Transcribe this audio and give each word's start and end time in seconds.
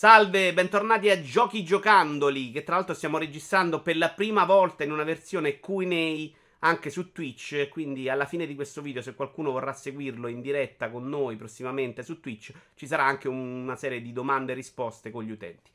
Salve, 0.00 0.54
bentornati 0.54 1.10
a 1.10 1.20
Giochi 1.20 1.62
Giocandoli, 1.62 2.52
che 2.52 2.64
tra 2.64 2.76
l'altro 2.76 2.94
stiamo 2.94 3.18
registrando 3.18 3.82
per 3.82 3.98
la 3.98 4.08
prima 4.08 4.46
volta 4.46 4.82
in 4.82 4.92
una 4.92 5.04
versione 5.04 5.60
Q&A 5.60 6.30
anche 6.60 6.88
su 6.88 7.12
Twitch, 7.12 7.68
quindi 7.68 8.08
alla 8.08 8.24
fine 8.24 8.46
di 8.46 8.54
questo 8.54 8.80
video 8.80 9.02
se 9.02 9.14
qualcuno 9.14 9.50
vorrà 9.50 9.74
seguirlo 9.74 10.28
in 10.28 10.40
diretta 10.40 10.88
con 10.88 11.06
noi 11.06 11.36
prossimamente 11.36 12.02
su 12.02 12.18
Twitch, 12.18 12.50
ci 12.76 12.86
sarà 12.86 13.04
anche 13.04 13.28
una 13.28 13.76
serie 13.76 14.00
di 14.00 14.14
domande 14.14 14.52
e 14.52 14.54
risposte 14.54 15.10
con 15.10 15.22
gli 15.22 15.32
utenti. 15.32 15.70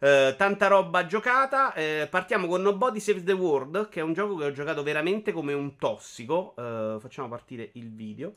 Uh, 0.00 0.34
tanta 0.34 0.66
roba 0.66 1.06
giocata. 1.06 1.72
Uh, 1.76 2.08
partiamo 2.08 2.48
con 2.48 2.60
Nobody 2.60 2.98
Saves 2.98 3.22
the 3.22 3.30
World, 3.30 3.90
che 3.90 4.00
è 4.00 4.02
un 4.02 4.12
gioco 4.12 4.34
che 4.34 4.46
ho 4.46 4.52
giocato 4.52 4.82
veramente 4.82 5.30
come 5.30 5.52
un 5.52 5.76
tossico. 5.76 6.54
Uh, 6.56 6.98
facciamo 6.98 7.28
partire 7.28 7.70
il 7.74 7.92
video. 7.92 8.34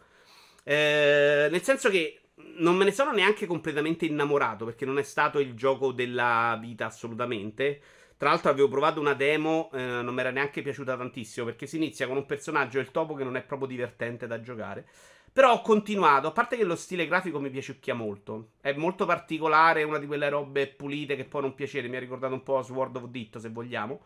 nel 0.66 1.64
senso 1.64 1.90
che 1.90 2.21
non 2.58 2.76
me 2.76 2.86
ne 2.86 2.92
sono 2.92 3.12
neanche 3.12 3.46
completamente 3.46 4.06
innamorato 4.06 4.66
perché 4.66 4.86
non 4.86 4.98
è 4.98 5.04
stato 5.04 5.40
il 5.40 5.54
gioco 5.54 5.92
della 5.92 6.58
vita 6.60 6.86
assolutamente. 6.86 7.82
Tra 8.18 8.30
l'altro 8.30 8.52
avevo 8.52 8.68
provato 8.68 9.00
una 9.00 9.16
demo, 9.16 9.72
eh, 9.74 9.80
non 9.80 10.14
mi 10.14 10.20
era 10.20 10.30
neanche 10.30 10.62
piaciuta 10.62 10.96
tantissimo 10.96 11.46
perché 11.46 11.66
si 11.66 11.78
inizia 11.78 12.08
con 12.08 12.18
un 12.18 12.26
personaggio, 12.26 12.80
il 12.80 12.92
topo, 12.92 13.16
che 13.16 13.24
non 13.24 13.36
è 13.36 13.42
proprio 13.42 13.68
divertente 13.68 14.28
da 14.28 14.40
giocare. 14.42 14.86
Però 15.34 15.54
ho 15.54 15.62
continuato, 15.62 16.28
a 16.28 16.32
parte 16.32 16.58
che 16.58 16.64
lo 16.64 16.76
stile 16.76 17.08
grafico 17.08 17.40
mi 17.40 17.50
piaciucchia 17.50 17.96
molto. 17.96 18.52
È 18.62 18.74
molto 18.74 19.06
particolare, 19.06 19.84
una 19.84 19.98
di 19.98 20.06
quelle 20.06 20.30
robe 20.30 20.68
pulite 20.68 21.16
che 21.16 21.24
può 21.26 21.40
non 21.40 21.56
piacere, 21.56 21.88
mi 21.88 21.96
ha 21.96 22.00
ricordato 22.00 22.34
un 22.34 22.44
po' 22.44 22.62
Sword 22.62 22.98
of 22.98 23.06
Ditto 23.06 23.40
se 23.40 23.50
vogliamo. 23.50 24.02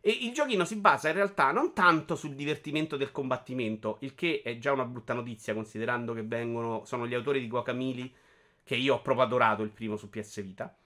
E 0.00 0.10
il 0.10 0.32
giochino 0.32 0.64
si 0.64 0.76
basa 0.76 1.08
in 1.08 1.14
realtà 1.14 1.50
non 1.50 1.72
tanto 1.72 2.14
sul 2.14 2.34
divertimento 2.34 2.96
del 2.96 3.10
combattimento, 3.10 3.98
il 4.00 4.14
che 4.14 4.42
è 4.44 4.58
già 4.58 4.72
una 4.72 4.84
brutta 4.84 5.12
notizia 5.12 5.54
considerando 5.54 6.14
che 6.14 6.22
vengono, 6.22 6.84
sono 6.84 7.06
gli 7.06 7.14
autori 7.14 7.40
di 7.40 7.48
Guacamili, 7.48 8.14
che 8.62 8.76
io 8.76 8.94
ho 8.94 9.02
proprio 9.02 9.24
adorato 9.24 9.62
il 9.62 9.70
primo 9.70 9.96
su 9.96 10.08
PS 10.08 10.42
Vita, 10.42 10.76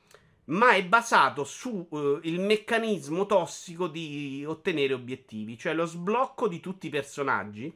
ma 0.45 0.73
è 0.73 0.85
basato 0.85 1.45
sul 1.45 1.87
uh, 1.91 2.21
meccanismo 2.23 3.27
tossico 3.27 3.87
di 3.89 4.45
ottenere 4.47 4.95
obiettivi, 4.95 5.59
cioè 5.59 5.75
lo 5.75 5.85
sblocco 5.85 6.49
di 6.49 6.61
tutti 6.61 6.87
i 6.87 6.91
personaggi. 6.91 7.73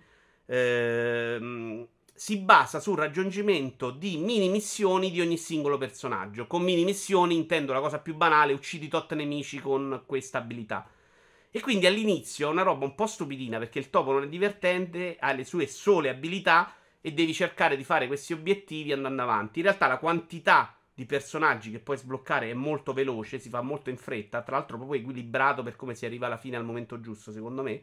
Ehm, 0.47 1.87
si 2.15 2.39
basa 2.39 2.81
sul 2.81 2.97
raggiungimento 2.97 3.91
di 3.91 4.17
mini 4.17 4.49
missioni 4.49 5.11
di 5.11 5.21
ogni 5.21 5.37
singolo 5.37 5.77
personaggio. 5.77 6.47
Con 6.47 6.63
mini 6.63 6.85
missioni 6.85 7.37
intendo 7.37 7.73
la 7.73 7.81
cosa 7.81 7.99
più 7.99 8.15
banale: 8.15 8.55
uccidi 8.55 8.89
tot 8.89 9.13
nemici 9.15 9.61
con 9.61 10.03
questa 10.07 10.39
abilità. 10.39 10.89
E 11.57 11.61
quindi 11.61 11.87
all'inizio 11.87 12.49
è 12.49 12.51
una 12.51 12.61
roba 12.61 12.85
un 12.85 12.95
po' 12.95 13.07
stupidina 13.07 13.57
perché 13.57 13.79
il 13.79 13.89
topo 13.89 14.13
non 14.13 14.25
è 14.25 14.29
divertente, 14.29 15.17
ha 15.19 15.33
le 15.33 15.43
sue 15.43 15.67
sole 15.67 16.11
abilità 16.11 16.75
e 17.01 17.15
devi 17.15 17.33
cercare 17.33 17.79
di 17.79 17.83
fare 17.83 18.07
questi 18.07 18.35
obiettivi 18.35 18.93
andando 18.93 19.23
avanti. 19.23 19.61
In 19.61 19.65
realtà 19.65 19.87
la 19.87 19.97
quantità 19.97 20.77
di 20.93 21.07
personaggi 21.07 21.71
che 21.71 21.79
puoi 21.79 21.97
sbloccare 21.97 22.51
è 22.51 22.53
molto 22.53 22.93
veloce, 22.93 23.39
si 23.39 23.49
fa 23.49 23.63
molto 23.63 23.89
in 23.89 23.97
fretta, 23.97 24.43
tra 24.43 24.57
l'altro 24.57 24.77
proprio 24.77 25.01
equilibrato 25.01 25.63
per 25.63 25.77
come 25.77 25.95
si 25.95 26.05
arriva 26.05 26.27
alla 26.27 26.37
fine 26.37 26.59
al 26.59 26.65
momento 26.67 27.01
giusto, 27.01 27.33
secondo 27.33 27.63
me. 27.63 27.81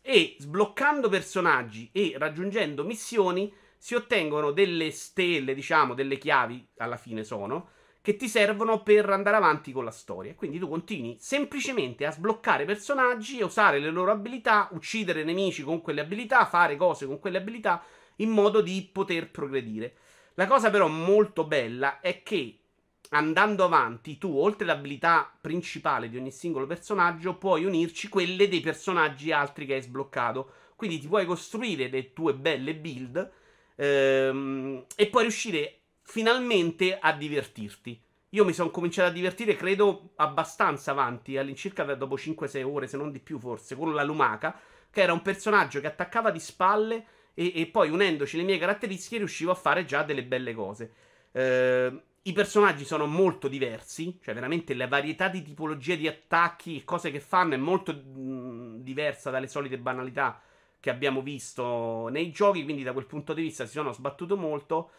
E 0.00 0.36
sbloccando 0.38 1.08
personaggi 1.08 1.90
e 1.90 2.14
raggiungendo 2.16 2.84
missioni 2.84 3.52
si 3.76 3.96
ottengono 3.96 4.52
delle 4.52 4.92
stelle, 4.92 5.54
diciamo, 5.54 5.94
delle 5.94 6.18
chiavi, 6.18 6.68
alla 6.76 6.96
fine 6.96 7.24
sono, 7.24 7.70
che 8.02 8.16
ti 8.16 8.28
servono 8.28 8.82
per 8.82 9.08
andare 9.08 9.36
avanti 9.36 9.70
con 9.70 9.84
la 9.84 9.92
storia. 9.92 10.34
Quindi 10.34 10.58
tu 10.58 10.68
continui 10.68 11.16
semplicemente 11.20 12.04
a 12.04 12.10
sbloccare 12.10 12.64
personaggi, 12.64 13.40
a 13.40 13.46
usare 13.46 13.78
le 13.78 13.90
loro 13.90 14.10
abilità, 14.10 14.68
uccidere 14.72 15.22
nemici 15.22 15.62
con 15.62 15.80
quelle 15.80 16.00
abilità, 16.00 16.44
fare 16.44 16.76
cose 16.76 17.06
con 17.06 17.20
quelle 17.20 17.38
abilità 17.38 17.82
in 18.16 18.30
modo 18.30 18.60
di 18.60 18.88
poter 18.92 19.30
progredire. 19.30 19.94
La 20.34 20.48
cosa 20.48 20.68
però 20.68 20.88
molto 20.88 21.44
bella 21.44 22.00
è 22.00 22.22
che 22.24 22.58
andando 23.10 23.64
avanti 23.64 24.18
tu, 24.18 24.36
oltre 24.36 24.64
all'abilità 24.64 25.30
principale 25.40 26.08
di 26.08 26.16
ogni 26.16 26.32
singolo 26.32 26.66
personaggio, 26.66 27.36
puoi 27.36 27.64
unirci 27.64 28.08
quelle 28.08 28.48
dei 28.48 28.60
personaggi 28.60 29.30
altri 29.30 29.64
che 29.64 29.74
hai 29.74 29.82
sbloccato. 29.82 30.50
Quindi 30.74 30.98
ti 30.98 31.06
puoi 31.06 31.24
costruire 31.24 31.88
le 31.88 32.12
tue 32.12 32.34
belle 32.34 32.74
build 32.74 33.30
ehm, 33.76 34.86
e 34.96 35.06
puoi 35.06 35.22
riuscire 35.22 35.81
finalmente 36.02 36.98
a 36.98 37.12
divertirti. 37.12 38.00
Io 38.30 38.44
mi 38.44 38.52
sono 38.52 38.70
cominciato 38.70 39.10
a 39.10 39.12
divertire, 39.12 39.56
credo, 39.56 40.12
abbastanza 40.16 40.90
avanti, 40.90 41.36
all'incirca 41.36 41.84
dopo 41.94 42.16
5-6 42.16 42.62
ore, 42.64 42.86
se 42.86 42.96
non 42.96 43.10
di 43.12 43.20
più 43.20 43.38
forse, 43.38 43.76
con 43.76 43.92
la 43.92 44.02
Lumaca, 44.02 44.58
che 44.90 45.02
era 45.02 45.12
un 45.12 45.22
personaggio 45.22 45.80
che 45.80 45.86
attaccava 45.86 46.30
di 46.30 46.40
spalle 46.40 47.04
e, 47.34 47.52
e 47.54 47.66
poi 47.66 47.90
unendoci 47.90 48.36
le 48.36 48.42
mie 48.42 48.58
caratteristiche 48.58 49.18
riuscivo 49.18 49.50
a 49.50 49.54
fare 49.54 49.84
già 49.84 50.02
delle 50.02 50.24
belle 50.24 50.54
cose. 50.54 50.92
Eh, 51.32 52.02
I 52.22 52.32
personaggi 52.32 52.84
sono 52.84 53.06
molto 53.06 53.48
diversi, 53.48 54.18
cioè 54.22 54.32
veramente 54.34 54.74
la 54.74 54.88
varietà 54.88 55.28
di 55.28 55.42
tipologie 55.42 55.96
di 55.98 56.08
attacchi 56.08 56.78
e 56.78 56.84
cose 56.84 57.10
che 57.10 57.20
fanno 57.20 57.54
è 57.54 57.58
molto 57.58 57.92
mh, 57.92 58.82
diversa 58.82 59.30
dalle 59.30 59.46
solite 59.48 59.78
banalità 59.78 60.40
che 60.80 60.90
abbiamo 60.90 61.20
visto 61.22 62.08
nei 62.08 62.30
giochi, 62.32 62.64
quindi 62.64 62.82
da 62.82 62.92
quel 62.92 63.06
punto 63.06 63.34
di 63.34 63.42
vista 63.42 63.66
si 63.66 63.72
sono 63.72 63.92
sbattuto 63.92 64.36
molto 64.36 64.90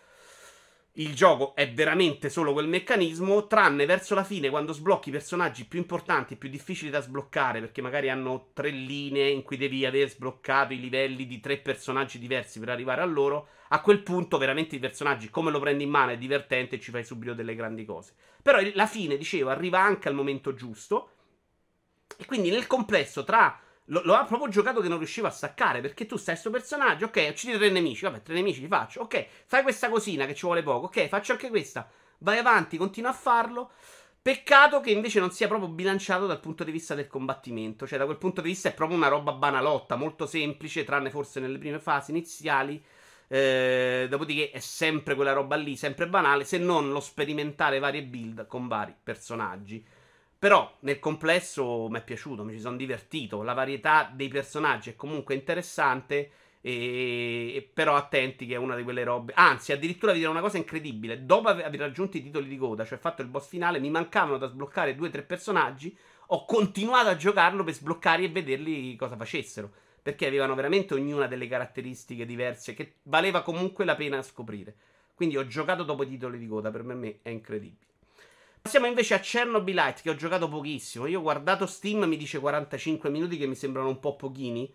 il 0.97 1.15
gioco 1.15 1.55
è 1.55 1.71
veramente 1.71 2.29
solo 2.29 2.53
quel 2.53 2.67
meccanismo, 2.67 3.47
tranne 3.47 3.87
verso 3.87 4.13
la 4.13 4.23
fine 4.23 4.51
quando 4.51 4.73
sblocchi 4.73 5.09
personaggi 5.09 5.65
più 5.65 5.79
importanti 5.79 6.33
e 6.33 6.37
più 6.37 6.49
difficili 6.49 6.91
da 6.91 7.01
sbloccare, 7.01 7.61
perché 7.61 7.81
magari 7.81 8.11
hanno 8.11 8.49
tre 8.53 8.69
linee 8.69 9.29
in 9.29 9.41
cui 9.41 9.57
devi 9.57 9.87
aver 9.87 10.09
sbloccato 10.09 10.73
i 10.73 10.79
livelli 10.79 11.25
di 11.25 11.39
tre 11.39 11.57
personaggi 11.57 12.19
diversi 12.19 12.59
per 12.59 12.69
arrivare 12.69 13.01
a 13.01 13.05
loro. 13.05 13.47
A 13.69 13.81
quel 13.81 14.03
punto 14.03 14.37
veramente 14.37 14.75
i 14.75 14.79
personaggi 14.79 15.31
come 15.31 15.49
lo 15.49 15.59
prendi 15.59 15.83
in 15.83 15.89
mano 15.89 16.11
è 16.11 16.17
divertente 16.17 16.75
e 16.75 16.79
ci 16.79 16.91
fai 16.91 17.03
subito 17.03 17.33
delle 17.33 17.55
grandi 17.55 17.85
cose. 17.85 18.13
Però 18.43 18.59
la 18.73 18.85
fine, 18.85 19.17
dicevo, 19.17 19.49
arriva 19.49 19.79
anche 19.79 20.09
al 20.09 20.13
momento 20.13 20.53
giusto. 20.53 21.09
E 22.15 22.25
quindi 22.25 22.51
nel 22.51 22.67
complesso 22.67 23.23
tra 23.23 23.59
lo, 23.85 24.01
lo, 24.03 24.13
ha 24.16 24.25
proprio 24.25 24.49
giocato 24.49 24.81
che 24.81 24.88
non 24.88 24.97
riusciva 24.97 25.27
a 25.27 25.31
staccare. 25.31 25.81
Perché 25.81 26.05
tu 26.05 26.17
stai 26.17 26.35
sto 26.35 26.49
personaggio. 26.49 27.05
Ok, 27.05 27.27
uccidi 27.29 27.57
tre 27.57 27.69
nemici. 27.69 28.05
Vabbè, 28.05 28.21
tre 28.21 28.33
nemici 28.33 28.61
li 28.61 28.67
faccio. 28.67 29.01
Ok, 29.01 29.25
fai 29.45 29.61
questa 29.61 29.89
cosina 29.89 30.25
che 30.25 30.35
ci 30.35 30.45
vuole 30.45 30.63
poco. 30.63 30.88
Ok, 30.88 31.07
faccio 31.07 31.33
anche 31.33 31.49
questa. 31.49 31.89
Vai 32.19 32.38
avanti, 32.38 32.77
continua 32.77 33.09
a 33.09 33.13
farlo. 33.13 33.71
Peccato 34.21 34.79
che 34.79 34.91
invece 34.91 35.19
non 35.19 35.31
sia 35.31 35.49
proprio 35.49 35.67
bilanciato 35.67 36.25
dal 36.27 36.39
punto 36.39 36.63
di 36.63 36.71
vista 36.71 36.95
del 36.95 37.07
combattimento. 37.07 37.85
Cioè, 37.85 37.99
da 37.99 38.05
quel 38.05 38.17
punto 38.17 38.39
di 38.39 38.47
vista 38.47 38.69
è 38.69 38.73
proprio 38.73 38.97
una 38.97 39.09
roba 39.09 39.33
banalotta, 39.33 39.97
molto 39.97 40.25
semplice, 40.25 40.85
tranne 40.85 41.09
forse 41.09 41.41
nelle 41.41 41.57
prime 41.57 41.79
fasi 41.79 42.11
iniziali. 42.11 42.81
Eh, 43.27 44.07
dopodiché 44.09 44.51
è 44.51 44.59
sempre 44.59 45.15
quella 45.15 45.33
roba 45.33 45.57
lì, 45.57 45.75
sempre 45.75 46.07
banale, 46.07 46.45
se 46.45 46.57
non 46.57 46.91
lo 46.91 47.01
sperimentare 47.01 47.79
varie 47.79 48.03
build 48.03 48.47
con 48.47 48.69
vari 48.69 48.95
personaggi. 49.03 49.85
Però 50.43 50.75
nel 50.81 50.99
complesso 50.99 51.87
mi 51.87 51.99
è 51.99 52.03
piaciuto, 52.03 52.43
mi 52.43 52.51
ci 52.51 52.59
sono 52.59 52.75
divertito. 52.75 53.43
La 53.43 53.53
varietà 53.53 54.11
dei 54.13 54.27
personaggi 54.27 54.89
è 54.89 54.95
comunque 54.97 55.35
interessante. 55.35 56.31
E, 56.59 57.69
però 57.73 57.95
attenti 57.95 58.45
che 58.45 58.55
è 58.55 58.57
una 58.57 58.75
di 58.75 58.83
quelle 58.83 59.05
robe. 59.05 59.31
Anzi, 59.37 59.71
addirittura 59.71 60.11
vi 60.11 60.19
dirò 60.19 60.31
una 60.31 60.41
cosa 60.41 60.57
incredibile. 60.57 61.25
Dopo 61.25 61.47
aver 61.47 61.79
raggiunto 61.79 62.17
i 62.17 62.21
titoli 62.21 62.49
di 62.49 62.57
coda, 62.57 62.83
cioè 62.83 62.97
fatto 62.97 63.21
il 63.21 63.29
boss 63.29 63.47
finale, 63.47 63.79
mi 63.79 63.89
mancavano 63.89 64.37
da 64.37 64.47
sbloccare 64.49 64.95
due 64.95 65.07
o 65.07 65.11
tre 65.11 65.21
personaggi. 65.21 65.95
Ho 66.27 66.43
continuato 66.43 67.07
a 67.07 67.15
giocarlo 67.15 67.63
per 67.63 67.75
sbloccare 67.75 68.23
e 68.23 68.29
vederli 68.29 68.97
cosa 68.97 69.15
facessero. 69.15 69.71
Perché 70.01 70.27
avevano 70.27 70.55
veramente 70.55 70.93
ognuna 70.93 71.27
delle 71.27 71.47
caratteristiche 71.47 72.25
diverse 72.25 72.73
che 72.73 72.95
valeva 73.03 73.43
comunque 73.43 73.85
la 73.85 73.95
pena 73.95 74.21
scoprire. 74.21 74.75
Quindi 75.15 75.37
ho 75.37 75.47
giocato 75.47 75.83
dopo 75.83 76.03
i 76.03 76.09
titoli 76.09 76.37
di 76.37 76.47
coda, 76.47 76.69
per 76.69 76.83
me 76.83 77.19
è 77.21 77.29
incredibile. 77.29 77.92
Passiamo 78.63 78.88
invece 78.88 79.13
a 79.13 79.19
Chernobylite 79.19 80.00
che 80.03 80.09
ho 80.09 80.16
giocato 80.16 80.47
pochissimo. 80.47 81.06
Io 81.06 81.19
ho 81.19 81.22
guardato 81.22 81.66
Steam, 81.66 82.06
mi 82.06 82.16
dice 82.16 82.40
45 82.40 83.09
minuti 83.09 83.38
che 83.38 83.46
mi 83.46 83.56
sembrano 83.56 83.90
un 83.90 84.00
po' 84.00 84.16
pochini. 84.16 84.74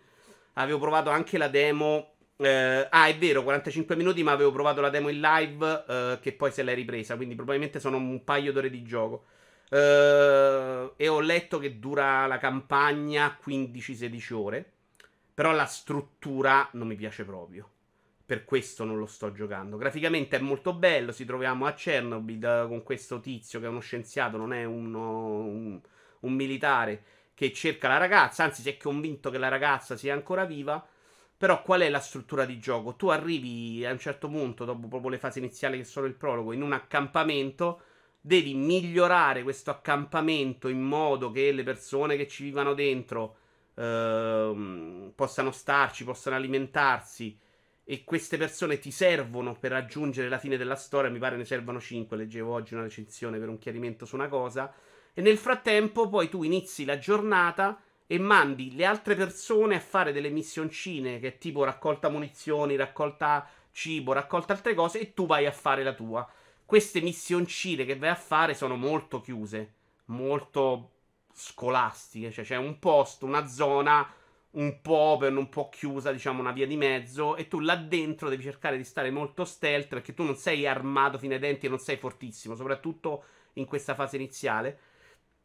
Avevo 0.53 0.77
provato 0.77 1.09
anche 1.09 1.39
la 1.39 1.47
demo. 1.47 2.13
Eh, 2.37 2.87
ah, 2.87 3.07
è 3.07 3.17
vero, 3.17 3.41
45 3.41 3.95
minuti, 3.95 4.21
ma 4.21 4.31
avevo 4.31 4.51
provato 4.51 4.79
la 4.79 4.91
demo 4.91 5.09
in 5.09 5.19
live 5.19 5.85
eh, 5.87 6.19
che 6.21 6.33
poi 6.33 6.51
se 6.51 6.61
l'è 6.61 6.75
ripresa. 6.75 7.15
Quindi 7.15 7.33
probabilmente 7.33 7.79
sono 7.79 7.97
un 7.97 8.23
paio 8.23 8.51
d'ore 8.51 8.69
di 8.69 8.83
gioco. 8.83 9.25
Eh, 9.71 10.91
e 10.95 11.07
ho 11.07 11.19
letto 11.19 11.57
che 11.57 11.79
dura 11.79 12.27
la 12.27 12.37
campagna 12.37 13.39
15-16 13.43 14.33
ore. 14.33 14.71
Però 15.33 15.51
la 15.51 15.65
struttura 15.65 16.69
non 16.73 16.85
mi 16.85 16.95
piace 16.95 17.25
proprio 17.25 17.67
per 18.29 18.45
questo 18.45 18.83
non 18.83 18.99
lo 18.99 19.07
sto 19.07 19.31
giocando. 19.31 19.75
Graficamente 19.75 20.37
è 20.37 20.39
molto 20.39 20.71
bello, 20.75 21.11
ci 21.11 21.25
troviamo 21.25 21.65
a 21.65 21.73
Chernobyl 21.73 22.65
con 22.67 22.83
questo 22.83 23.19
tizio 23.19 23.59
che 23.59 23.65
è 23.65 23.69
uno 23.69 23.79
scienziato, 23.79 24.37
non 24.37 24.53
è 24.53 24.65
uno, 24.65 25.39
un, 25.39 25.81
un, 26.19 26.33
militare 26.33 27.03
che 27.33 27.51
cerca 27.51 27.87
la 27.87 27.97
ragazza, 27.97 28.43
anzi 28.43 28.61
si 28.61 28.69
è 28.69 28.77
convinto 28.77 29.31
che 29.31 29.39
la 29.39 29.47
ragazza 29.47 29.97
sia 29.97 30.13
ancora 30.13 30.45
viva. 30.45 30.87
Però 31.37 31.63
qual 31.63 31.81
è 31.81 31.89
la 31.89 31.99
struttura 31.99 32.45
di 32.45 32.59
gioco? 32.59 32.95
Tu 32.95 33.07
arrivi 33.07 33.83
a 33.83 33.91
un 33.91 33.97
certo 33.97 34.27
punto, 34.29 34.63
dopo 34.63 34.87
proprio 34.87 35.09
le 35.09 35.17
fasi 35.17 35.39
iniziali 35.39 35.79
che 35.79 35.83
sono 35.83 36.05
il 36.05 36.13
prologo, 36.13 36.53
in 36.53 36.61
un 36.61 36.73
accampamento, 36.73 37.81
devi 38.21 38.53
migliorare 38.53 39.41
questo 39.41 39.71
accampamento 39.71 40.67
in 40.67 40.81
modo 40.81 41.31
che 41.31 41.51
le 41.51 41.63
persone 41.63 42.15
che 42.15 42.27
ci 42.27 42.43
vivano 42.43 42.75
dentro 42.75 43.37
eh, 43.73 45.11
possano 45.15 45.49
starci, 45.49 46.03
possano 46.03 46.35
alimentarsi 46.35 47.47
e 47.91 48.03
queste 48.03 48.37
persone 48.37 48.77
ti 48.77 48.91
servono 48.91 49.55
per 49.55 49.71
raggiungere 49.71 50.29
la 50.29 50.37
fine 50.37 50.57
della 50.57 50.75
storia. 50.75 51.09
Mi 51.09 51.17
pare 51.17 51.37
ne 51.37 51.43
servono 51.43 51.79
5. 51.79 52.15
Leggevo 52.15 52.53
oggi 52.53 52.75
una 52.75 52.83
recensione 52.83 53.39
per 53.39 53.49
un 53.49 53.57
chiarimento 53.57 54.05
su 54.05 54.13
una 54.13 54.27
cosa. 54.27 54.71
E 55.11 55.21
nel 55.21 55.39
frattempo, 55.39 56.07
poi 56.07 56.29
tu 56.29 56.43
inizi 56.43 56.85
la 56.85 56.99
giornata 56.99 57.81
e 58.05 58.19
mandi 58.19 58.75
le 58.75 58.85
altre 58.85 59.15
persone 59.15 59.75
a 59.75 59.79
fare 59.79 60.11
delle 60.11 60.29
missioncine 60.29 61.17
che 61.19 61.39
tipo 61.39 61.63
raccolta 61.63 62.09
munizioni, 62.09 62.75
raccolta 62.75 63.49
cibo, 63.71 64.13
raccolta 64.13 64.53
altre 64.53 64.75
cose 64.75 64.99
e 64.99 65.15
tu 65.15 65.25
vai 65.25 65.47
a 65.47 65.51
fare 65.51 65.81
la 65.81 65.93
tua. 65.93 66.31
Queste 66.67 67.01
missioncine 67.01 67.85
che 67.85 67.97
vai 67.97 68.09
a 68.09 68.15
fare 68.15 68.53
sono 68.53 68.75
molto 68.75 69.19
chiuse, 69.19 69.73
molto 70.05 70.91
scolastiche, 71.33 72.31
cioè 72.31 72.45
c'è 72.45 72.55
un 72.55 72.77
posto, 72.77 73.25
una 73.25 73.47
zona 73.47 74.07
un 74.51 74.81
po' 74.81 74.95
open, 74.95 75.35
un 75.37 75.49
po' 75.49 75.69
chiusa, 75.69 76.11
diciamo 76.11 76.39
una 76.39 76.51
via 76.51 76.65
di 76.65 76.75
mezzo, 76.75 77.35
e 77.35 77.47
tu 77.47 77.59
là 77.59 77.75
dentro 77.75 78.29
devi 78.29 78.43
cercare 78.43 78.77
di 78.77 78.83
stare 78.83 79.11
molto 79.11 79.45
stealth 79.45 79.87
perché 79.87 80.13
tu 80.13 80.23
non 80.23 80.35
sei 80.35 80.65
armato 80.65 81.17
fino 81.17 81.33
ai 81.33 81.39
denti 81.39 81.67
e 81.67 81.69
non 81.69 81.79
sei 81.79 81.97
fortissimo, 81.97 82.55
soprattutto 82.55 83.23
in 83.53 83.65
questa 83.65 83.93
fase 83.93 84.15
iniziale. 84.15 84.79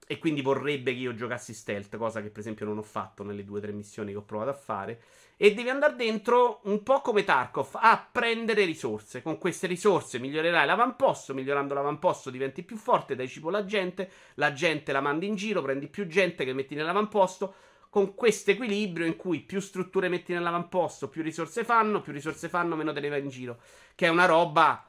E 0.07 0.19
quindi 0.19 0.43
vorrebbe 0.43 0.93
che 0.93 0.99
io 0.99 1.15
giocassi 1.15 1.55
stealth, 1.55 1.97
cosa 1.97 2.21
che 2.21 2.29
per 2.29 2.41
esempio 2.41 2.67
non 2.67 2.77
ho 2.77 2.83
fatto 2.83 3.23
nelle 3.23 3.43
due 3.43 3.59
o 3.59 3.63
tre 3.63 3.73
missioni 3.73 4.13
che 4.13 4.19
ho 4.19 4.23
provato 4.23 4.51
a 4.51 4.55
fare. 4.55 5.01
E 5.37 5.55
devi 5.55 5.71
andare 5.71 5.97
dentro 5.97 6.61
un 6.65 6.83
po' 6.83 7.01
come 7.01 7.25
Tarkov 7.25 7.71
a 7.73 8.07
prendere 8.13 8.67
risorse. 8.67 9.23
Con 9.23 9.39
queste 9.39 9.67
risorse 9.67 10.19
migliorerai 10.19 10.67
l'avamposto. 10.67 11.33
Migliorando 11.33 11.73
l'avamposto 11.73 12.29
diventi 12.29 12.63
più 12.63 12.77
forte, 12.77 13.17
dai 13.17 13.29
cibo 13.29 13.49
alla 13.49 13.65
gente. 13.65 14.11
La 14.35 14.53
gente 14.53 14.93
la 14.93 15.01
mandi 15.01 15.27
in 15.27 15.37
giro, 15.37 15.63
prendi 15.63 15.89
più 15.89 16.07
gente 16.07 16.45
che 16.45 16.53
metti 16.53 16.75
nell'avamposto 16.75 17.55
con 17.95 18.17
questo 18.17 18.51
equilibrio 18.51 19.07
in 19.07 19.15
cui 19.15 19.39
più 19.39 19.61
strutture 19.61 20.09
metti 20.09 20.33
nell'avamposto, 20.33 21.09
più 21.09 21.23
risorse 21.23 21.63
fanno, 21.63 22.01
più 22.01 22.13
risorse 22.13 22.49
fanno, 22.49 22.75
meno 22.75 22.93
te 22.93 22.99
ne 22.99 23.09
va 23.09 23.19
in 23.19 23.29
giro. 23.29 23.61
Che 23.95 24.07
è 24.07 24.09
una 24.09 24.25
roba 24.25 24.85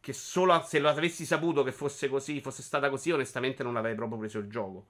che 0.00 0.12
solo 0.12 0.60
se 0.62 0.80
lo 0.80 0.88
avessi 0.88 1.24
saputo 1.24 1.62
che 1.62 1.70
fosse 1.70 2.08
così, 2.08 2.40
fosse 2.40 2.62
stata 2.62 2.90
così, 2.90 3.12
onestamente 3.12 3.62
non 3.62 3.76
avrei 3.76 3.94
proprio 3.94 4.18
preso 4.18 4.40
il 4.40 4.48
gioco. 4.48 4.86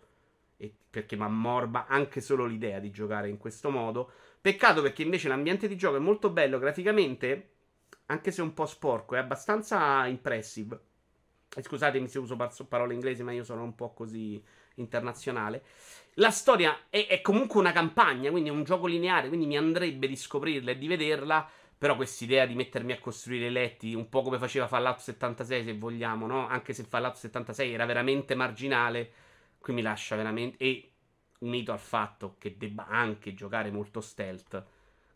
E 0.57 0.75
perché 0.89 1.17
mi 1.17 1.25
ammorba 1.25 1.87
anche 1.87 2.23
solo 2.23 2.47
l'idea 2.47 2.79
di 2.79 2.91
giocare 2.91 3.29
in 3.29 3.37
questo 3.37 3.69
modo. 3.69 4.11
Peccato 4.41 4.81
perché 4.81 5.03
invece 5.03 5.29
l'ambiente 5.29 5.69
di 5.69 5.77
gioco 5.77 5.97
è 5.97 6.01
molto 6.01 6.31
bello 6.31 6.59
graficamente, 6.59 7.51
anche 8.07 8.31
se 8.33 8.41
un 8.41 8.55
po' 8.55 8.65
sporco, 8.65 9.17
è 9.17 9.19
abbastanza 9.19 10.07
impressive. 10.07 10.81
E 11.55 11.63
scusatemi 11.63 12.09
se 12.09 12.21
uso 12.21 12.39
parole 12.67 12.95
inglesi, 12.95 13.23
ma 13.23 13.33
io 13.33 13.45
sono 13.45 13.65
un 13.65 13.75
po' 13.75 13.93
così 13.93 14.43
internazionale. 14.81 15.63
La 16.15 16.31
storia 16.31 16.87
è, 16.91 17.07
è 17.07 17.21
comunque 17.21 17.61
una 17.61 17.73
campagna, 17.73 18.31
quindi 18.31 18.49
è 18.49 18.53
un 18.53 18.65
gioco 18.65 18.87
lineare, 18.87 19.29
quindi 19.29 19.47
mi 19.47 19.57
andrebbe 19.57 20.09
di 20.09 20.17
scoprirla 20.17 20.73
e 20.73 20.79
di 20.79 20.89
vederla. 20.89 21.49
Però 21.79 21.97
quest'idea 21.97 22.45
di 22.45 22.55
mettermi 22.55 22.93
a 22.93 22.99
costruire 22.99 23.47
i 23.47 23.51
letti, 23.51 23.95
un 23.95 24.11
po' 24.11 24.21
come 24.21 24.39
faceva 24.39 24.69
Fallout 24.69 24.99
76, 24.99 25.65
se 25.65 25.79
vogliamo, 25.79 26.27
no? 26.27 26.47
Anche 26.47 26.75
se 26.75 26.83
Fallout 26.83 27.15
76 27.15 27.73
era 27.73 27.87
veramente 27.87 28.35
marginale, 28.35 29.11
qui 29.59 29.73
mi 29.73 29.81
lascia 29.81 30.15
veramente. 30.15 30.59
E 30.59 30.91
unito 31.39 31.73
al 31.73 31.79
fatto 31.79 32.37
che 32.39 32.59
debba 32.59 32.87
anche 32.87 33.33
giocare 33.33 33.71
molto 33.71 34.03
stealth, 34.03 34.63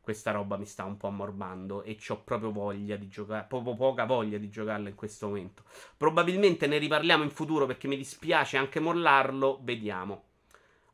questa 0.04 0.30
roba 0.30 0.58
mi 0.58 0.66
sta 0.66 0.84
un 0.84 0.98
po' 0.98 1.08
ammorbando 1.08 1.82
e 1.82 1.98
ho 2.08 2.22
proprio 2.22 2.52
voglia 2.52 2.96
di 2.96 3.08
giocare, 3.08 3.46
proprio 3.48 3.74
poca 3.74 4.04
voglia 4.04 4.36
di 4.36 4.50
giocarla 4.50 4.90
in 4.90 4.94
questo 4.94 5.28
momento. 5.28 5.64
Probabilmente 5.96 6.66
ne 6.66 6.76
riparliamo 6.76 7.24
in 7.24 7.30
futuro 7.30 7.64
perché 7.64 7.88
mi 7.88 7.96
dispiace 7.96 8.58
anche 8.58 8.78
mollarlo, 8.80 9.60
vediamo. 9.62 10.24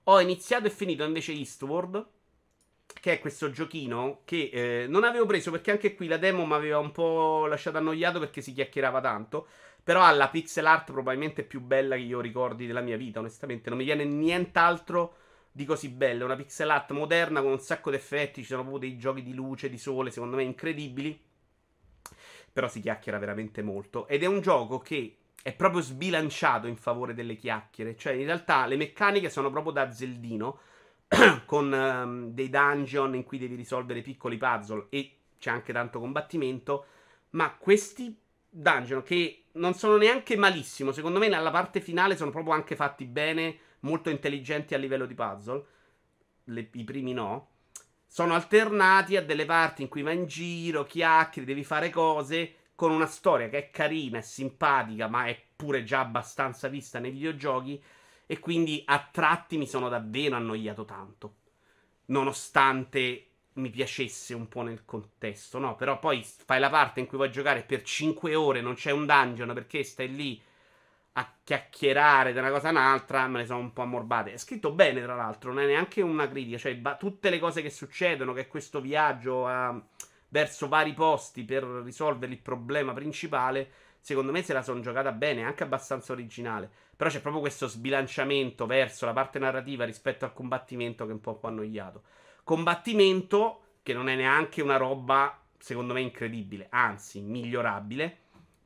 Ho 0.04 0.20
iniziato 0.20 0.68
e 0.68 0.70
finito 0.70 1.04
invece 1.04 1.32
Eastward, 1.32 2.06
che 2.86 3.12
è 3.14 3.20
questo 3.20 3.50
giochino 3.50 4.20
che 4.24 4.50
eh, 4.52 4.86
non 4.88 5.04
avevo 5.04 5.26
preso 5.26 5.50
perché 5.50 5.72
anche 5.72 5.94
qui 5.94 6.06
la 6.06 6.16
demo 6.16 6.46
mi 6.46 6.54
aveva 6.54 6.78
un 6.78 6.92
po' 6.92 7.46
lasciato 7.46 7.78
annoiato 7.78 8.20
perché 8.20 8.40
si 8.40 8.52
chiacchierava 8.52 9.00
tanto. 9.00 9.46
Però 9.82 10.02
ha 10.02 10.10
la 10.12 10.28
pixel 10.28 10.66
art 10.66 10.92
probabilmente 10.92 11.42
più 11.42 11.60
bella 11.60 11.96
che 11.96 12.02
io 12.02 12.20
ricordi 12.20 12.66
della 12.66 12.80
mia 12.80 12.96
vita, 12.96 13.18
onestamente. 13.18 13.70
Non 13.70 13.78
mi 13.78 13.84
viene 13.84 14.04
nient'altro 14.04 15.14
di 15.52 15.64
così 15.64 15.88
bella. 15.88 16.24
Una 16.24 16.36
pixel 16.36 16.70
art 16.70 16.92
moderna 16.92 17.40
con 17.40 17.52
un 17.52 17.60
sacco 17.60 17.90
di 17.90 17.96
effetti. 17.96 18.42
Ci 18.42 18.48
sono 18.48 18.62
proprio 18.62 18.88
dei 18.88 18.98
giochi 18.98 19.22
di 19.22 19.34
luce, 19.34 19.68
di 19.68 19.78
sole, 19.78 20.10
secondo 20.10 20.36
me 20.36 20.42
incredibili. 20.42 21.18
Però 22.52 22.68
si 22.68 22.80
chiacchiera 22.80 23.18
veramente 23.18 23.62
molto. 23.62 24.06
Ed 24.08 24.22
è 24.22 24.26
un 24.26 24.40
gioco 24.40 24.78
che 24.78 25.16
è 25.42 25.52
proprio 25.54 25.80
sbilanciato 25.80 26.66
in 26.66 26.76
favore 26.76 27.14
delle 27.14 27.36
chiacchiere. 27.36 27.96
Cioè, 27.96 28.12
in 28.12 28.26
realtà 28.26 28.66
le 28.66 28.76
meccaniche 28.76 29.30
sono 29.30 29.50
proprio 29.50 29.72
da 29.72 29.90
Zeldino, 29.90 30.58
con 31.46 31.72
um, 31.72 32.30
dei 32.32 32.50
dungeon 32.50 33.14
in 33.14 33.24
cui 33.24 33.38
devi 33.38 33.54
risolvere 33.54 34.02
piccoli 34.02 34.36
puzzle 34.36 34.86
e 34.90 35.16
c'è 35.38 35.50
anche 35.50 35.72
tanto 35.72 35.98
combattimento. 35.98 36.84
Ma 37.30 37.54
questi 37.54 38.16
dungeon 38.48 39.02
che 39.02 39.44
non 39.52 39.74
sono 39.74 39.96
neanche 39.96 40.36
malissimo, 40.36 40.92
secondo 40.92 41.18
me 41.18 41.28
nella 41.28 41.50
parte 41.50 41.80
finale 41.80 42.16
sono 42.16 42.30
proprio 42.30 42.52
anche 42.52 42.76
fatti 42.76 43.04
bene, 43.04 43.58
molto 43.80 44.10
intelligenti 44.10 44.74
a 44.74 44.78
livello 44.78 45.06
di 45.06 45.14
puzzle. 45.14 45.64
Le, 46.44 46.68
I 46.72 46.84
primi 46.84 47.12
no. 47.12 47.48
Sono 48.06 48.34
alternati 48.34 49.16
a 49.16 49.22
delle 49.22 49.44
parti 49.44 49.82
in 49.82 49.88
cui 49.88 50.02
vai 50.02 50.16
in 50.16 50.26
giro, 50.26 50.84
chiacchieri, 50.84 51.46
devi 51.46 51.62
fare 51.62 51.90
cose 51.90 52.54
con 52.74 52.90
una 52.90 53.06
storia 53.06 53.48
che 53.48 53.58
è 53.58 53.70
carina, 53.70 54.18
è 54.18 54.22
simpatica, 54.22 55.06
ma 55.06 55.26
è 55.26 55.40
pure 55.54 55.84
già 55.84 56.00
abbastanza 56.00 56.68
vista 56.68 56.98
nei 56.98 57.12
videogiochi. 57.12 57.82
E 58.26 58.38
quindi 58.38 58.82
a 58.86 59.08
tratti 59.10 59.58
mi 59.58 59.66
sono 59.66 59.88
davvero 59.88 60.36
annoiato 60.36 60.84
tanto. 60.84 61.34
Nonostante 62.06 63.26
mi 63.54 63.70
piacesse 63.70 64.34
un 64.34 64.48
po' 64.48 64.62
nel 64.62 64.84
contesto, 64.84 65.58
no? 65.58 65.76
Però 65.76 65.98
poi 65.98 66.24
fai 66.24 66.60
la 66.60 66.70
parte 66.70 67.00
in 67.00 67.06
cui 67.06 67.16
vuoi 67.16 67.30
giocare 67.30 67.62
per 67.62 67.82
5 67.82 68.34
ore, 68.34 68.60
non 68.60 68.74
c'è 68.74 68.90
un 68.90 69.06
dungeon 69.06 69.52
perché 69.52 69.82
stai 69.82 70.14
lì 70.14 70.40
a 71.12 71.34
chiacchierare 71.42 72.32
da 72.32 72.40
una 72.40 72.50
cosa 72.50 72.68
a 72.68 72.70
un'altra, 72.70 73.26
me 73.26 73.40
ne 73.40 73.46
sono 73.46 73.58
un 73.60 73.72
po' 73.72 73.82
ammorbate. 73.82 74.32
È 74.32 74.36
scritto 74.36 74.72
bene, 74.72 75.02
tra 75.02 75.14
l'altro, 75.14 75.52
non 75.52 75.62
è 75.62 75.66
neanche 75.66 76.02
una 76.02 76.28
critica, 76.28 76.58
cioè 76.58 76.76
ba- 76.76 76.96
tutte 76.96 77.30
le 77.30 77.38
cose 77.38 77.62
che 77.62 77.70
succedono, 77.70 78.32
che 78.32 78.42
è 78.42 78.48
questo 78.48 78.80
viaggio 78.80 79.46
a 79.46 79.82
verso 80.30 80.68
vari 80.68 80.94
posti 80.94 81.44
per 81.44 81.64
risolvere 81.64 82.32
il 82.32 82.38
problema 82.38 82.92
principale, 82.92 83.70
secondo 84.00 84.32
me 84.32 84.42
se 84.42 84.52
la 84.52 84.62
sono 84.62 84.80
giocata 84.80 85.12
bene, 85.12 85.44
anche 85.44 85.64
abbastanza 85.64 86.12
originale. 86.12 86.70
Però 86.96 87.10
c'è 87.10 87.20
proprio 87.20 87.42
questo 87.42 87.66
sbilanciamento 87.66 88.66
verso 88.66 89.06
la 89.06 89.12
parte 89.12 89.38
narrativa 89.38 89.84
rispetto 89.84 90.24
al 90.24 90.32
combattimento 90.32 91.04
che 91.04 91.10
è 91.10 91.14
un 91.14 91.20
po' 91.20 91.38
annoiato. 91.42 92.02
Combattimento 92.44 93.62
che 93.82 93.92
non 93.92 94.08
è 94.08 94.14
neanche 94.14 94.62
una 94.62 94.76
roba, 94.76 95.38
secondo 95.58 95.94
me, 95.94 96.00
incredibile, 96.00 96.66
anzi, 96.70 97.20
migliorabile. 97.20 98.18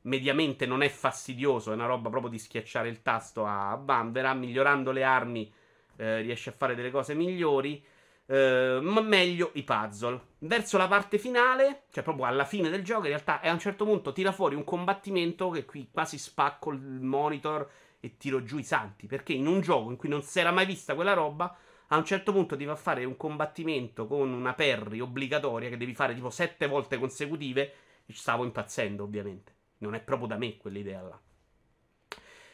Mediamente 0.05 0.65
non 0.65 0.81
è 0.83 0.89
fastidioso, 0.89 1.71
è 1.71 1.75
una 1.75 1.87
roba 1.87 2.09
proprio 2.09 2.29
di 2.29 2.39
schiacciare 2.39 2.89
il 2.89 3.01
tasto 3.01 3.45
a 3.45 3.75
Bambera. 3.77 4.33
Migliorando 4.33 4.91
le 4.91 5.03
armi 5.03 5.51
eh, 5.97 6.21
riesce 6.21 6.51
a 6.51 6.53
fare 6.53 6.75
delle 6.75 6.91
cose 6.91 7.13
migliori. 7.13 7.83
Uh, 8.27 8.81
ma 8.81 9.01
meglio 9.01 9.51
i 9.53 9.63
puzzle. 9.63 10.19
Verso 10.39 10.79
la 10.79 10.87
parte 10.87 11.19
finale, 11.19 11.83
cioè 11.91 12.03
proprio 12.03 12.25
alla 12.25 12.43
fine 12.43 12.71
del 12.71 12.83
gioco, 12.83 13.03
in 13.03 13.09
realtà 13.09 13.39
a 13.39 13.51
un 13.51 13.59
certo 13.59 13.85
punto 13.85 14.13
tira 14.13 14.31
fuori 14.31 14.55
un 14.55 14.63
combattimento 14.63 15.51
che 15.51 15.63
qui 15.63 15.89
quasi 15.91 16.17
spacco 16.17 16.71
il 16.71 16.79
monitor 16.79 17.69
e 17.99 18.17
tiro 18.17 18.41
giù 18.43 18.57
i 18.57 18.63
santi. 18.63 19.05
Perché 19.05 19.33
in 19.33 19.45
un 19.45 19.61
gioco 19.61 19.91
in 19.91 19.97
cui 19.97 20.09
non 20.09 20.23
si 20.23 20.39
era 20.39 20.49
mai 20.51 20.65
vista 20.65 20.95
quella 20.95 21.13
roba, 21.13 21.55
a 21.89 21.97
un 21.97 22.05
certo 22.05 22.31
punto 22.31 22.55
a 22.55 22.75
fare 22.75 23.05
un 23.05 23.15
combattimento 23.15 24.07
con 24.07 24.33
una 24.33 24.53
perry 24.53 25.01
obbligatoria 25.01 25.69
che 25.69 25.77
devi 25.77 25.93
fare 25.93 26.15
tipo 26.15 26.31
sette 26.31 26.65
volte 26.65 26.97
consecutive. 26.97 27.73
Stavo 28.07 28.43
impazzendo, 28.43 29.03
ovviamente. 29.03 29.54
Non 29.79 29.95
è 29.95 30.01
proprio 30.01 30.27
da 30.27 30.37
me 30.37 30.57
quell'idea 30.57 31.01
là. 31.01 31.19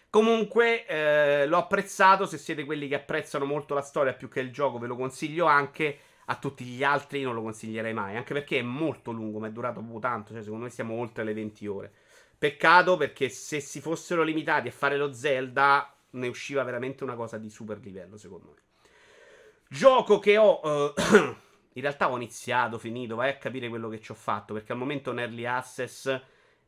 Comunque 0.10 0.86
eh, 0.86 1.48
l'ho 1.48 1.58
apprezzato, 1.58 2.25
se 2.25 2.38
siete 2.38 2.66
quelli 2.66 2.90
che 2.90 2.96
apprezzano 2.96 3.46
molto 3.46 3.74
la 3.74 3.82
storia 3.82 4.13
più 4.13 4.28
che 4.28 4.42
il 4.42 4.51
gioco 4.51 4.78
ve 4.78 4.88
lo 4.88 4.98
consiglio 4.98 5.46
anche, 5.46 6.00
a 6.25 6.36
tutti 6.36 6.66
gli 6.66 6.84
altri 6.84 7.22
non 7.22 7.34
lo 7.34 7.42
consiglierei 7.42 7.94
mai, 7.94 8.18
anche 8.18 8.34
perché 8.34 8.60
è 8.60 8.62
molto 8.62 9.12
lungo, 9.12 9.40
ma 9.40 9.48
è 9.48 9.51
durato 9.51 9.80
proprio 9.80 10.00
tanto, 10.00 10.34
cioè 10.34 10.44
secondo 10.44 10.66
me 10.66 10.70
siamo 10.70 10.96
oltre 10.96 11.24
le 11.24 11.34
20 11.34 11.68
ore. 11.68 11.94
Peccato 12.38 12.98
perché 12.98 13.30
se 13.30 13.62
si 13.62 13.80
fossero 13.80 14.24
limitati 14.24 14.68
a 14.68 14.72
fare 14.72 14.98
lo 14.98 15.13
Zelda 15.13 15.96
ne 16.12 16.28
usciva 16.28 16.63
veramente 16.63 17.04
una 17.06 17.16
cosa 17.16 17.38
di 17.38 17.50
super 17.50 17.80
livello 17.80 18.18
secondo 18.18 18.54
me. 18.56 18.62
Gioco 19.70 20.20
che 20.20 20.38
ho... 20.38 20.60
Uh, 20.62 20.94
in 21.74 21.82
realtà 21.82 22.10
ho 22.10 22.18
iniziato, 22.18 22.78
finito, 22.78 23.16
vai 23.16 23.30
a 23.30 23.38
capire 23.38 23.70
quello 23.70 23.88
che 23.88 24.01
ci 24.01 24.12
ho 24.12 24.16
fatto, 24.16 24.54
perché 24.54 24.74
al 24.74 24.78
momento 24.78 25.12
un 25.12 25.20
early 25.20 25.46
access 25.46 26.22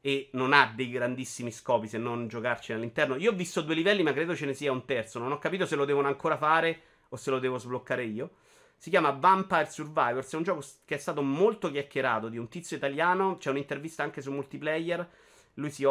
e 0.06 0.28
non 0.34 0.52
ha 0.52 0.70
dei 0.76 0.90
grandissimi 0.90 1.50
scopi 1.50 1.88
se 1.88 1.98
non 1.98 2.28
giocarci 2.28 2.74
all'interno. 2.74 3.16
Io 3.16 3.32
ho 3.32 3.34
visto 3.34 3.62
due 3.62 3.74
livelli, 3.74 4.04
ma 4.04 4.12
credo 4.12 4.36
ce 4.36 4.46
ne 4.46 4.54
sia 4.54 4.70
un 4.70 4.84
terzo. 4.84 5.18
Non 5.18 5.32
ho 5.32 5.38
capito 5.38 5.66
se 5.66 5.78
lo 5.78 5.86
devono 5.86 6.10
ancora 6.10 6.36
fare 6.36 6.82
o 7.08 7.16
se 7.16 7.30
lo 7.30 7.40
devo 7.40 7.58
sbloccare 7.58 8.04
io. 8.04 8.32
Si 8.76 8.90
chiama 8.90 9.12
Vampire 9.12 9.70
Survivors. 9.70 10.34
È 10.34 10.36
un 10.36 10.44
gioco 10.44 10.62
che 10.84 10.96
è 10.96 10.98
stato 10.98 11.22
molto 11.22 11.72
chiacchierato 11.72 12.28
di 12.28 12.38
un 12.38 12.50
tizio 12.50 12.76
italiano. 12.76 13.38
C'è 13.38 13.50
un'intervista 13.50 14.04
anche 14.04 14.22
su 14.22 14.30
multiplayer. 14.34 15.10
Lui 15.54 15.72
si 15.72 15.88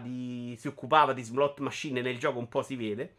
di. 0.00 0.56
si 0.56 0.68
occupava 0.68 1.12
di 1.12 1.22
slot 1.24 1.58
machine 1.58 2.02
nel 2.02 2.20
gioco, 2.20 2.38
un 2.38 2.48
po' 2.48 2.62
si 2.62 2.76
vede. 2.76 3.16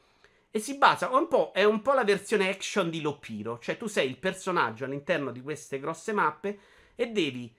E 0.49 0.59
si 0.59 0.77
basa 0.77 1.09
un 1.09 1.27
po'. 1.27 1.51
È 1.53 1.65
un 1.65 1.81
po' 1.81 1.91
la 1.91 2.05
versione 2.05 2.47
action 2.47 2.89
di 2.89 3.01
Lopiro. 3.01 3.59
Cioè, 3.59 3.75
tu 3.75 3.87
sei 3.87 4.07
il 4.07 4.17
personaggio 4.17 4.85
all'interno 4.85 5.31
di 5.31 5.41
queste 5.41 5.77
grosse 5.77 6.13
mappe 6.13 6.57
e 6.95 7.07
devi 7.07 7.53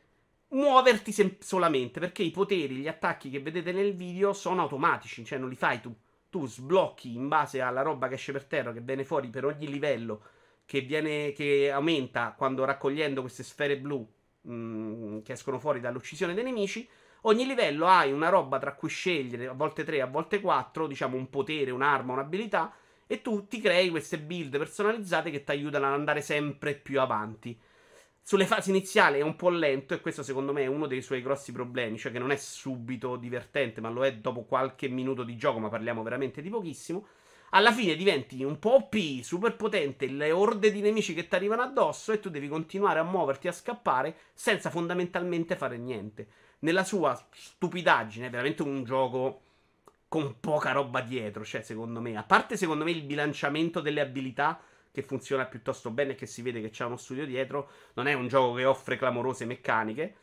muoverti 0.50 1.12
sem- 1.12 1.36
solamente 1.40 2.00
perché 2.00 2.22
i 2.22 2.30
poteri, 2.30 2.76
gli 2.76 2.88
attacchi 2.88 3.30
che 3.30 3.40
vedete 3.40 3.72
nel 3.72 3.94
video 3.94 4.32
sono 4.32 4.62
automatici, 4.62 5.24
cioè 5.24 5.38
non 5.38 5.48
li 5.48 5.56
fai 5.56 5.80
tu. 5.80 5.94
Tu 6.30 6.46
sblocchi 6.46 7.14
in 7.14 7.28
base 7.28 7.60
alla 7.60 7.82
roba 7.82 8.08
che 8.08 8.14
esce 8.14 8.32
per 8.32 8.44
terra, 8.44 8.72
che 8.72 8.80
viene 8.80 9.04
fuori 9.04 9.28
per 9.28 9.44
ogni 9.46 9.66
livello, 9.68 10.22
che, 10.66 10.82
viene, 10.82 11.32
che 11.32 11.70
aumenta 11.70 12.34
quando 12.36 12.64
raccogliendo 12.64 13.22
queste 13.22 13.42
sfere 13.42 13.78
blu 13.78 14.06
mh, 14.42 14.52
mm, 14.52 15.18
che 15.22 15.32
escono 15.32 15.58
fuori 15.58 15.80
dall'uccisione 15.80 16.34
dei 16.34 16.44
nemici. 16.44 16.86
Ogni 17.22 17.46
livello 17.46 17.86
hai 17.86 18.12
una 18.12 18.28
roba 18.28 18.58
tra 18.58 18.74
cui 18.74 18.88
scegliere, 18.88 19.48
a 19.48 19.52
volte 19.52 19.84
3, 19.84 20.02
a 20.02 20.06
volte 20.06 20.40
4, 20.40 20.86
diciamo 20.86 21.16
un 21.16 21.28
potere, 21.30 21.70
un'arma, 21.70 22.12
un'abilità, 22.12 22.72
e 23.06 23.22
tu 23.22 23.46
ti 23.48 23.60
crei 23.60 23.88
queste 23.88 24.18
build 24.18 24.56
personalizzate 24.58 25.30
che 25.30 25.42
ti 25.42 25.50
aiutano 25.50 25.86
ad 25.86 25.94
andare 25.94 26.20
sempre 26.20 26.74
più 26.74 27.00
avanti. 27.00 27.58
Sulle 28.28 28.44
fasi 28.44 28.68
iniziali 28.68 29.20
è 29.20 29.23
un 29.23 29.37
po' 29.37 29.49
lento 29.49 29.94
e 29.94 30.02
questo 30.02 30.23
secondo 30.23 30.52
me 30.52 30.64
è 30.64 30.66
uno 30.66 30.87
dei 30.87 31.00
suoi 31.00 31.23
grossi 31.23 31.50
problemi, 31.50 31.97
cioè 31.97 32.12
che 32.12 32.18
non 32.18 32.30
è 32.30 32.37
subito 32.37 33.16
divertente, 33.16 33.80
ma 33.80 33.88
lo 33.88 34.04
è 34.04 34.16
dopo 34.16 34.42
qualche 34.42 34.87
minuto 34.87 35.23
di 35.23 35.35
gioco, 35.35 35.58
ma 35.61 35.70
parliamo 35.70 36.02
veramente 36.02 36.42
di 36.42 36.50
pochissimo. 36.50 37.06
Alla 37.52 37.73
fine 37.73 37.97
diventi 37.97 38.44
un 38.44 38.58
po' 38.58 38.75
OP, 38.75 39.23
super 39.23 39.56
potente, 39.56 40.08
le 40.08 40.30
orde 40.30 40.70
di 40.70 40.82
nemici 40.82 41.14
che 41.14 41.26
ti 41.26 41.37
arrivano 41.37 41.62
addosso 41.62 42.12
e 42.12 42.20
tu 42.20 42.28
devi 42.28 42.49
continuare 42.49 42.99
a 42.99 43.02
muoverti, 43.02 43.49
a 43.49 43.52
scappare 43.52 44.14
senza 44.35 44.68
fondamentalmente 44.68 45.56
fare 45.56 45.78
niente. 45.78 46.28
Nella 46.58 46.85
sua 46.85 47.18
stupidaggine 47.32 48.26
è 48.26 48.30
veramente 48.30 48.61
un 48.61 48.85
gioco 48.85 49.40
con 50.06 50.38
poca 50.38 50.73
roba 50.73 51.00
dietro, 51.00 51.47
cioè 51.47 51.62
secondo 51.62 52.02
me, 52.02 52.14
a 52.14 52.25
parte 52.25 52.58
secondo 52.58 52.85
me 52.85 52.90
il 52.90 53.04
bilanciamento 53.04 53.80
delle 53.80 54.02
abilità 54.02 54.61
che 54.98 55.06
funziona 55.06 55.46
piuttosto 55.46 55.90
bene 55.90 56.12
e 56.12 56.14
che 56.16 56.26
si 56.26 56.42
vede 56.42 56.60
che 56.60 56.70
c'è 56.70 56.84
uno 56.84 56.96
studio 56.96 57.24
dietro. 57.24 57.70
Non 57.94 58.08
è 58.08 58.14
un 58.14 58.26
gioco 58.26 58.54
che 58.54 58.64
offre 58.64 58.96
clamorose 58.96 59.44
meccaniche, 59.44 60.14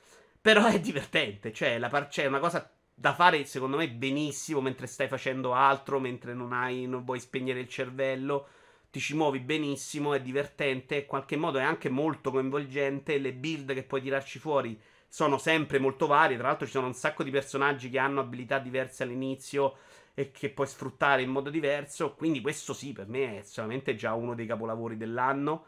però 0.41 0.65
è 0.65 0.79
divertente. 0.79 1.53
Cioè, 1.53 1.77
la 1.79 1.88
par- 1.88 2.10
c'è 2.10 2.25
una 2.25 2.39
cosa 2.39 2.70
da 2.94 3.13
fare, 3.13 3.46
secondo 3.46 3.77
me, 3.77 3.89
benissimo 3.89 4.60
mentre 4.62 4.88
stai 4.88 5.08
facendo 5.08 5.53
altro, 5.53 6.00
mentre 6.00 6.34
non 6.34 6.51
hai, 6.51 6.88
non 6.88 7.05
vuoi 7.05 7.20
spegnere 7.20 7.62
il 7.62 7.70
cervello. 7.70 8.48
Ti 8.91 9.00
ci 9.00 9.15
muovi 9.15 9.39
benissimo, 9.39 10.13
è 10.13 10.22
divertente, 10.22 10.96
in 10.98 11.05
qualche 11.05 11.38
modo 11.38 11.58
è 11.58 11.63
anche 11.63 11.89
molto 11.89 12.32
coinvolgente. 12.32 13.17
Le 13.17 13.34
build 13.34 13.74
che 13.74 13.84
puoi 13.84 14.01
tirarci 14.01 14.39
fuori 14.39 14.79
sono 15.08 15.38
sempre 15.38 15.79
molto 15.79 16.08
varie. 16.08 16.38
Tra 16.38 16.48
l'altro, 16.48 16.65
ci 16.65 16.74
sono 16.74 16.88
un 16.88 16.94
sacco 16.94 17.24
di 17.24 17.32
personaggi 17.32 17.89
che 17.89 18.00
hanno 18.00 18.20
abilità 18.20 18.60
diverse 18.60 19.03
all'inizio 19.03 19.77
e 20.16 20.32
che 20.32 20.50
puoi 20.50 20.66
sfruttare 20.66 21.22
in 21.22 21.30
modo 21.30 21.52
diverso. 21.52 22.16
Quindi 22.16 22.42
questo 22.42 22.74
sì, 22.74 22.94
per 22.94 23.08
me 23.08 23.40
è 23.40 23.42
solamente 23.44 23.96
già 23.96 24.14
uno 24.14 24.34
dei 24.34 24.48
capolavori 24.48 24.98
dell'anno. 24.98 25.66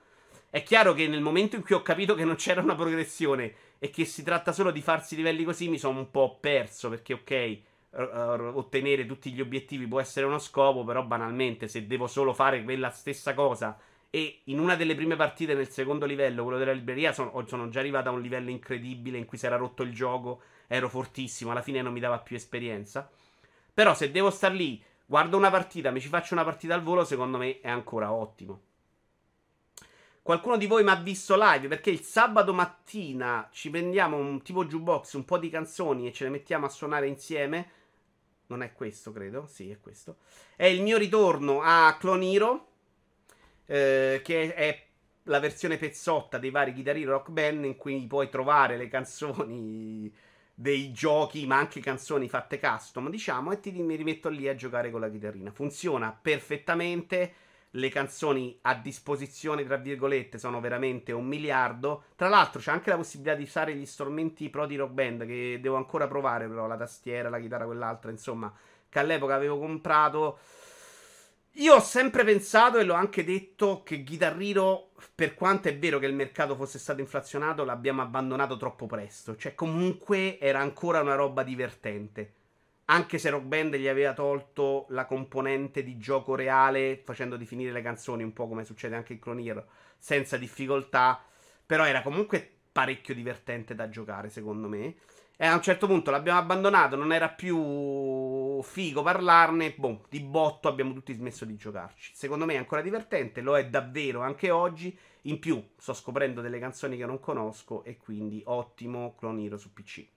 È 0.50 0.64
chiaro 0.64 0.94
che 0.94 1.08
nel 1.08 1.22
momento 1.22 1.58
in 1.58 1.62
cui 1.62 1.76
ho 1.76 1.84
capito 1.84 2.16
che 2.16 2.24
non 2.24 2.36
c'era 2.36 2.62
una 2.62 2.74
progressione 2.74 3.54
e 3.78 3.90
che 3.92 4.06
si 4.06 4.24
tratta 4.24 4.52
solo 4.52 4.72
di 4.72 4.82
farsi 4.82 5.16
livelli 5.16 5.44
così, 5.44 5.68
mi 5.70 5.78
sono 5.78 6.00
un 6.00 6.10
po' 6.10 6.38
perso 6.40 6.90
perché 6.90 7.14
ok, 7.14 7.60
ottenere 8.56 9.06
tutti 9.06 9.32
gli 9.32 9.42
obiettivi 9.42 9.86
può 9.86 10.00
essere 10.00 10.26
uno 10.26 10.40
scopo, 10.40 10.84
però 10.84 11.04
banalmente 11.04 11.68
se 11.68 11.86
devo 11.86 12.08
solo 12.08 12.34
fare 12.34 12.64
quella 12.64 12.90
stessa 12.90 13.34
cosa 13.34 13.78
e 14.10 14.42
in 14.46 14.60
una 14.60 14.76
delle 14.76 14.96
prime 14.96 15.16
partite 15.16 15.54
nel 15.54 15.70
secondo 15.70 16.06
livello, 16.06 16.44
quello 16.44 16.58
della 16.58 16.72
libreria, 16.72 17.12
sono, 17.12 17.44
sono 17.46 17.70
già 17.70 17.80
arrivato 17.80 18.10
a 18.10 18.14
un 18.14 18.22
livello 18.22 18.50
incredibile 18.50 19.18
in 19.18 19.26
cui 19.26 19.38
si 19.38 19.46
era 19.46 19.58
rotto 19.58 19.84
il 19.84 19.94
gioco, 19.94 20.42
ero 20.68 20.88
fortissimo, 20.88 21.52
alla 21.52 21.62
fine 21.62 21.82
non 21.82 21.94
mi 21.94 22.00
dava 22.00 22.20
più 22.20 22.36
esperienza. 22.36 23.10
Però 23.78 23.94
se 23.94 24.10
devo 24.10 24.32
star 24.32 24.54
lì, 24.54 24.84
guardo 25.06 25.38
una 25.38 25.52
partita, 25.52 25.92
mi 25.92 26.02
ci 26.02 26.08
faccio 26.08 26.34
una 26.34 26.44
partita 26.44 26.74
al 26.74 26.82
volo, 26.82 27.06
secondo 27.06 27.38
me 27.38 27.60
è 27.60 27.70
ancora 27.70 28.12
ottimo. 28.12 28.62
Qualcuno 30.24 30.58
di 30.58 30.66
voi 30.66 30.84
mi 30.84 30.90
ha 30.90 30.96
visto 30.96 31.36
live 31.38 31.68
perché 31.68 31.92
il 31.92 32.02
sabato 32.02 32.56
mattina 32.56 33.48
ci 33.52 33.70
prendiamo 33.70 34.18
un 34.18 34.42
tipo 34.42 34.66
jukebox, 34.66 35.14
un 35.14 35.26
po' 35.26 35.38
di 35.38 35.52
canzoni 35.52 36.08
e 36.08 36.12
ce 36.12 36.24
le 36.24 36.32
mettiamo 36.32 36.66
a 36.66 36.70
suonare 36.70 37.06
insieme. 37.06 37.70
Non 38.48 38.64
è 38.64 38.74
questo, 38.74 39.12
credo. 39.12 39.46
Sì, 39.46 39.70
è 39.70 39.80
questo. 39.80 40.18
È 40.56 40.66
il 40.66 40.82
mio 40.82 40.98
ritorno 40.98 41.62
a 41.62 41.96
Cloniro, 42.00 42.70
eh, 43.68 44.22
che 44.24 44.56
è 44.56 44.86
la 45.26 45.40
versione 45.40 45.78
pezzotta 45.78 46.40
dei 46.40 46.50
vari 46.50 46.74
Guitar 46.74 46.98
Rock 46.98 47.30
Band 47.30 47.64
in 47.64 47.76
cui 47.76 48.08
puoi 48.08 48.28
trovare 48.30 48.76
le 48.76 48.88
canzoni 48.88 50.12
dei 50.60 50.92
giochi, 50.92 51.46
ma 51.46 51.58
anche 51.58 51.80
canzoni 51.80 52.28
fatte 52.28 52.60
custom, 52.60 53.12
diciamo, 53.12 53.52
e 53.52 53.60
ti 53.60 53.72
mi 53.74 53.94
rimetto 53.94 54.28
lì 54.28 54.48
a 54.48 54.56
giocare 54.56 54.90
con 54.90 55.02
la 55.02 55.10
chitarrina. 55.10 55.52
Funziona 55.52 56.18
perfettamente. 56.20 57.34
Le 57.72 57.90
canzoni 57.90 58.58
a 58.62 58.74
disposizione, 58.74 59.64
tra 59.64 59.78
virgolette, 59.78 60.40
sono 60.40 60.60
veramente 60.60 61.12
un 61.12 61.28
miliardo. 61.28 62.06
Tra 62.16 62.28
l'altro, 62.28 62.60
c'è 62.60 62.72
anche 62.72 62.90
la 62.90 62.96
possibilità 62.96 63.36
di 63.36 63.44
usare 63.44 63.76
gli 63.76 63.86
strumenti 63.86 64.50
pro 64.50 64.66
di 64.66 64.78
rock 64.78 64.94
band 64.94 65.26
che 65.28 65.60
devo 65.62 65.76
ancora 65.76 66.08
provare, 66.08 66.48
però 66.48 66.66
la 66.66 66.78
tastiera, 66.78 67.30
la 67.30 67.40
chitarra, 67.40 67.66
quell'altra, 67.66 68.10
insomma, 68.10 68.52
che 68.90 68.98
all'epoca 68.98 69.36
avevo 69.36 69.60
comprato. 69.60 70.40
Io 71.60 71.74
ho 71.74 71.80
sempre 71.80 72.24
pensato 72.24 72.78
e 72.78 72.84
l'ho 72.84 72.94
anche 72.94 73.24
detto 73.24 73.82
che 73.82 74.04
Guitar 74.04 74.40
Hero, 74.40 74.92
per 75.16 75.34
quanto 75.34 75.70
è 75.70 75.76
vero 75.76 75.98
che 75.98 76.06
il 76.06 76.14
mercato 76.14 76.56
fosse 76.56 76.78
stato 76.78 77.02
inflazionato, 77.02 77.64
l'abbiamo 77.64 78.04
abbandonato 78.04 78.58
troppo 78.58 78.86
presto. 78.86 79.36
Cioè, 79.36 79.56
comunque 79.56 80.38
era 80.40 80.60
ancora 80.60 81.02
una 81.02 81.16
roba 81.16 81.42
divertente. 81.42 82.34
Anche 82.86 83.18
se 83.18 83.32
Rock 83.32 83.46
Band 83.46 83.76
gli 83.76 83.88
aveva 83.88 84.14
tolto 84.14 84.86
la 84.90 85.06
componente 85.06 85.82
di 85.82 85.98
gioco 85.98 86.36
reale, 86.36 87.02
facendo 87.04 87.40
finire 87.40 87.72
le 87.72 87.82
canzoni, 87.82 88.22
un 88.22 88.34
po' 88.34 88.48
come 88.48 88.64
succede 88.64 88.96
anche 88.96 89.14
in 89.14 89.20
Clone 89.20 89.66
senza 89.98 90.38
difficoltà. 90.38 91.20
Però 91.66 91.84
era 91.86 92.04
comunque 92.04 92.48
parecchio 92.72 93.16
divertente 93.16 93.74
da 93.74 93.90
giocare, 93.90 94.30
secondo 94.30 94.68
me. 94.68 94.94
E 95.40 95.46
a 95.46 95.54
un 95.54 95.62
certo 95.62 95.86
punto 95.86 96.10
l'abbiamo 96.10 96.40
abbandonato, 96.40 96.96
non 96.96 97.14
era 97.14 97.30
più 97.30 98.60
figo 98.64 99.04
parlarne. 99.04 99.76
Boh, 99.78 100.04
di 100.10 100.20
botto 100.20 100.68
abbiamo 100.68 100.94
tutti 100.94 101.14
smesso 101.14 101.46
di 101.46 101.56
giocarci. 101.56 102.12
Secondo 102.16 102.46
me 102.46 102.56
è 102.56 102.58
ancora 102.58 102.82
divertente, 102.82 103.42
lo 103.42 103.56
è 103.56 103.68
davvero 103.68 104.22
anche 104.22 104.50
oggi. 104.50 104.98
In 105.24 105.38
più, 105.38 105.64
sto 105.78 105.94
scoprendo 105.94 106.42
delle 106.42 106.58
canzoni 106.58 106.98
che 106.98 107.06
non 107.06 107.20
conosco 107.20 107.84
e 107.84 107.98
quindi 107.98 108.42
ottimo 108.46 109.16
Cloniro 109.16 109.58
su 109.58 109.72
PC. 109.74 110.08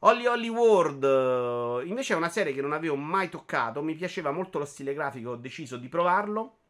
Holly 0.00 0.26
Holly 0.26 0.48
World 0.48 1.86
invece 1.86 2.14
è 2.14 2.16
una 2.16 2.28
serie 2.28 2.52
che 2.52 2.60
non 2.60 2.72
avevo 2.72 2.96
mai 2.96 3.28
toccato. 3.28 3.80
Mi 3.80 3.94
piaceva 3.94 4.32
molto 4.32 4.58
lo 4.58 4.64
stile 4.64 4.92
grafico, 4.92 5.30
ho 5.30 5.36
deciso 5.36 5.76
di 5.76 5.88
provarlo. 5.88 6.61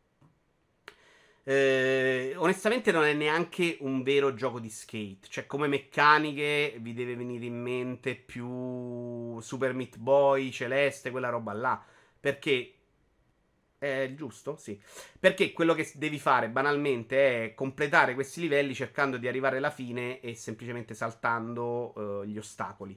Eh, 1.44 2.34
onestamente 2.36 2.92
non 2.92 3.04
è 3.04 3.12
neanche 3.14 3.76
un 3.80 4.02
vero 4.02 4.34
gioco 4.34 4.60
di 4.60 4.70
skate. 4.70 5.28
Cioè, 5.28 5.46
come 5.46 5.66
meccaniche 5.66 6.76
vi 6.80 6.92
deve 6.92 7.16
venire 7.16 7.46
in 7.46 7.60
mente 7.60 8.14
più 8.14 9.40
Super 9.40 9.74
Meat 9.74 9.98
Boy, 9.98 10.50
Celeste, 10.50 11.10
quella 11.10 11.28
roba 11.28 11.52
là. 11.52 11.84
Perché 12.20 12.74
è 13.78 14.12
giusto? 14.14 14.56
Sì. 14.56 14.80
Perché 15.18 15.52
quello 15.52 15.74
che 15.74 15.90
devi 15.96 16.20
fare 16.20 16.48
banalmente 16.48 17.46
è 17.46 17.54
completare 17.54 18.14
questi 18.14 18.40
livelli 18.40 18.74
cercando 18.74 19.16
di 19.16 19.26
arrivare 19.26 19.56
alla 19.56 19.70
fine 19.70 20.20
e 20.20 20.36
semplicemente 20.36 20.94
saltando 20.94 21.92
uh, 21.98 22.24
gli 22.24 22.38
ostacoli. 22.38 22.96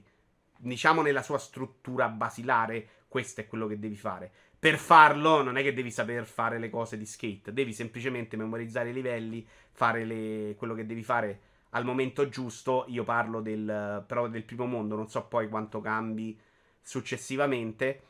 Diciamo 0.58 1.02
nella 1.02 1.22
sua 1.22 1.38
struttura 1.38 2.08
basilare, 2.08 2.88
questo 3.08 3.40
è 3.40 3.46
quello 3.46 3.66
che 3.66 3.80
devi 3.80 3.96
fare. 3.96 4.30
Per 4.66 4.78
farlo 4.78 5.44
non 5.44 5.56
è 5.56 5.62
che 5.62 5.72
devi 5.72 5.92
saper 5.92 6.24
fare 6.24 6.58
le 6.58 6.68
cose 6.70 6.98
di 6.98 7.06
skate, 7.06 7.52
devi 7.52 7.72
semplicemente 7.72 8.36
memorizzare 8.36 8.90
i 8.90 8.92
livelli, 8.92 9.46
fare 9.70 10.04
le... 10.04 10.56
quello 10.56 10.74
che 10.74 10.84
devi 10.84 11.04
fare 11.04 11.40
al 11.70 11.84
momento 11.84 12.28
giusto. 12.28 12.84
Io 12.88 13.04
parlo 13.04 13.40
del, 13.40 14.02
però 14.04 14.26
del 14.26 14.42
primo 14.42 14.66
mondo, 14.66 14.96
non 14.96 15.08
so 15.08 15.22
poi 15.26 15.48
quanto 15.48 15.80
cambi 15.80 16.36
successivamente. 16.82 18.00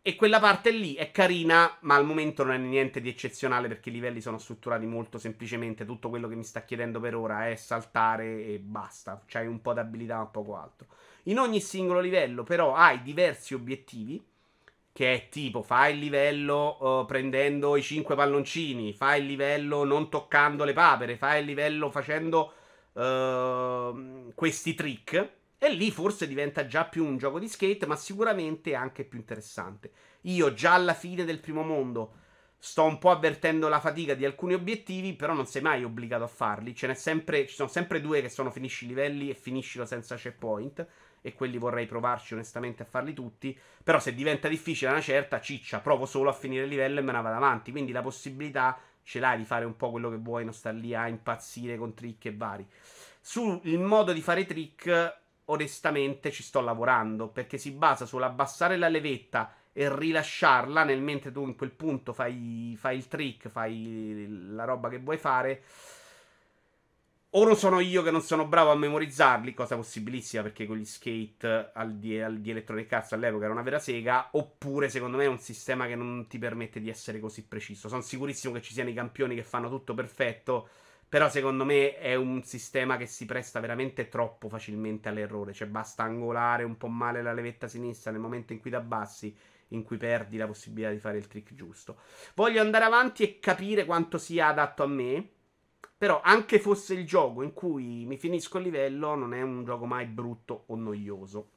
E 0.00 0.16
quella 0.16 0.40
parte 0.40 0.70
lì 0.70 0.94
è 0.94 1.10
carina, 1.10 1.76
ma 1.80 1.96
al 1.96 2.06
momento 2.06 2.42
non 2.42 2.54
è 2.54 2.58
niente 2.58 3.02
di 3.02 3.10
eccezionale 3.10 3.68
perché 3.68 3.90
i 3.90 3.92
livelli 3.92 4.22
sono 4.22 4.38
strutturati 4.38 4.86
molto 4.86 5.18
semplicemente. 5.18 5.84
Tutto 5.84 6.08
quello 6.08 6.26
che 6.26 6.36
mi 6.36 6.44
sta 6.44 6.64
chiedendo 6.64 7.00
per 7.00 7.14
ora 7.16 7.50
è 7.50 7.54
saltare 7.54 8.46
e 8.46 8.58
basta. 8.58 9.22
C'hai 9.26 9.46
un 9.46 9.60
po' 9.60 9.74
d'abilità, 9.74 10.16
ma 10.16 10.24
poco 10.24 10.56
altro. 10.56 10.86
In 11.24 11.38
ogni 11.38 11.60
singolo 11.60 12.00
livello, 12.00 12.44
però, 12.44 12.74
hai 12.74 13.02
diversi 13.02 13.52
obiettivi 13.52 14.30
che 14.92 15.14
è 15.14 15.28
tipo 15.30 15.62
fai 15.62 15.94
il 15.94 16.00
livello 16.00 17.00
uh, 17.00 17.06
prendendo 17.06 17.76
i 17.76 17.82
5 17.82 18.14
palloncini, 18.14 18.92
fai 18.92 19.20
il 19.20 19.26
livello 19.26 19.84
non 19.84 20.10
toccando 20.10 20.64
le 20.64 20.74
papere, 20.74 21.16
fai 21.16 21.40
il 21.40 21.46
livello 21.46 21.90
facendo 21.90 22.52
uh, 22.92 24.32
questi 24.34 24.74
trick. 24.74 25.30
E 25.58 25.72
lì 25.72 25.92
forse 25.92 26.26
diventa 26.26 26.66
già 26.66 26.84
più 26.84 27.04
un 27.04 27.16
gioco 27.16 27.38
di 27.38 27.48
skate, 27.48 27.86
ma 27.86 27.94
sicuramente 27.94 28.74
anche 28.74 29.04
più 29.04 29.18
interessante. 29.18 29.92
Io 30.22 30.52
già 30.52 30.74
alla 30.74 30.94
fine 30.94 31.24
del 31.24 31.38
primo 31.38 31.62
mondo 31.62 32.14
sto 32.58 32.84
un 32.84 32.98
po' 32.98 33.10
avvertendo 33.10 33.68
la 33.68 33.80
fatica 33.80 34.14
di 34.14 34.24
alcuni 34.24 34.54
obiettivi, 34.54 35.14
però 35.14 35.34
non 35.34 35.46
sei 35.46 35.62
mai 35.62 35.84
obbligato 35.84 36.24
a 36.24 36.28
farli. 36.28 36.74
Ce 36.74 36.86
n'è 36.88 36.94
sempre, 36.94 37.46
ci 37.46 37.54
sono 37.54 37.68
sempre 37.68 38.00
due 38.00 38.20
che 38.20 38.28
sono 38.28 38.50
finisci 38.50 38.84
i 38.84 38.88
livelli 38.88 39.30
e 39.30 39.34
finiscilo 39.34 39.86
senza 39.86 40.16
checkpoint 40.16 40.86
e 41.22 41.32
quelli 41.32 41.56
vorrei 41.56 41.86
provarci 41.86 42.34
onestamente 42.34 42.82
a 42.82 42.86
farli 42.86 43.14
tutti. 43.14 43.58
Però 43.82 43.98
se 43.98 44.12
diventa 44.12 44.48
difficile 44.48 44.90
una 44.90 45.00
certa, 45.00 45.40
ciccia, 45.40 45.80
provo 45.80 46.04
solo 46.04 46.28
a 46.28 46.34
finire 46.34 46.64
il 46.64 46.68
livello 46.68 46.98
e 46.98 47.02
me 47.02 47.12
ne 47.12 47.22
vado 47.22 47.36
avanti. 47.36 47.70
Quindi 47.70 47.92
la 47.92 48.02
possibilità 48.02 48.78
ce 49.02 49.20
l'hai 49.20 49.38
di 49.38 49.44
fare 49.44 49.64
un 49.64 49.76
po' 49.76 49.90
quello 49.90 50.10
che 50.10 50.16
vuoi, 50.16 50.44
non 50.44 50.52
star 50.52 50.74
lì 50.74 50.94
a 50.94 51.08
impazzire 51.08 51.78
con 51.78 51.94
trick 51.94 52.26
e 52.26 52.34
vari. 52.34 52.66
Sul 53.20 53.60
modo 53.78 54.12
di 54.12 54.20
fare 54.20 54.44
trick, 54.44 55.20
onestamente 55.46 56.30
ci 56.30 56.42
sto 56.42 56.60
lavorando, 56.60 57.28
perché 57.28 57.56
si 57.56 57.70
basa 57.70 58.04
sull'abbassare 58.04 58.76
la 58.76 58.88
levetta 58.88 59.54
e 59.72 59.94
rilasciarla 59.94 60.84
nel 60.84 61.00
mentre 61.00 61.32
tu 61.32 61.46
in 61.46 61.56
quel 61.56 61.70
punto 61.70 62.12
fai, 62.12 62.74
fai 62.76 62.96
il 62.96 63.08
trick, 63.08 63.48
fai 63.48 64.26
la 64.50 64.64
roba 64.64 64.88
che 64.88 64.98
vuoi 64.98 65.18
fare. 65.18 65.62
O 67.34 67.54
sono 67.54 67.80
io 67.80 68.02
che 68.02 68.10
non 68.10 68.20
sono 68.20 68.46
bravo 68.46 68.72
a 68.72 68.76
memorizzarli, 68.76 69.54
cosa 69.54 69.74
possibilissima 69.74 70.42
perché 70.42 70.66
con 70.66 70.76
gli 70.76 70.84
skate 70.84 71.70
al 71.72 71.96
di, 71.96 72.20
al 72.20 72.40
di 72.40 72.50
Electronic 72.50 72.92
Arts 72.92 73.12
all'epoca 73.12 73.44
era 73.44 73.54
una 73.54 73.62
vera 73.62 73.78
sega, 73.78 74.28
oppure 74.32 74.90
secondo 74.90 75.16
me 75.16 75.24
è 75.24 75.28
un 75.28 75.38
sistema 75.38 75.86
che 75.86 75.94
non 75.94 76.26
ti 76.26 76.36
permette 76.36 76.78
di 76.78 76.90
essere 76.90 77.20
così 77.20 77.46
preciso. 77.46 77.88
Sono 77.88 78.02
sicurissimo 78.02 78.52
che 78.52 78.60
ci 78.60 78.74
siano 78.74 78.90
i 78.90 78.94
campioni 78.94 79.34
che 79.34 79.44
fanno 79.44 79.70
tutto 79.70 79.94
perfetto, 79.94 80.68
però 81.08 81.30
secondo 81.30 81.64
me 81.64 81.96
è 81.96 82.14
un 82.16 82.42
sistema 82.42 82.98
che 82.98 83.06
si 83.06 83.24
presta 83.24 83.60
veramente 83.60 84.10
troppo 84.10 84.50
facilmente 84.50 85.08
all'errore, 85.08 85.54
cioè 85.54 85.68
basta 85.68 86.02
angolare 86.02 86.64
un 86.64 86.76
po' 86.76 86.88
male 86.88 87.22
la 87.22 87.32
levetta 87.32 87.66
sinistra 87.66 88.10
nel 88.10 88.20
momento 88.20 88.52
in 88.52 88.60
cui 88.60 88.68
ti 88.68 88.76
abbassi 88.76 89.34
in 89.68 89.84
cui 89.84 89.96
perdi 89.96 90.36
la 90.36 90.46
possibilità 90.46 90.90
di 90.90 90.98
fare 90.98 91.16
il 91.16 91.28
trick 91.28 91.54
giusto. 91.54 91.96
Voglio 92.34 92.60
andare 92.60 92.84
avanti 92.84 93.22
e 93.22 93.38
capire 93.38 93.86
quanto 93.86 94.18
sia 94.18 94.48
adatto 94.48 94.82
a 94.82 94.86
me. 94.86 95.28
Però, 96.02 96.20
anche 96.20 96.58
fosse 96.58 96.94
il 96.94 97.06
gioco 97.06 97.42
in 97.42 97.52
cui 97.52 98.04
mi 98.06 98.16
finisco 98.16 98.58
il 98.58 98.64
livello, 98.64 99.14
non 99.14 99.32
è 99.34 99.40
un 99.40 99.62
gioco 99.62 99.86
mai 99.86 100.04
brutto 100.04 100.64
o 100.66 100.74
noioso. 100.74 101.50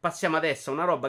Passiamo 0.00 0.36
adesso 0.36 0.70
a 0.70 0.72
una 0.72 0.82
roba 0.82 1.08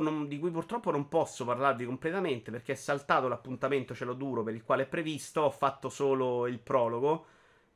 non, 0.00 0.26
di 0.26 0.38
cui 0.38 0.50
purtroppo 0.50 0.90
non 0.90 1.10
posso 1.10 1.44
parlarvi 1.44 1.84
completamente 1.84 2.50
perché 2.50 2.72
è 2.72 2.74
saltato 2.74 3.28
l'appuntamento 3.28 3.94
cielo 3.94 4.14
duro 4.14 4.42
per 4.42 4.54
il 4.54 4.64
quale 4.64 4.84
è 4.84 4.86
previsto. 4.86 5.42
Ho 5.42 5.50
fatto 5.50 5.90
solo 5.90 6.46
il 6.46 6.58
prologo 6.58 7.26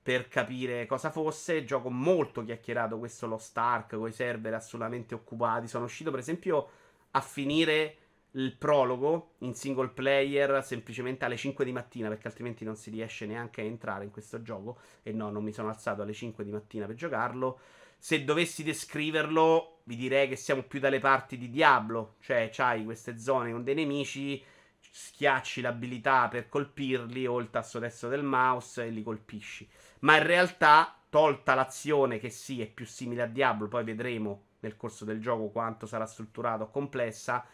per 0.03 0.29
capire 0.29 0.87
cosa 0.87 1.11
fosse. 1.11 1.67
Gioco 1.67 1.91
molto 1.91 2.43
chiacchierato 2.43 2.99
questo 2.99 3.27
Lost 3.27 3.59
Ark 3.59 3.95
con 3.95 4.09
i 4.09 4.13
server 4.13 4.55
assolutamente 4.55 5.15
occupati. 5.15 5.69
Sono 5.69 5.85
uscito, 5.85 6.11
per 6.11 6.21
esempio, 6.21 6.67
a 7.11 7.21
finire 7.21 7.97
il 8.33 8.57
prologo 8.57 9.35
in 9.39 9.55
single 9.55 9.89
player 9.89 10.65
semplicemente 10.65 11.25
alle 11.25 11.37
5 11.37 11.65
di 11.65 11.73
mattina 11.73 12.09
perché 12.09 12.29
altrimenti 12.29 12.65
non 12.65 12.77
si 12.77 12.91
riesce 12.91 13.27
neanche 13.27 13.61
a 13.61 13.65
entrare 13.65 14.05
in 14.05 14.11
questo 14.11 14.43
gioco 14.43 14.79
e 15.03 15.13
no, 15.13 15.31
non 15.31 15.45
mi 15.45 15.53
sono 15.53 15.69
alzato 15.69 16.03
alle 16.03 16.15
5 16.15 16.45
di 16.45 16.51
mattina 16.51 16.87
per 16.87 16.95
giocarlo. 16.95 17.59
Se 17.99 18.25
dovessi 18.25 18.65
descriverlo, 18.65 19.81
vi 19.85 19.97
direi 19.97 20.29
che 20.29 20.37
siamo 20.37 20.63
più 20.63 20.81
dalle 20.81 20.99
parti 20.99 21.37
di 21.37 21.51
Diablo, 21.51 22.17
cioè 22.21 22.49
c'hai 22.51 22.85
queste 22.85 23.19
zone 23.19 23.53
con 23.53 23.63
dei 23.63 23.75
nemici, 23.75 24.43
schiacci 24.81 25.61
l'abilità 25.61 26.29
per 26.29 26.49
colpirli 26.49 27.27
o 27.27 27.39
il 27.39 27.51
tasto 27.51 27.79
destro 27.79 28.09
del 28.09 28.25
mouse 28.25 28.85
e 28.85 28.91
li 28.91 29.03
colpisci. 29.03 29.69
Ma 30.01 30.17
in 30.17 30.25
realtà, 30.25 30.97
tolta 31.09 31.55
l'azione 31.55 32.19
che 32.19 32.31
sì, 32.31 32.61
è 32.61 32.67
più 32.67 32.87
simile 32.87 33.23
a 33.23 33.27
Diablo, 33.27 33.69
poi 33.69 33.85
vedremo 33.85 34.47
nel 34.61 34.77
corso 34.77 35.05
del 35.05 35.21
gioco 35.21 35.51
quanto 35.51 35.87
sarà 35.87 36.07
strutturato 36.07 36.65
o 36.65 36.71
complessa 36.71 37.47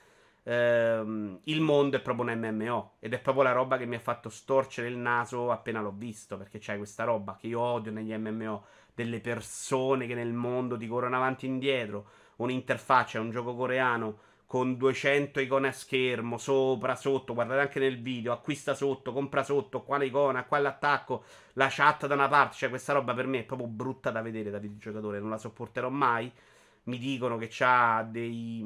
ehm, 0.49 1.41
il 1.45 1.61
mondo 1.61 1.97
è 1.97 2.01
proprio 2.01 2.25
un 2.25 2.39
MMO 2.39 2.93
ed 3.01 3.13
è 3.13 3.21
proprio 3.21 3.45
la 3.45 3.53
roba 3.53 3.77
che 3.77 3.85
mi 3.85 3.97
ha 3.97 4.01
fatto 4.01 4.31
storcere 4.31 4.89
il 4.89 4.97
naso 4.97 5.51
appena 5.51 5.81
l'ho 5.81 5.95
visto, 5.95 6.37
perché 6.39 6.59
c'è 6.59 6.77
questa 6.79 7.05
roba 7.05 7.37
che 7.39 7.49
io 7.49 7.61
odio 7.61 7.93
negli 7.93 8.15
MMO, 8.17 8.65
delle 8.95 9.21
persone 9.21 10.07
che 10.07 10.15
nel 10.15 10.33
mondo 10.33 10.77
ti 10.77 10.89
corrono 10.89 11.17
avanti 11.17 11.47
e 11.47 11.51
indietro, 11.51 12.07
un'interfaccia, 12.37 13.21
un 13.21 13.31
gioco 13.31 13.55
coreano 13.55 14.27
con 14.47 14.79
200 14.79 15.41
icone 15.41 15.69
a 15.69 15.73
schermo, 15.73 16.39
sopra, 16.39 16.97
sotto, 16.97 17.35
guardate 17.35 17.61
anche 17.61 17.79
nel 17.79 18.01
video, 18.01 18.33
acquista 18.33 18.75
sotto, 18.75 19.13
compra 19.13 19.43
sotto, 19.43 19.83
qua 19.83 19.99
l'icona, 19.99 20.45
qua 20.45 20.59
l'attacco, 20.59 21.25
la 21.53 21.69
chat 21.71 22.07
da 22.07 22.15
una 22.15 22.29
parte, 22.29 22.57
cioè 22.57 22.71
questa 22.71 22.95
roba 22.95 23.13
per 23.13 23.27
me 23.27 23.41
è 23.41 23.45
proprio 23.45 23.69
brutta 23.69 24.11
da 24.11 24.23
vedere 24.23 24.51
da 24.51 24.59
videogiocatore, 24.59 25.21
non 25.21 25.29
la 25.29 25.39
sopporterò 25.39 25.91
mai. 25.91 26.33
Mi 26.85 26.97
dicono 26.97 27.37
che 27.37 27.49
c'ha 27.51 28.03
dei 28.11 28.63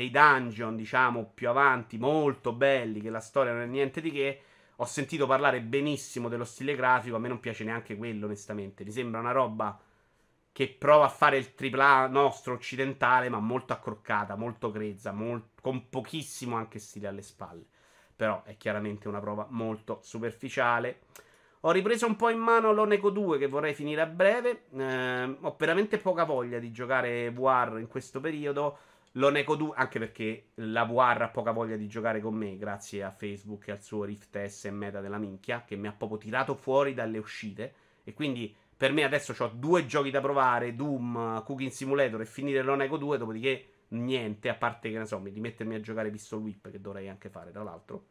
dei 0.00 0.10
dungeon, 0.10 0.76
diciamo, 0.76 1.30
più 1.34 1.50
avanti, 1.50 1.98
molto 1.98 2.54
belli, 2.54 3.02
che 3.02 3.10
la 3.10 3.20
storia 3.20 3.52
non 3.52 3.62
è 3.62 3.66
niente 3.66 4.00
di 4.00 4.10
che. 4.10 4.42
Ho 4.76 4.86
sentito 4.86 5.26
parlare 5.26 5.60
benissimo 5.60 6.30
dello 6.30 6.44
stile 6.44 6.74
grafico, 6.74 7.16
a 7.16 7.18
me 7.18 7.28
non 7.28 7.38
piace 7.38 7.64
neanche 7.64 7.98
quello, 7.98 8.24
onestamente. 8.24 8.82
Mi 8.82 8.92
sembra 8.92 9.20
una 9.20 9.32
roba 9.32 9.78
che 10.52 10.68
prova 10.68 11.04
a 11.04 11.10
fare 11.10 11.36
il 11.36 11.52
AAA 11.54 12.06
nostro 12.06 12.54
occidentale, 12.54 13.28
ma 13.28 13.40
molto 13.40 13.74
accroccata, 13.74 14.36
molto 14.36 14.70
grezza, 14.70 15.12
molt- 15.12 15.60
con 15.60 15.90
pochissimo 15.90 16.56
anche 16.56 16.78
stile 16.78 17.08
alle 17.08 17.22
spalle. 17.22 17.66
Però 18.16 18.42
è 18.44 18.56
chiaramente 18.56 19.06
una 19.06 19.20
prova 19.20 19.46
molto 19.50 20.00
superficiale. 20.02 21.00
Ho 21.64 21.72
ripreso 21.72 22.06
un 22.06 22.16
po' 22.16 22.30
in 22.30 22.38
mano 22.38 22.72
l'Oneco 22.72 23.10
2 23.10 23.36
che 23.36 23.48
vorrei 23.48 23.74
finire 23.74 24.00
a 24.00 24.06
breve. 24.06 24.64
Eh, 24.74 25.36
ho 25.42 25.56
veramente 25.58 25.98
poca 25.98 26.24
voglia 26.24 26.58
di 26.58 26.72
giocare 26.72 27.30
VR 27.30 27.76
in 27.78 27.86
questo 27.86 28.18
periodo. 28.18 28.78
L'Oneco 29.14 29.56
2, 29.56 29.72
anche 29.74 29.98
perché 29.98 30.50
la 30.54 30.84
VR 30.84 31.22
ha 31.22 31.28
poca 31.28 31.50
voglia 31.50 31.76
di 31.76 31.88
giocare 31.88 32.20
con 32.20 32.34
me, 32.34 32.56
grazie 32.56 33.02
a 33.02 33.10
Facebook 33.10 33.66
e 33.66 33.72
al 33.72 33.82
suo 33.82 34.04
Rift 34.04 34.44
S 34.44 34.66
e 34.66 34.70
meta 34.70 35.00
della 35.00 35.18
minchia, 35.18 35.64
che 35.64 35.74
mi 35.74 35.88
ha 35.88 35.92
proprio 35.92 36.18
tirato 36.18 36.54
fuori 36.54 36.94
dalle 36.94 37.18
uscite. 37.18 37.74
E 38.04 38.14
quindi 38.14 38.54
per 38.76 38.92
me 38.92 39.02
adesso 39.02 39.34
ho 39.36 39.48
due 39.48 39.84
giochi 39.84 40.10
da 40.10 40.20
provare, 40.20 40.76
Doom, 40.76 41.42
Cooking 41.42 41.70
Simulator 41.70 42.20
e 42.20 42.26
finire 42.26 42.62
l'Oneco 42.62 42.96
2, 42.96 43.18
dopodiché 43.18 43.70
niente, 43.88 44.48
a 44.48 44.54
parte 44.54 44.90
che 44.90 44.98
ne 44.98 45.06
so, 45.06 45.18
di 45.18 45.40
mettermi 45.40 45.74
a 45.74 45.80
giocare 45.80 46.10
Pistol 46.10 46.42
Whip, 46.42 46.70
che 46.70 46.80
dovrei 46.80 47.08
anche 47.08 47.28
fare, 47.28 47.50
tra 47.50 47.64
l'altro. 47.64 48.06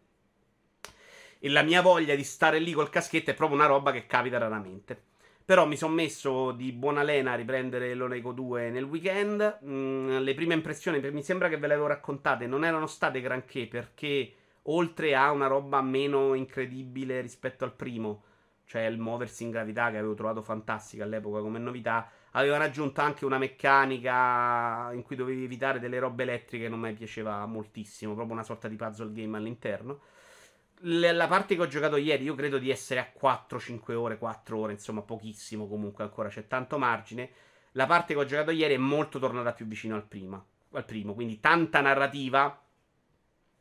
E 1.40 1.48
la 1.48 1.62
mia 1.62 1.82
voglia 1.82 2.16
di 2.16 2.26
stare 2.26 2.60
lì 2.60 2.74
col 2.74 2.90
caschetto 2.90 3.32
è 3.32 3.34
proprio 3.34 3.58
una 3.58 3.68
roba 3.68 3.94
che 3.94 4.06
capita 4.06 4.38
raramente. 4.38 5.04
Però 5.50 5.66
mi 5.66 5.78
sono 5.78 5.96
messo 5.96 6.52
di 6.52 6.72
buona 6.72 7.02
lena 7.02 7.32
a 7.32 7.36
riprendere 7.36 7.96
l'Oneco 7.96 8.34
2 8.34 8.70
nel 8.70 8.84
weekend. 8.84 9.62
Mm, 9.66 10.18
le 10.18 10.36
prime 10.36 10.54
impressioni, 10.54 11.00
mi 11.10 11.24
sembra 11.24 11.50
che 11.50 11.58
ve 11.58 11.66
le 11.66 11.74
avevo 11.74 11.88
raccontate, 11.88 12.46
non 12.46 12.64
erano 12.64 12.86
state 12.86 13.20
granché 13.20 13.66
perché 13.66 14.32
oltre 14.66 15.16
a 15.16 15.32
una 15.32 15.48
roba 15.48 15.82
meno 15.82 16.36
incredibile 16.36 17.20
rispetto 17.20 17.64
al 17.64 17.74
primo, 17.74 18.26
cioè 18.66 18.84
il 18.84 19.00
muoversi 19.00 19.42
in 19.42 19.50
gravità 19.50 19.90
che 19.90 19.98
avevo 19.98 20.14
trovato 20.14 20.44
fantastica 20.44 21.04
all'epoca 21.04 21.40
come 21.40 21.58
novità, 21.58 22.08
avevano 22.34 22.66
aggiunto 22.66 23.02
anche 23.02 23.26
una 23.26 23.40
meccanica 23.40 24.92
in 24.94 25.02
cui 25.02 25.16
dovevi 25.16 25.46
evitare 25.46 25.80
delle 25.80 25.98
robe 25.98 26.22
elettriche 26.22 26.66
che 26.66 26.70
non 26.70 26.80
mi 26.80 26.94
piaceva 26.94 27.44
moltissimo, 27.48 28.14
proprio 28.14 28.36
una 28.36 28.44
sorta 28.44 28.68
di 28.68 28.76
puzzle 28.76 29.12
game 29.12 29.38
all'interno 29.38 30.00
la 30.84 31.28
parte 31.28 31.56
che 31.56 31.62
ho 31.62 31.68
giocato 31.68 31.98
ieri, 31.98 32.24
io 32.24 32.36
credo 32.36 32.58
di 32.58 32.70
essere 32.70 33.00
a 33.00 33.12
4-5 33.20 33.94
ore, 33.94 34.18
4 34.18 34.58
ore, 34.58 34.74
insomma, 34.74 35.02
pochissimo 35.02 35.68
comunque 35.68 36.04
ancora, 36.04 36.30
c'è 36.30 36.48
tanto 36.48 36.78
margine. 36.78 37.30
La 37.74 37.86
parte 37.86 38.14
che 38.14 38.20
ho 38.20 38.26
giocato 38.26 38.52
ieri 38.52 38.74
è 38.76 38.78
molto 38.78 39.20
tornata 39.20 39.52
più 39.52 39.66
vicino 39.66 39.96
al, 39.96 40.06
prima, 40.06 40.44
al 40.72 40.86
primo, 40.86 41.14
quindi 41.14 41.40
tanta 41.40 41.82
narrativa 41.82 42.62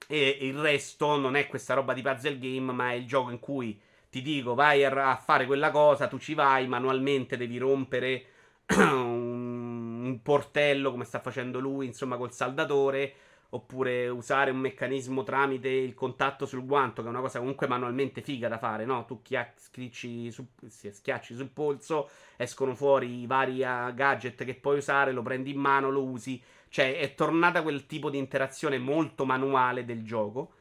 e 0.07 0.39
il 0.41 0.59
resto 0.59 1.17
non 1.17 1.35
è 1.37 1.47
questa 1.49 1.75
roba 1.75 1.93
di 1.93 2.03
puzzle 2.03 2.39
game, 2.39 2.73
ma 2.73 2.91
è 2.93 2.95
il 2.95 3.07
gioco 3.07 3.31
in 3.31 3.39
cui 3.41 3.79
ti 4.11 4.23
dico 4.23 4.55
vai 4.55 4.85
a 4.85 5.17
fare 5.17 5.45
quella 5.45 5.71
cosa, 5.71 6.09
tu 6.09 6.19
ci 6.19 6.35
vai, 6.35 6.67
manualmente 6.67 7.37
devi 7.37 7.59
rompere 7.59 8.25
un 8.77 10.21
portello 10.23 10.91
come 10.91 11.05
sta 11.05 11.21
facendo 11.21 11.59
lui, 11.59 11.87
insomma, 11.87 12.17
col 12.17 12.33
saldatore 12.33 13.15
oppure 13.51 14.09
usare 14.09 14.51
un 14.51 14.59
meccanismo 14.59 15.23
tramite 15.23 15.69
il 15.69 15.95
contatto 15.95 16.45
sul 16.45 16.67
guanto, 16.67 17.01
che 17.01 17.09
è 17.09 17.11
una 17.11 17.21
cosa 17.21 17.39
comunque 17.39 17.67
manualmente 17.67 18.21
figa 18.21 18.49
da 18.49 18.59
fare, 18.59 18.85
no? 18.85 19.05
Tu 19.07 19.21
schiacci, 19.23 20.31
su, 20.31 20.47
schiacci 20.67 21.35
sul 21.35 21.49
polso, 21.49 22.11
escono 22.37 22.75
fuori 22.75 23.21
i 23.21 23.27
vari 23.27 23.63
uh, 23.63 23.95
gadget 23.95 24.45
che 24.45 24.55
puoi 24.55 24.79
usare, 24.79 25.13
lo 25.13 25.23
prendi 25.23 25.53
in 25.53 25.59
mano, 25.59 25.91
lo 25.91 26.05
usi. 26.05 26.43
Cioè, 26.69 26.99
è 26.99 27.15
tornata 27.15 27.63
quel 27.63 27.87
tipo 27.87 28.11
di 28.11 28.19
interazione 28.19 28.79
molto 28.79 29.25
manuale 29.25 29.87
del 29.87 30.05
gioco. 30.05 30.53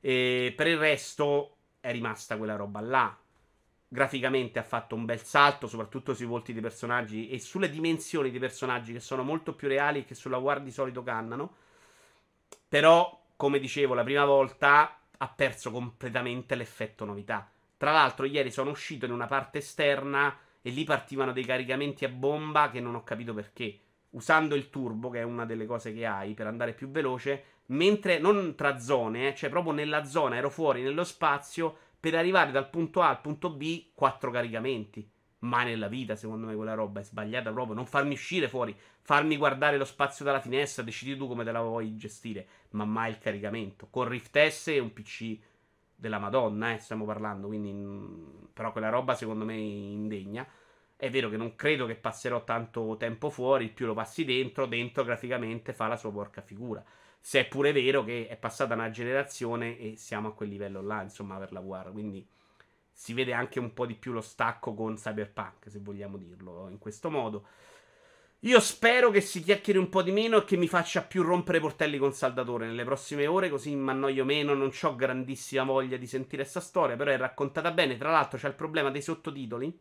E 0.00 0.52
per 0.54 0.66
il 0.66 0.76
resto 0.76 1.56
è 1.80 1.90
rimasta 1.90 2.36
quella 2.36 2.56
roba 2.56 2.80
là. 2.80 3.16
Graficamente 3.88 4.58
ha 4.58 4.62
fatto 4.62 4.94
un 4.94 5.06
bel 5.06 5.22
salto, 5.22 5.66
soprattutto 5.66 6.12
sui 6.12 6.26
volti 6.26 6.52
dei 6.52 6.60
personaggi 6.60 7.30
e 7.30 7.38
sulle 7.38 7.70
dimensioni 7.70 8.30
dei 8.30 8.40
personaggi 8.40 8.92
che 8.92 9.00
sono 9.00 9.22
molto 9.22 9.54
più 9.54 9.68
reali 9.68 10.04
che 10.04 10.14
sulla 10.14 10.36
War 10.36 10.60
di 10.60 10.70
solito 10.70 11.02
cannano. 11.02 11.54
Però, 12.68 13.24
come 13.36 13.58
dicevo 13.58 13.94
la 13.94 14.04
prima 14.04 14.24
volta, 14.24 14.98
ha 15.16 15.28
perso 15.28 15.70
completamente 15.70 16.54
l'effetto 16.54 17.04
novità. 17.04 17.50
Tra 17.76 17.92
l'altro, 17.92 18.26
ieri 18.26 18.50
sono 18.50 18.70
uscito 18.70 19.04
in 19.04 19.12
una 19.12 19.26
parte 19.26 19.58
esterna 19.58 20.36
e 20.62 20.70
lì 20.70 20.84
partivano 20.84 21.32
dei 21.32 21.44
caricamenti 21.44 22.04
a 22.04 22.08
bomba 22.08 22.70
che 22.70 22.80
non 22.80 22.94
ho 22.94 23.04
capito 23.04 23.34
perché. 23.34 23.78
Usando 24.10 24.54
il 24.54 24.70
turbo, 24.70 25.10
che 25.10 25.20
è 25.20 25.22
una 25.22 25.44
delle 25.44 25.66
cose 25.66 25.92
che 25.92 26.06
hai 26.06 26.34
per 26.34 26.46
andare 26.46 26.72
più 26.72 26.90
veloce, 26.90 27.44
mentre 27.66 28.18
non 28.18 28.54
tra 28.54 28.78
zone, 28.78 29.28
eh, 29.28 29.34
cioè 29.34 29.50
proprio 29.50 29.72
nella 29.72 30.04
zona 30.04 30.36
ero 30.36 30.50
fuori 30.50 30.82
nello 30.82 31.04
spazio 31.04 31.76
per 31.98 32.14
arrivare 32.14 32.50
dal 32.50 32.70
punto 32.70 33.02
A 33.02 33.08
al 33.08 33.20
punto 33.20 33.50
B, 33.50 33.86
quattro 33.94 34.30
caricamenti. 34.30 35.08
Mai 35.46 35.66
nella 35.66 35.88
vita, 35.88 36.16
secondo 36.16 36.46
me, 36.46 36.54
quella 36.54 36.74
roba 36.74 37.00
è 37.00 37.04
sbagliata 37.04 37.52
proprio. 37.52 37.74
Non 37.74 37.86
farmi 37.86 38.14
uscire 38.14 38.48
fuori, 38.48 38.76
farmi 39.02 39.36
guardare 39.36 39.78
lo 39.78 39.84
spazio 39.84 40.24
dalla 40.24 40.40
finestra, 40.40 40.82
decidi 40.82 41.16
tu 41.16 41.28
come 41.28 41.44
te 41.44 41.52
la 41.52 41.62
vuoi 41.62 41.96
gestire, 41.96 42.46
ma 42.70 42.84
mai 42.84 43.10
il 43.10 43.18
caricamento. 43.18 43.86
Con 43.90 44.08
Rift 44.08 44.36
S 44.48 44.68
e 44.68 44.78
un 44.78 44.92
PC 44.92 45.38
della 45.94 46.18
Madonna, 46.18 46.74
eh, 46.74 46.78
stiamo 46.78 47.04
parlando, 47.04 47.46
quindi... 47.46 47.72
Mm, 47.72 48.44
però 48.52 48.72
quella 48.72 48.88
roba 48.88 49.14
secondo 49.14 49.44
me 49.44 49.54
è 49.54 49.58
indegna. 49.58 50.46
È 50.96 51.10
vero 51.10 51.28
che 51.28 51.36
non 51.36 51.54
credo 51.56 51.84
che 51.86 51.94
passerò 51.94 52.42
tanto 52.44 52.96
tempo 52.98 53.28
fuori, 53.28 53.68
più 53.68 53.86
lo 53.86 53.94
passi 53.94 54.24
dentro, 54.24 54.66
dentro 54.66 55.04
graficamente 55.04 55.74
fa 55.74 55.86
la 55.88 55.96
sua 55.96 56.10
porca 56.10 56.40
figura. 56.40 56.82
Se 57.20 57.40
è 57.40 57.46
pure 57.48 57.72
vero 57.72 58.02
che 58.02 58.28
è 58.28 58.36
passata 58.36 58.74
una 58.74 58.90
generazione 58.90 59.78
e 59.78 59.96
siamo 59.96 60.28
a 60.28 60.34
quel 60.34 60.48
livello 60.48 60.80
là, 60.80 61.02
insomma, 61.02 61.36
per 61.36 61.52
la 61.52 61.60
VR, 61.60 61.92
quindi 61.92 62.26
si 62.98 63.12
vede 63.12 63.34
anche 63.34 63.60
un 63.60 63.74
po' 63.74 63.84
di 63.84 63.94
più 63.94 64.12
lo 64.12 64.22
stacco 64.22 64.72
con 64.72 64.94
Cyberpunk, 64.94 65.70
se 65.70 65.80
vogliamo 65.80 66.16
dirlo 66.16 66.66
in 66.70 66.78
questo 66.78 67.10
modo. 67.10 67.46
Io 68.40 68.58
spero 68.58 69.10
che 69.10 69.20
si 69.20 69.42
chiacchieri 69.42 69.78
un 69.78 69.90
po' 69.90 70.00
di 70.00 70.12
meno 70.12 70.38
e 70.38 70.44
che 70.44 70.56
mi 70.56 70.66
faccia 70.66 71.02
più 71.02 71.22
rompere 71.22 71.58
i 71.58 71.60
portelli 71.60 71.98
con 71.98 72.14
Saldatore 72.14 72.66
nelle 72.66 72.84
prossime 72.84 73.26
ore, 73.26 73.50
così 73.50 73.74
mi 73.74 73.90
annoio 73.90 74.24
meno. 74.24 74.54
Non 74.54 74.72
ho 74.80 74.96
grandissima 74.96 75.64
voglia 75.64 75.98
di 75.98 76.06
sentire 76.06 76.40
questa 76.40 76.60
storia, 76.60 76.96
però 76.96 77.10
è 77.10 77.18
raccontata 77.18 77.70
bene. 77.70 77.98
Tra 77.98 78.10
l'altro 78.10 78.38
c'è 78.38 78.48
il 78.48 78.54
problema 78.54 78.90
dei 78.90 79.02
sottotitoli, 79.02 79.78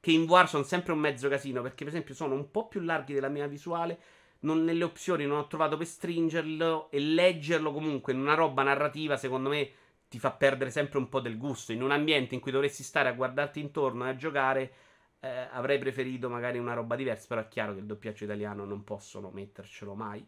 che 0.00 0.10
in 0.10 0.24
VR 0.24 0.48
sono 0.48 0.64
sempre 0.64 0.94
un 0.94 0.98
mezzo 0.98 1.28
casino, 1.28 1.60
perché 1.60 1.84
per 1.84 1.92
esempio 1.92 2.14
sono 2.14 2.34
un 2.34 2.50
po' 2.50 2.68
più 2.68 2.80
larghi 2.80 3.12
della 3.12 3.28
mia 3.28 3.46
visuale. 3.46 4.00
Non, 4.40 4.64
nelle 4.64 4.82
opzioni 4.82 5.26
non 5.26 5.38
ho 5.38 5.46
trovato 5.46 5.76
per 5.76 5.86
stringerlo 5.86 6.90
e 6.90 7.00
leggerlo 7.00 7.70
comunque 7.70 8.14
in 8.14 8.18
una 8.18 8.34
roba 8.34 8.62
narrativa, 8.62 9.18
secondo 9.18 9.50
me 9.50 9.72
ti 10.12 10.18
fa 10.18 10.30
perdere 10.30 10.70
sempre 10.70 10.98
un 10.98 11.08
po' 11.08 11.20
del 11.20 11.38
gusto. 11.38 11.72
In 11.72 11.82
un 11.82 11.90
ambiente 11.90 12.34
in 12.34 12.40
cui 12.42 12.52
dovresti 12.52 12.82
stare 12.82 13.08
a 13.08 13.12
guardarti 13.12 13.60
intorno 13.60 14.04
e 14.04 14.10
a 14.10 14.16
giocare 14.16 14.72
eh, 15.20 15.48
avrei 15.52 15.78
preferito 15.78 16.28
magari 16.28 16.58
una 16.58 16.74
roba 16.74 16.96
diversa, 16.96 17.24
però 17.28 17.40
è 17.40 17.48
chiaro 17.48 17.72
che 17.72 17.78
il 17.78 17.86
doppiaggio 17.86 18.24
italiano 18.24 18.66
non 18.66 18.84
possono 18.84 19.30
mettercelo 19.30 19.94
mai. 19.94 20.22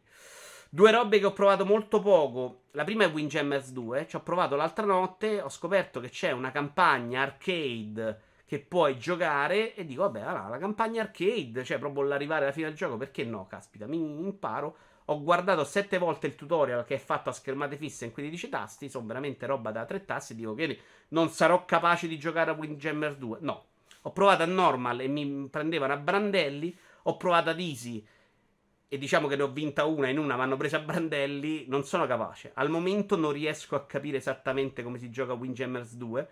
Due 0.70 0.90
robe 0.90 1.18
che 1.18 1.26
ho 1.26 1.34
provato 1.34 1.66
molto 1.66 2.00
poco. 2.00 2.62
La 2.70 2.84
prima 2.84 3.04
è 3.04 3.10
Windjammers 3.10 3.72
2. 3.72 4.06
Ci 4.08 4.16
ho 4.16 4.22
provato 4.22 4.56
l'altra 4.56 4.86
notte. 4.86 5.42
Ho 5.42 5.50
scoperto 5.50 6.00
che 6.00 6.08
c'è 6.08 6.30
una 6.30 6.50
campagna 6.50 7.20
arcade 7.20 8.20
che 8.46 8.60
puoi 8.60 8.96
giocare. 8.96 9.74
E 9.74 9.84
dico, 9.84 10.00
vabbè, 10.00 10.22
allora, 10.22 10.48
la 10.48 10.58
campagna 10.58 11.02
arcade, 11.02 11.62
cioè 11.62 11.78
proprio 11.78 12.04
l'arrivare 12.04 12.44
alla 12.44 12.54
fine 12.54 12.68
del 12.68 12.76
gioco. 12.76 12.96
Perché 12.96 13.22
no? 13.24 13.46
Caspita, 13.46 13.86
mi 13.86 13.98
imparo. 13.98 14.76
Ho 15.06 15.22
guardato 15.22 15.64
sette 15.64 15.98
volte 15.98 16.26
il 16.26 16.34
tutorial 16.34 16.84
che 16.84 16.94
è 16.94 16.98
fatto 16.98 17.28
a 17.28 17.32
schermate 17.32 17.76
fisse 17.76 18.06
in 18.06 18.12
15 18.12 18.48
tasti. 18.48 18.88
Sono 18.88 19.06
veramente 19.06 19.46
roba 19.46 19.70
da 19.70 19.84
tre 19.84 20.04
tasti. 20.04 20.34
Dico 20.34 20.54
che 20.54 20.78
non 21.08 21.28
sarò 21.28 21.64
capace 21.64 22.08
di 22.08 22.18
giocare 22.18 22.50
a 22.50 22.54
Windjammers 22.54 23.16
2. 23.16 23.38
No, 23.40 23.64
ho 24.02 24.12
provato 24.12 24.42
a 24.42 24.46
normal 24.46 25.00
e 25.00 25.08
mi 25.08 25.48
prendevano 25.50 25.92
a 25.92 25.98
brandelli. 25.98 26.74
Ho 27.02 27.16
provato 27.16 27.50
ad 27.50 27.60
easy 27.60 28.04
e 28.88 28.98
diciamo 28.98 29.26
che 29.26 29.34
ne 29.34 29.42
ho 29.42 29.50
vinta 29.50 29.84
una 29.86 30.08
in 30.08 30.18
una 30.18 30.36
mi 30.36 30.42
hanno 30.42 30.56
preso 30.56 30.76
a 30.76 30.80
brandelli. 30.80 31.66
Non 31.68 31.84
sono 31.84 32.06
capace. 32.06 32.52
Al 32.54 32.70
momento 32.70 33.16
non 33.16 33.32
riesco 33.32 33.74
a 33.74 33.84
capire 33.84 34.18
esattamente 34.18 34.82
come 34.82 34.98
si 34.98 35.10
gioca 35.10 35.32
Windjammers 35.34 35.96
2. 35.96 36.28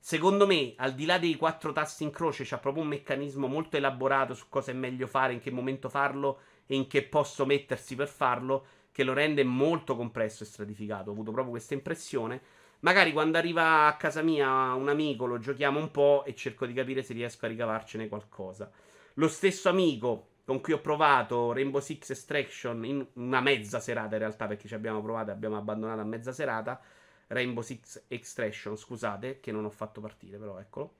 Secondo 0.00 0.46
me, 0.46 0.74
al 0.76 0.94
di 0.94 1.04
là 1.04 1.18
dei 1.18 1.34
quattro 1.36 1.72
tasti 1.72 2.04
in 2.04 2.10
croce, 2.10 2.44
c'è 2.44 2.58
proprio 2.58 2.82
un 2.82 2.88
meccanismo 2.88 3.46
molto 3.46 3.76
elaborato 3.76 4.32
su 4.32 4.46
cosa 4.48 4.70
è 4.70 4.74
meglio 4.74 5.06
fare, 5.06 5.34
in 5.34 5.40
che 5.40 5.50
momento 5.50 5.88
farlo 5.88 6.38
e 6.68 6.76
in 6.76 6.86
che 6.86 7.02
posto 7.02 7.44
mettersi 7.46 7.96
per 7.96 8.06
farlo, 8.06 8.66
che 8.92 9.02
lo 9.02 9.12
rende 9.12 9.42
molto 9.42 9.96
complesso 9.96 10.44
e 10.44 10.46
stratificato. 10.46 11.10
Ho 11.10 11.12
avuto 11.12 11.32
proprio 11.32 11.52
questa 11.52 11.74
impressione. 11.74 12.40
Magari 12.80 13.12
quando 13.12 13.38
arriva 13.38 13.86
a 13.86 13.96
casa 13.96 14.22
mia 14.22 14.72
un 14.74 14.88
amico 14.88 15.26
lo 15.26 15.38
giochiamo 15.38 15.80
un 15.80 15.90
po' 15.90 16.24
e 16.24 16.34
cerco 16.36 16.66
di 16.66 16.72
capire 16.72 17.02
se 17.02 17.12
riesco 17.12 17.44
a 17.44 17.48
ricavarcene 17.48 18.06
qualcosa. 18.06 18.70
Lo 19.14 19.28
stesso 19.28 19.68
amico 19.68 20.28
con 20.44 20.60
cui 20.60 20.72
ho 20.72 20.80
provato 20.80 21.52
Rainbow 21.52 21.80
Six 21.80 22.10
Extraction 22.10 22.84
in 22.84 23.06
una 23.14 23.40
mezza 23.40 23.80
serata 23.80 24.14
in 24.14 24.20
realtà 24.20 24.46
perché 24.46 24.68
ci 24.68 24.74
abbiamo 24.74 25.02
provato 25.02 25.30
e 25.30 25.32
abbiamo 25.32 25.56
abbandonato 25.56 26.00
a 26.00 26.04
mezza 26.04 26.32
serata. 26.32 26.80
Rainbow 27.28 27.62
Six 27.62 28.04
Extraction, 28.08 28.76
scusate, 28.76 29.40
che 29.40 29.52
non 29.52 29.64
ho 29.64 29.70
fatto 29.70 30.00
partire, 30.00 30.38
però 30.38 30.58
eccolo. 30.58 30.97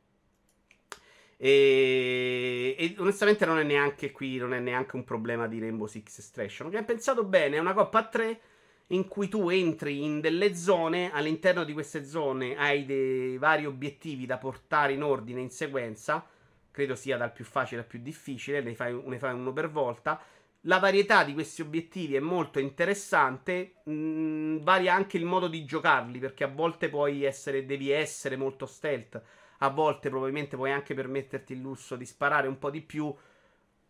E, 1.41 2.75
e, 2.77 2.95
onestamente 2.99 3.47
non 3.47 3.59
è 3.61 3.63
neanche 3.63 4.11
qui, 4.11 4.39
non 4.39 4.53
è 4.53 4.59
neanche 4.59 4.97
un 4.97 5.05
problema 5.05 5.47
di 5.47 5.61
Rainbow 5.61 5.87
Six 5.87 6.19
Extraction. 6.19 6.69
Che 6.69 6.79
è 6.79 6.85
pensato 6.85 7.25
bene, 7.25 7.57
è 7.57 7.61
una 7.61 7.75
coppa 7.75 8.01
a 8.01 8.09
tre 8.09 8.41
in 8.89 9.07
cui 9.07 9.29
tu 9.29 9.49
entri 9.49 10.03
in 10.03 10.21
delle 10.21 10.55
zone, 10.55 11.13
all'interno 11.13 11.63
di 11.65 11.73
queste 11.73 12.05
zone 12.05 12.57
hai 12.57 12.85
dei 12.85 13.39
vari 13.39 13.67
obiettivi 13.67 14.27
da 14.27 14.39
portare 14.39 14.95
in 14.95 15.03
ordine, 15.03 15.41
in 15.41 15.51
sequenza, 15.51 16.27
credo 16.71 16.95
sia 16.95 17.17
dal 17.17 17.33
più 17.33 17.45
facile 17.45 17.83
al 17.83 17.87
più 17.87 18.01
difficile, 18.01 18.61
ne 18.61 18.75
fai, 18.75 19.01
ne 19.05 19.19
fai 19.19 19.35
uno 19.35 19.53
per 19.53 19.71
volta. 19.71 20.21
La 20.63 20.79
varietà 20.81 21.23
di 21.23 21.35
questi 21.35 21.63
obiettivi 21.63 22.17
è 22.17 22.21
molto 22.21 22.59
interessante, 22.59 23.77
mh, 23.85 23.93
mm, 23.93 24.57
varia 24.59 24.93
anche 24.93 25.17
il 25.17 25.25
modo 25.25 25.47
di 25.47 25.65
giocarli, 25.65 26.19
perché 26.19 26.45
a 26.45 26.49
volte 26.49 26.89
puoi 26.89 27.23
essere, 27.25 27.65
devi 27.65 27.91
essere 27.91 28.37
molto 28.37 28.67
stealth, 28.67 29.23
a 29.59 29.71
volte 29.71 30.09
probabilmente 30.09 30.57
puoi 30.57 30.73
anche 30.73 30.95
permetterti 30.95 31.53
il 31.53 31.61
lusso 31.61 31.95
di 31.95 32.05
sparare 32.05 32.49
un 32.49 32.59
po' 32.59 32.71
di 32.71 32.81
più, 32.81 33.15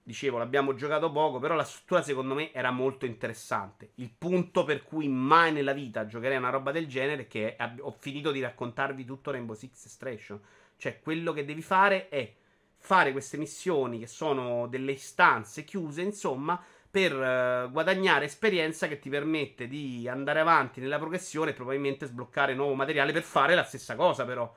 dicevo, 0.02 0.38
l'abbiamo 0.38 0.74
giocato 0.74 1.10
poco, 1.10 1.38
però 1.38 1.54
la 1.54 1.64
struttura 1.64 2.02
secondo 2.02 2.34
me 2.34 2.52
era 2.52 2.70
molto 2.70 3.06
interessante. 3.06 3.92
Il 3.96 4.10
punto 4.16 4.64
per 4.64 4.82
cui 4.82 5.08
mai 5.08 5.52
nella 5.52 5.72
vita 5.72 6.06
giocherei 6.06 6.36
una 6.36 6.50
roba 6.50 6.70
del 6.70 6.86
genere 6.86 7.22
è 7.22 7.26
che 7.28 7.56
ho 7.80 7.92
finito 7.98 8.30
di 8.30 8.40
raccontarvi 8.40 9.04
tutto 9.06 9.30
Rainbow 9.30 9.54
Six 9.54 9.84
Extraction. 9.86 10.40
Cioè, 10.76 11.00
quello 11.00 11.32
che 11.32 11.44
devi 11.44 11.62
fare 11.62 12.08
è 12.08 12.34
fare 12.78 13.12
queste 13.12 13.36
missioni 13.36 13.98
che 13.98 14.06
sono 14.06 14.66
delle 14.66 14.92
istanze 14.92 15.64
chiuse, 15.64 16.02
insomma, 16.02 16.62
per 16.90 17.12
uh, 17.12 17.70
guadagnare 17.70 18.24
esperienza 18.24 18.88
che 18.88 18.98
ti 18.98 19.10
permette 19.10 19.68
di 19.68 20.08
andare 20.08 20.40
avanti 20.40 20.80
nella 20.80 20.98
progressione 20.98 21.50
e 21.50 21.54
probabilmente 21.54 22.06
sbloccare 22.06 22.54
nuovo 22.54 22.74
materiale 22.74 23.12
per 23.12 23.22
fare 23.22 23.54
la 23.54 23.64
stessa 23.64 23.94
cosa, 23.94 24.24
però. 24.24 24.52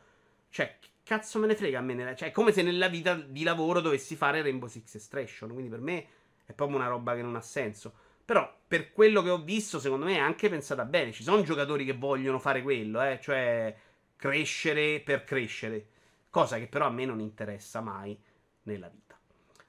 Cioè, 0.50 0.78
cazzo 1.04 1.40
me 1.40 1.48
ne 1.48 1.56
frega 1.56 1.80
a 1.80 1.82
me? 1.82 1.94
Nella... 1.94 2.16
Cioè, 2.16 2.30
è 2.30 2.32
come 2.32 2.52
se 2.52 2.62
nella 2.62 2.88
vita 2.88 3.16
di 3.16 3.44
lavoro 3.44 3.82
dovessi 3.82 4.16
fare 4.16 4.42
Rainbow 4.42 4.70
Six 4.70 4.96
Extraction. 4.96 5.52
Quindi 5.52 5.70
per 5.70 5.82
me 5.82 6.06
è 6.46 6.54
proprio 6.54 6.78
una 6.78 6.88
roba 6.88 7.16
che 7.16 7.22
non 7.22 7.36
ha 7.36 7.42
senso. 7.42 7.94
Però, 8.24 8.50
per 8.66 8.94
quello 8.94 9.22
che 9.22 9.30
ho 9.30 9.42
visto, 9.42 9.80
secondo 9.80 10.06
me 10.06 10.16
è 10.16 10.20
anche 10.20 10.48
pensata 10.48 10.86
bene. 10.86 11.12
Ci 11.12 11.24
sono 11.24 11.42
giocatori 11.42 11.84
che 11.84 11.94
vogliono 11.94 12.40
fare 12.40 12.62
quello, 12.62 13.02
eh, 13.02 13.20
cioè 13.22 13.76
crescere 14.16 15.02
per 15.02 15.26
crescere. 15.26 15.88
Cosa 16.32 16.58
che 16.58 16.68
però 16.68 16.88
a 16.88 16.92
me 16.92 17.06
non 17.06 17.20
interessa 17.20 17.82
mai 17.82 18.20
nella 18.64 18.88
vita. 18.88 19.20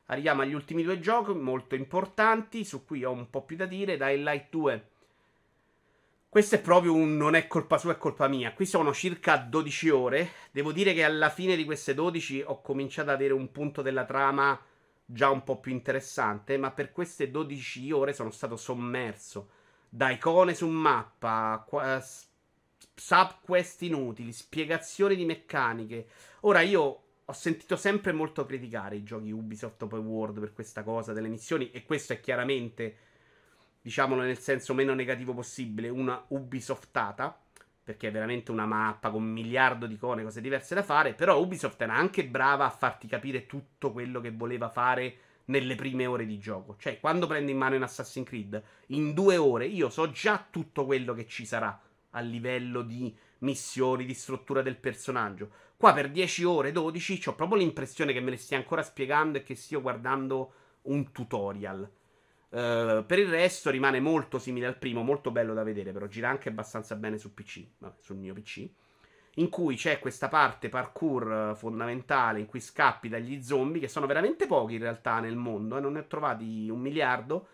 Arriviamo 0.06 0.40
agli 0.40 0.54
ultimi 0.54 0.82
due 0.82 0.98
giochi 0.98 1.34
molto 1.34 1.74
importanti, 1.74 2.64
su 2.64 2.86
cui 2.86 3.04
ho 3.04 3.10
un 3.10 3.28
po' 3.28 3.44
più 3.44 3.56
da 3.56 3.66
dire. 3.66 3.98
Dying 3.98 4.24
Light 4.24 4.46
2 4.48 4.86
questo 6.32 6.54
è 6.54 6.62
proprio 6.62 6.94
un 6.94 7.18
non 7.18 7.34
è 7.34 7.46
colpa 7.46 7.76
sua, 7.76 7.92
è 7.92 7.98
colpa 7.98 8.26
mia. 8.26 8.54
Qui 8.54 8.64
sono 8.64 8.94
circa 8.94 9.36
12 9.36 9.90
ore. 9.90 10.30
Devo 10.50 10.72
dire 10.72 10.94
che 10.94 11.04
alla 11.04 11.28
fine 11.28 11.56
di 11.56 11.64
queste 11.66 11.92
12 11.92 12.44
ho 12.46 12.62
cominciato 12.62 13.10
ad 13.10 13.16
avere 13.16 13.34
un 13.34 13.52
punto 13.52 13.82
della 13.82 14.06
trama 14.06 14.58
già 15.04 15.28
un 15.28 15.44
po' 15.44 15.60
più 15.60 15.72
interessante, 15.72 16.56
ma 16.56 16.70
per 16.70 16.90
queste 16.90 17.30
12 17.30 17.92
ore 17.92 18.14
sono 18.14 18.30
stato 18.30 18.56
sommerso 18.56 19.50
da 19.90 20.08
icone 20.08 20.54
su 20.54 20.66
mappa, 20.68 21.66
subquest 22.94 23.82
inutili, 23.82 24.32
spiegazioni 24.32 25.16
di 25.16 25.24
meccaniche. 25.24 26.06
Ora 26.40 26.60
io 26.60 27.02
ho 27.24 27.32
sentito 27.32 27.76
sempre 27.76 28.12
molto 28.12 28.44
criticare 28.44 28.96
i 28.96 29.02
giochi 29.02 29.30
Ubisoft 29.30 29.82
Open 29.82 30.00
World 30.00 30.40
per 30.40 30.52
questa 30.52 30.82
cosa 30.82 31.12
delle 31.12 31.28
missioni 31.28 31.70
e 31.70 31.84
questo 31.84 32.12
è 32.12 32.20
chiaramente 32.20 32.96
diciamolo 33.80 34.22
nel 34.22 34.38
senso 34.38 34.74
meno 34.74 34.94
negativo 34.94 35.34
possibile, 35.34 35.88
una 35.88 36.24
Ubisoftata, 36.28 37.36
perché 37.84 38.08
è 38.08 38.12
veramente 38.12 38.52
una 38.52 38.66
mappa 38.66 39.10
con 39.10 39.22
un 39.22 39.30
miliardo 39.30 39.86
di 39.86 39.94
icone, 39.94 40.22
cose 40.22 40.40
diverse 40.40 40.74
da 40.74 40.82
fare, 40.82 41.14
però 41.14 41.40
Ubisoft 41.40 41.80
era 41.80 41.94
anche 41.94 42.24
brava 42.24 42.64
a 42.64 42.70
farti 42.70 43.08
capire 43.08 43.46
tutto 43.46 43.90
quello 43.90 44.20
che 44.20 44.30
voleva 44.30 44.68
fare 44.68 45.16
nelle 45.46 45.74
prime 45.74 46.06
ore 46.06 46.24
di 46.24 46.38
gioco. 46.38 46.76
Cioè, 46.78 47.00
quando 47.00 47.26
prendi 47.26 47.50
in 47.50 47.58
mano 47.58 47.74
in 47.74 47.82
Assassin's 47.82 48.26
Creed, 48.26 48.62
in 48.88 49.12
due 49.14 49.36
ore 49.36 49.66
io 49.66 49.90
so 49.90 50.10
già 50.10 50.46
tutto 50.48 50.84
quello 50.84 51.12
che 51.12 51.26
ci 51.26 51.44
sarà 51.44 51.78
a 52.12 52.20
livello 52.20 52.82
di 52.82 53.14
missioni, 53.38 54.04
di 54.04 54.14
struttura 54.14 54.62
del 54.62 54.76
personaggio. 54.76 55.50
Qua 55.76 55.92
per 55.92 56.10
10 56.10 56.44
ore, 56.44 56.72
12, 56.72 57.28
ho 57.28 57.34
proprio 57.34 57.58
l'impressione 57.58 58.12
che 58.12 58.20
me 58.20 58.30
le 58.30 58.36
stia 58.36 58.56
ancora 58.56 58.82
spiegando 58.82 59.38
e 59.38 59.42
che 59.42 59.54
stia 59.54 59.78
guardando 59.78 60.52
un 60.82 61.12
tutorial. 61.12 61.90
Uh, 62.50 63.04
per 63.06 63.18
il 63.18 63.28
resto 63.28 63.70
rimane 63.70 63.98
molto 63.98 64.38
simile 64.38 64.66
al 64.66 64.76
primo, 64.76 65.02
molto 65.02 65.30
bello 65.30 65.54
da 65.54 65.62
vedere, 65.62 65.90
però 65.90 66.06
gira 66.06 66.28
anche 66.28 66.50
abbastanza 66.50 66.94
bene 66.96 67.18
su 67.18 67.32
PC, 67.32 67.66
vabbè, 67.78 67.96
sul 68.00 68.16
mio 68.16 68.34
PC. 68.34 68.68
In 69.36 69.48
cui 69.48 69.76
c'è 69.76 69.98
questa 69.98 70.28
parte 70.28 70.68
parkour 70.68 71.56
fondamentale 71.56 72.40
in 72.40 72.46
cui 72.46 72.60
scappi 72.60 73.08
dagli 73.08 73.42
zombie, 73.42 73.80
che 73.80 73.88
sono 73.88 74.06
veramente 74.06 74.46
pochi 74.46 74.74
in 74.74 74.80
realtà 74.80 75.20
nel 75.20 75.36
mondo, 75.36 75.76
e 75.76 75.78
eh, 75.78 75.80
non 75.80 75.94
ne 75.94 76.00
ho 76.00 76.06
trovati 76.06 76.68
un 76.68 76.80
miliardo. 76.80 77.46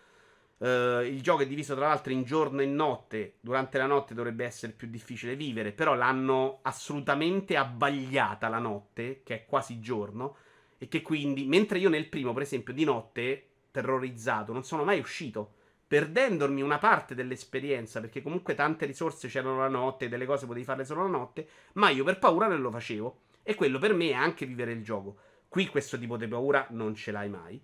Uh, 0.59 1.03
il 1.05 1.21
gioco 1.21 1.43
è 1.43 1.47
diviso 1.47 1.73
tra 1.73 1.87
l'altro 1.87 2.11
in 2.11 2.23
giorno 2.23 2.61
e 2.61 2.65
notte. 2.65 3.35
Durante 3.39 3.77
la 3.77 3.85
notte 3.85 4.13
dovrebbe 4.13 4.43
essere 4.45 4.73
più 4.73 4.89
difficile 4.89 5.35
vivere, 5.35 5.71
però 5.71 5.93
l'hanno 5.95 6.59
assolutamente 6.63 7.55
abbagliata 7.55 8.49
la 8.49 8.59
notte, 8.59 9.21
che 9.23 9.35
è 9.35 9.45
quasi 9.45 9.79
giorno. 9.79 10.35
E 10.77 10.87
che 10.87 11.01
quindi, 11.01 11.45
mentre 11.45 11.79
io 11.79 11.89
nel 11.89 12.07
primo, 12.09 12.33
per 12.33 12.43
esempio, 12.43 12.73
di 12.73 12.83
notte 12.83 13.45
terrorizzato, 13.71 14.51
non 14.51 14.63
sono 14.63 14.83
mai 14.83 14.99
uscito. 14.99 15.53
perdendomi 15.89 16.61
una 16.61 16.77
parte 16.77 17.15
dell'esperienza, 17.15 17.99
perché 17.99 18.21
comunque 18.21 18.53
tante 18.53 18.85
risorse 18.85 19.27
c'erano 19.27 19.57
la 19.57 19.67
notte, 19.67 20.07
delle 20.07 20.27
cose 20.27 20.45
potevi 20.45 20.63
farle 20.63 20.85
solo 20.85 21.01
la 21.01 21.09
notte, 21.09 21.47
ma 21.73 21.89
io 21.89 22.03
per 22.03 22.19
paura 22.19 22.45
non 22.45 22.61
lo 22.61 22.69
facevo. 22.69 23.21
E 23.41 23.55
quello 23.55 23.79
per 23.79 23.95
me 23.95 24.09
è 24.09 24.13
anche 24.13 24.45
vivere 24.45 24.71
il 24.71 24.83
gioco. 24.83 25.17
Qui 25.47 25.65
questo 25.65 25.97
tipo 25.97 26.15
di 26.15 26.27
paura 26.27 26.67
non 26.69 26.93
ce 26.93 27.11
l'hai 27.11 27.27
mai. 27.27 27.59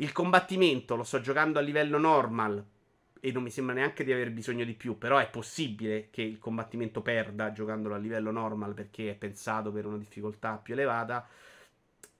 Il 0.00 0.12
combattimento 0.12 0.94
lo 0.94 1.02
sto 1.02 1.20
giocando 1.20 1.58
a 1.58 1.62
livello 1.62 1.98
normal 1.98 2.64
e 3.18 3.32
non 3.32 3.42
mi 3.42 3.50
sembra 3.50 3.74
neanche 3.74 4.04
di 4.04 4.12
aver 4.12 4.30
bisogno 4.30 4.64
di 4.64 4.74
più, 4.74 4.96
però 4.96 5.18
è 5.18 5.28
possibile 5.28 6.08
che 6.10 6.22
il 6.22 6.38
combattimento 6.38 7.02
perda 7.02 7.50
giocandolo 7.50 7.96
a 7.96 7.98
livello 7.98 8.30
normal 8.30 8.74
perché 8.74 9.10
è 9.10 9.14
pensato 9.14 9.72
per 9.72 9.86
una 9.86 9.96
difficoltà 9.96 10.56
più 10.56 10.74
elevata. 10.74 11.26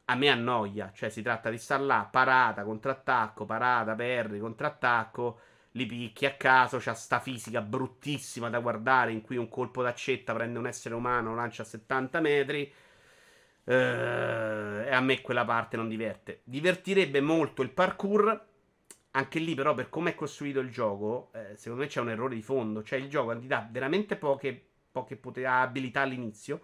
A 0.06 0.14
me 0.16 0.28
annoia, 0.28 0.90
cioè 0.92 1.08
si 1.08 1.22
tratta 1.22 1.50
di 1.50 1.58
star 1.58 1.80
là, 1.80 2.08
parata, 2.10 2.64
contrattacco, 2.64 3.44
parata, 3.44 3.94
perri, 3.94 4.40
contrattacco, 4.40 5.38
li 5.72 5.86
picchi 5.86 6.26
a 6.26 6.34
caso, 6.34 6.78
c'ha 6.80 6.94
sta 6.94 7.20
fisica 7.20 7.60
bruttissima 7.60 8.50
da 8.50 8.58
guardare 8.58 9.12
in 9.12 9.20
cui 9.20 9.36
un 9.36 9.48
colpo 9.48 9.82
d'accetta 9.82 10.34
prende 10.34 10.58
un 10.58 10.66
essere 10.66 10.96
umano, 10.96 11.32
lancia 11.36 11.62
a 11.62 11.66
70 11.66 12.20
metri 12.20 12.72
Uh, 13.68 14.80
e 14.86 14.90
a 14.92 15.00
me 15.00 15.20
quella 15.20 15.44
parte 15.44 15.76
non 15.76 15.88
diverte. 15.88 16.40
Divertirebbe 16.44 17.20
molto 17.20 17.60
il 17.60 17.70
parkour. 17.70 18.46
Anche 19.10 19.38
lì, 19.40 19.54
però, 19.54 19.74
per 19.74 19.90
come 19.90 20.10
è 20.10 20.14
costruito 20.14 20.60
il 20.60 20.70
gioco, 20.70 21.30
eh, 21.34 21.54
secondo 21.56 21.82
me 21.82 21.88
c'è 21.88 22.00
un 22.00 22.08
errore 22.08 22.34
di 22.34 22.40
fondo. 22.40 22.82
Cioè, 22.82 22.98
il 22.98 23.10
gioco 23.10 23.38
ti 23.38 23.46
dà 23.46 23.68
veramente 23.70 24.16
poche, 24.16 24.68
poche 24.90 25.16
pot- 25.16 25.44
abilità 25.44 26.00
all'inizio. 26.00 26.62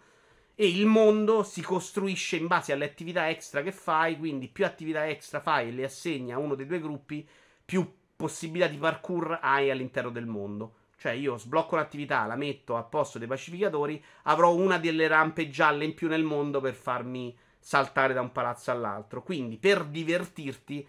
E 0.54 0.66
il 0.66 0.86
mondo 0.86 1.42
si 1.42 1.60
costruisce 1.60 2.36
in 2.36 2.46
base 2.46 2.72
alle 2.72 2.86
attività 2.86 3.28
extra 3.28 3.60
che 3.60 3.72
fai. 3.72 4.16
Quindi, 4.16 4.48
più 4.48 4.64
attività 4.64 5.06
extra 5.06 5.40
fai 5.40 5.68
e 5.68 5.72
le 5.72 5.84
assegni 5.84 6.32
a 6.32 6.38
uno 6.38 6.54
dei 6.54 6.66
due 6.66 6.80
gruppi, 6.80 7.28
più 7.64 7.86
possibilità 8.16 8.68
di 8.68 8.78
parkour 8.78 9.40
hai 9.42 9.70
all'interno 9.70 10.10
del 10.10 10.26
mondo. 10.26 10.76
Cioè, 10.96 11.12
io 11.12 11.37
sblocco 11.37 11.76
l'attività, 11.76 12.24
la 12.26 12.37
metto 12.37 12.76
a 12.76 12.83
posto 12.83 13.18
dei 13.18 13.28
pacificatori, 13.28 14.02
avrò 14.22 14.54
una 14.54 14.78
delle 14.78 15.07
rampe 15.07 15.50
gialle 15.50 15.85
in 15.85 15.94
più 15.94 16.09
nel 16.09 16.22
mondo 16.22 16.61
per 16.61 16.74
farmi 16.74 17.37
saltare 17.59 18.14
da 18.14 18.20
un 18.20 18.33
palazzo 18.33 18.70
all'altro. 18.70 19.22
Quindi, 19.22 19.59
per 19.59 19.85
divertirti 19.85 20.87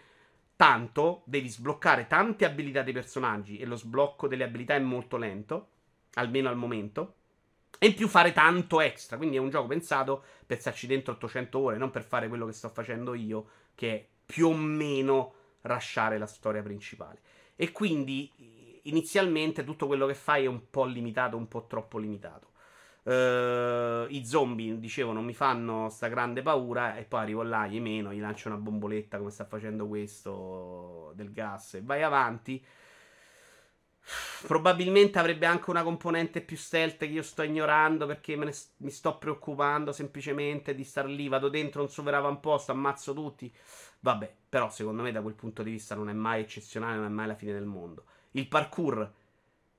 tanto, 0.55 1.21
devi 1.25 1.49
sbloccare 1.49 2.07
tante 2.07 2.45
abilità 2.45 2.81
dei 2.81 2.93
personaggi 2.93 3.57
e 3.57 3.65
lo 3.65 3.75
sblocco 3.75 4.27
delle 4.27 4.43
abilità 4.43 4.75
è 4.75 4.79
molto 4.79 5.17
lento, 5.17 5.67
almeno 6.13 6.49
al 6.49 6.57
momento. 6.57 7.15
E 7.77 7.87
in 7.87 7.93
più 7.95 8.07
fare 8.07 8.31
tanto 8.31 8.79
extra. 8.79 9.17
Quindi 9.17 9.35
è 9.35 9.39
un 9.39 9.49
gioco 9.49 9.67
pensato 9.67 10.23
per 10.45 10.59
starci 10.59 10.87
dentro 10.87 11.13
800 11.13 11.59
ore, 11.59 11.77
non 11.77 11.91
per 11.91 12.03
fare 12.03 12.29
quello 12.29 12.45
che 12.45 12.53
sto 12.53 12.69
facendo 12.69 13.13
io, 13.13 13.47
che 13.75 13.93
è 13.93 14.07
più 14.25 14.47
o 14.47 14.53
meno 14.53 15.33
rasciare 15.61 16.17
la 16.17 16.27
storia 16.27 16.61
principale. 16.61 17.19
E 17.55 17.71
quindi 17.71 18.31
inizialmente 18.85 19.63
tutto 19.63 19.87
quello 19.87 20.05
che 20.05 20.15
fai 20.15 20.45
è 20.45 20.47
un 20.47 20.69
po' 20.69 20.85
limitato, 20.85 21.37
un 21.37 21.47
po' 21.47 21.65
troppo 21.67 21.97
limitato. 21.97 22.53
Uh, 23.05 24.07
I 24.09 24.23
zombie, 24.25 24.79
dicevo, 24.79 25.11
non 25.11 25.25
mi 25.25 25.35
fanno 25.35 25.89
sta 25.89 26.07
grande 26.07 26.41
paura. 26.41 26.97
E 26.97 27.03
poi 27.03 27.21
arrivo 27.21 27.43
là, 27.43 27.67
gli 27.67 27.79
meno, 27.79 28.13
gli 28.13 28.19
lancio 28.19 28.47
una 28.47 28.57
bomboletta 28.57 29.17
come 29.17 29.29
sta 29.29 29.45
facendo 29.45 29.87
questo 29.87 31.11
del 31.15 31.31
gas 31.31 31.75
e 31.75 31.81
vai 31.83 32.01
avanti. 32.03 32.63
Probabilmente 34.47 35.17
avrebbe 35.17 35.47
anche 35.47 35.69
una 35.71 35.81
componente 35.81 36.41
più 36.41 36.57
stealth 36.57 36.97
che 36.97 37.05
io 37.05 37.23
sto 37.23 37.41
ignorando 37.41 38.05
perché 38.05 38.35
ne, 38.35 38.53
mi 38.77 38.91
sto 38.91 39.17
preoccupando 39.17 39.91
semplicemente 39.91 40.75
di 40.75 40.83
star 40.83 41.05
lì. 41.05 41.27
Vado 41.27 41.49
dentro 41.49 41.81
un 41.81 41.89
super 41.89 42.13
avamposto, 42.13 42.71
ammazzo 42.71 43.13
tutti. 43.13 43.51
Vabbè, 43.99 44.35
però 44.49 44.69
secondo 44.69 45.01
me 45.03 45.11
da 45.11 45.21
quel 45.21 45.33
punto 45.33 45.63
di 45.63 45.71
vista 45.71 45.95
non 45.95 46.09
è 46.09 46.13
mai 46.13 46.41
eccezionale, 46.41 46.97
non 46.97 47.05
è 47.05 47.09
mai 47.09 47.27
la 47.27 47.35
fine 47.35 47.53
del 47.53 47.65
mondo 47.65 48.05
il 48.35 48.47
parkour 48.47 49.11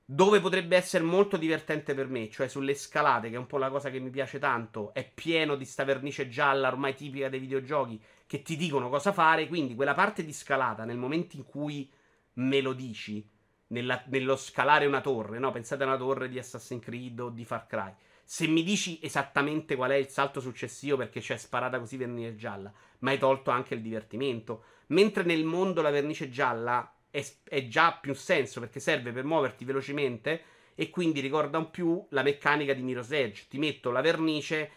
dove 0.09 0.39
potrebbe 0.39 0.77
essere 0.77 1.03
molto 1.03 1.35
divertente 1.35 1.93
per 1.93 2.07
me, 2.07 2.29
cioè 2.29 2.47
sulle 2.47 2.75
scalate, 2.75 3.29
che 3.29 3.35
è 3.35 3.39
un 3.39 3.45
po' 3.45 3.57
la 3.57 3.69
cosa 3.69 3.89
che 3.89 3.99
mi 3.99 4.09
piace 4.09 4.39
tanto, 4.39 4.93
è 4.93 5.05
pieno 5.05 5.55
di 5.55 5.65
sta 5.65 5.83
vernice 5.83 6.29
gialla 6.29 6.69
ormai 6.69 6.95
tipica 6.95 7.27
dei 7.27 7.41
videogiochi 7.41 8.01
che 8.25 8.41
ti 8.41 8.55
dicono 8.55 8.87
cosa 8.87 9.11
fare, 9.11 9.47
quindi 9.47 9.75
quella 9.75 9.93
parte 9.93 10.23
di 10.23 10.31
scalata 10.31 10.85
nel 10.85 10.95
momento 10.97 11.35
in 11.35 11.43
cui 11.43 11.91
me 12.35 12.61
lo 12.61 12.71
dici, 12.71 13.27
nella, 13.67 14.01
nello 14.07 14.37
scalare 14.37 14.85
una 14.85 15.01
torre, 15.01 15.39
no? 15.39 15.51
Pensate 15.51 15.83
a 15.83 15.87
una 15.87 15.97
torre 15.97 16.29
di 16.29 16.39
Assassin's 16.39 16.83
Creed 16.83 17.19
o 17.19 17.29
di 17.29 17.43
Far 17.43 17.67
Cry. 17.67 17.93
Se 18.23 18.47
mi 18.47 18.63
dici 18.63 18.99
esattamente 19.01 19.75
qual 19.75 19.91
è 19.91 19.95
il 19.95 20.07
salto 20.07 20.39
successivo 20.39 20.95
perché 20.95 21.19
c'è 21.19 21.35
sparata 21.35 21.79
così 21.79 21.97
vernice 21.97 22.35
gialla, 22.35 22.71
ma 22.99 23.11
hai 23.11 23.17
tolto 23.17 23.51
anche 23.51 23.73
il 23.73 23.81
divertimento. 23.81 24.63
Mentre 24.87 25.23
nel 25.23 25.43
mondo 25.43 25.81
la 25.81 25.89
vernice 25.89 26.29
gialla 26.29 26.96
è, 27.17 27.25
è 27.49 27.67
già 27.67 27.93
più 27.93 28.13
senso 28.13 28.59
perché 28.59 28.79
serve 28.79 29.11
per 29.11 29.23
muoverti 29.23 29.65
velocemente 29.65 30.41
e 30.75 30.91
quindi 30.91 31.19
ricorda 31.19 31.57
un 31.57 31.71
più 31.71 32.05
la 32.09 32.21
meccanica 32.21 32.73
di 32.73 32.83
Mirror's 32.83 33.11
Edge. 33.11 33.45
Ti 33.49 33.57
metto 33.57 33.89
la 33.89 34.01
vernice, 34.01 34.71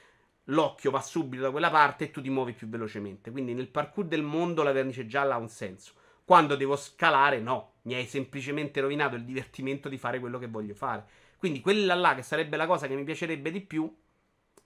l'occhio 0.45 0.91
va 0.91 1.03
subito 1.03 1.43
da 1.43 1.51
quella 1.51 1.71
parte 1.71 2.05
e 2.05 2.11
tu 2.11 2.23
ti 2.23 2.31
muovi 2.31 2.53
più 2.55 2.69
velocemente. 2.69 3.31
Quindi 3.31 3.53
nel 3.53 3.69
parkour 3.69 4.07
del 4.07 4.23
mondo 4.23 4.63
la 4.63 4.73
vernice 4.73 5.07
gialla 5.07 5.35
ha 5.35 5.39
un 5.39 5.49
senso. 5.49 5.93
Quando 6.25 6.57
devo 6.57 6.77
scalare, 6.77 7.41
no, 7.41 7.73
mi 7.83 7.95
hai 7.95 8.07
semplicemente 8.07 8.81
rovinato 8.81 9.17
il 9.17 9.25
divertimento 9.25 9.91
di 9.91 9.99
fare 9.99 10.19
quello 10.19 10.39
che 10.39 10.47
voglio 10.47 10.75
fare. 10.75 11.05
Quindi 11.37 11.61
quella 11.61 11.95
là, 11.95 12.15
che 12.15 12.23
sarebbe 12.23 12.57
la 12.57 12.67
cosa 12.67 12.87
che 12.87 12.95
mi 12.95 13.05
piacerebbe 13.05 13.51
di 13.51 13.61
più, 13.61 13.95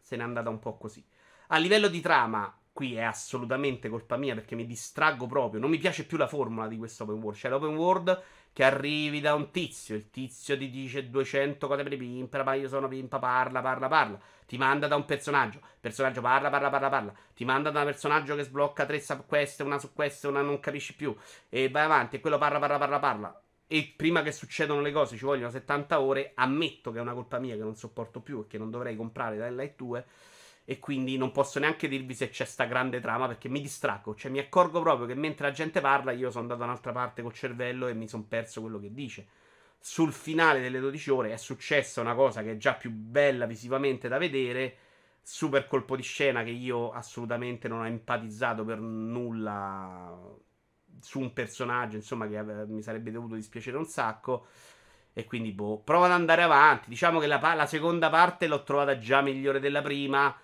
se 0.01 0.17
n'è 0.17 0.23
andata 0.23 0.51
un 0.51 0.61
po' 0.61 0.77
così. 0.77 1.05
A 1.49 1.59
livello 1.59 1.89
di 1.89 2.01
trama, 2.01 2.57
qui 2.75 2.97
è 2.97 3.03
assolutamente 3.03 3.89
colpa 3.89 4.17
mia 4.17 4.35
perché 4.35 4.57
mi 4.57 4.67
distraggo 4.67 5.27
proprio. 5.27 5.61
Non 5.61 5.71
mi 5.71 5.79
piace 5.79 6.05
più 6.05 6.19
la 6.19 6.27
formula 6.27 6.67
di 6.67 6.77
questo 6.77 7.05
open 7.05 7.17
world. 7.23 7.39
C'è 7.39 7.49
l'open 7.49 7.77
world 7.77 8.23
che 8.53 8.65
arrivi 8.65 9.21
da 9.21 9.35
un 9.35 9.51
tizio, 9.51 9.95
il 9.95 10.11
tizio 10.11 10.59
ti 10.59 10.69
dice 10.71 11.09
200 11.09 11.67
cose 11.69 11.83
per 11.85 11.93
i 11.93 11.97
pimpa, 11.97 12.43
ma 12.43 12.55
io 12.55 12.69
sono 12.69 12.89
pimpa, 12.89 13.21
parla, 13.21 13.63
parla, 13.63 13.87
parla. 13.87 14.21
Ti 14.45 14.59
manda 14.59 14.89
da 14.89 14.97
un 14.97 15.05
personaggio, 15.05 15.61
personaggio 15.81 16.21
parla, 16.21 16.51
parla, 16.51 16.69
parla, 16.69 16.89
parla. 16.89 17.15
Ti 17.33 17.45
manda 17.45 17.71
da 17.71 17.81
un 17.81 17.87
personaggio 17.87 18.35
che 18.35 18.43
sblocca 18.43 18.85
tre 18.85 19.01
subquest, 19.01 19.61
una 19.61 19.79
su 19.79 19.93
queste, 19.93 20.27
una 20.27 20.43
non 20.43 20.59
capisci 20.59 20.97
più. 20.97 21.17
E 21.49 21.71
vai 21.71 21.85
avanti, 21.85 22.17
e 22.17 22.21
quello 22.21 22.39
parla, 22.39 22.59
parla, 22.59 22.79
parla, 22.79 22.99
parla. 22.99 23.43
E 23.69 23.95
prima 23.97 24.23
che 24.23 24.33
succedano 24.33 24.81
le 24.81 24.91
cose 24.91 25.17
ci 25.17 25.25
vogliono 25.25 25.51
70 25.51 26.01
ore. 26.01 26.33
Ammetto 26.35 26.91
che 26.91 26.99
è 26.99 27.01
una 27.01 27.15
colpa 27.15 27.39
mia 27.39 27.55
che 27.55 27.63
non 27.63 27.77
sopporto 27.77 28.21
più 28.21 28.41
e 28.41 28.47
che 28.49 28.59
non 28.59 28.71
dovrei 28.71 28.97
comprare 28.97 29.37
da 29.37 29.49
Light 29.49 29.77
2 29.77 30.05
e 30.67 30.79
quindi 30.79 31.19
non 31.19 31.31
posso 31.31 31.59
neanche 31.59 31.89
dirvi 31.89 32.15
se 32.15 32.31
c'è 32.31 32.47
sta 32.47 32.65
grande 32.65 33.01
trama 33.01 33.27
perché 33.27 33.49
mi 33.49 33.61
distraggo. 33.61 34.15
Cioè, 34.15 34.31
mi 34.31 34.39
accorgo 34.39 34.81
proprio 34.81 35.07
che 35.07 35.15
mentre 35.15 35.49
la 35.49 35.53
gente 35.53 35.81
parla, 35.81 36.11
io 36.13 36.31
sono 36.31 36.43
andato 36.43 36.61
da 36.61 36.67
un'altra 36.67 36.93
parte 36.93 37.23
col 37.23 37.35
cervello 37.35 37.87
e 37.87 37.95
mi 37.95 38.09
sono 38.09 38.25
perso 38.27 38.63
quello 38.63 38.81
che 38.81 38.93
dice. 38.93 39.27
Sul 39.79 40.13
finale 40.13 40.63
delle 40.63 40.81
12 40.81 41.11
ore 41.11 41.33
è 41.33 41.37
successa 41.37 42.01
una 42.01 42.15
cosa 42.15 42.43
che 42.43 42.53
è 42.53 42.57
già 42.57 42.75
più 42.75 42.91
bella 42.91 43.45
visivamente 43.45 44.09
da 44.09 44.17
vedere. 44.17 44.77
Super 45.21 45.67
colpo 45.67 45.97
di 45.97 46.03
scena 46.03 46.43
che 46.43 46.51
io 46.51 46.91
assolutamente 46.93 47.69
non 47.69 47.81
ho 47.81 47.87
empatizzato 47.87 48.65
per 48.65 48.79
nulla 48.79 50.19
su 51.01 51.21
un 51.21 51.33
personaggio, 51.35 51.97
insomma, 51.97 52.27
che 52.27 52.43
mi 52.43 52.81
sarebbe 52.81 53.11
dovuto 53.11 53.35
dispiacere 53.35 53.77
un 53.77 53.87
sacco. 53.87 54.47
E 55.13 55.25
quindi, 55.27 55.53
boh, 55.53 55.81
prova 55.81 56.07
ad 56.07 56.13
andare 56.13 56.43
avanti. 56.43 56.89
Diciamo 56.89 57.21
che 57.21 57.27
la, 57.27 57.39
la 57.55 57.67
seconda 57.67 58.09
parte 58.09 58.47
l'ho 58.47 58.63
trovata 58.63 58.99
già 58.99 59.21
migliore 59.21 59.61
della 59.61 59.83
prima 59.83 60.35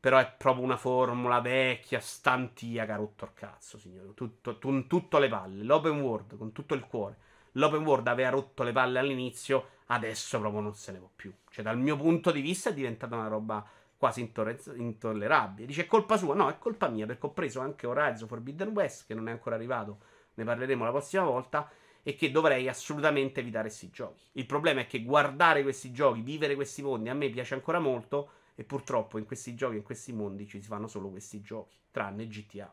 però 0.00 0.16
è 0.16 0.32
proprio 0.36 0.64
una 0.64 0.78
formula 0.78 1.40
vecchia, 1.40 2.00
stantia, 2.00 2.86
rotto 2.96 3.26
il 3.26 3.32
cazzo, 3.34 3.78
signore. 3.78 4.14
Tutto, 4.14 4.58
tu, 4.58 4.86
tutto 4.86 5.18
le 5.18 5.28
palle. 5.28 5.62
L'open 5.62 6.00
world, 6.00 6.38
con 6.38 6.52
tutto 6.52 6.72
il 6.72 6.86
cuore. 6.86 7.18
L'open 7.52 7.84
world 7.84 8.06
aveva 8.06 8.30
rotto 8.30 8.62
le 8.62 8.72
palle 8.72 8.98
all'inizio, 8.98 9.68
adesso 9.86 10.40
proprio 10.40 10.62
non 10.62 10.74
se 10.74 10.92
ne 10.92 10.98
può 10.98 11.10
più. 11.14 11.30
Cioè, 11.50 11.62
dal 11.62 11.78
mio 11.78 11.96
punto 11.96 12.30
di 12.30 12.40
vista 12.40 12.70
è 12.70 12.74
diventata 12.74 13.14
una 13.14 13.28
roba 13.28 13.62
quasi 13.98 14.20
intorre- 14.20 14.58
intollerabile. 14.76 15.66
Dice, 15.66 15.82
è 15.82 15.86
colpa 15.86 16.16
sua? 16.16 16.34
No, 16.34 16.48
è 16.48 16.56
colpa 16.58 16.88
mia, 16.88 17.04
perché 17.04 17.26
ho 17.26 17.32
preso 17.32 17.60
anche 17.60 17.86
Horizon 17.86 18.26
Forbidden 18.26 18.68
West, 18.68 19.06
che 19.06 19.12
non 19.12 19.28
è 19.28 19.32
ancora 19.32 19.56
arrivato. 19.56 19.98
Ne 20.34 20.44
parleremo 20.44 20.82
la 20.82 20.90
prossima 20.90 21.24
volta. 21.24 21.70
E 22.02 22.14
che 22.14 22.30
dovrei 22.30 22.66
assolutamente 22.66 23.40
evitare 23.40 23.66
questi 23.68 23.90
giochi. 23.90 24.22
Il 24.32 24.46
problema 24.46 24.80
è 24.80 24.86
che 24.86 25.02
guardare 25.02 25.62
questi 25.62 25.92
giochi, 25.92 26.22
vivere 26.22 26.54
questi 26.54 26.80
mondi, 26.80 27.10
a 27.10 27.14
me 27.14 27.28
piace 27.28 27.52
ancora 27.52 27.78
molto 27.78 28.30
e 28.54 28.64
purtroppo 28.64 29.18
in 29.18 29.26
questi 29.26 29.54
giochi, 29.54 29.76
in 29.76 29.82
questi 29.82 30.12
mondi, 30.12 30.46
ci 30.46 30.60
si 30.60 30.68
fanno 30.68 30.86
solo 30.86 31.08
questi 31.08 31.40
giochi, 31.40 31.76
tranne 31.90 32.26
GTA. 32.26 32.72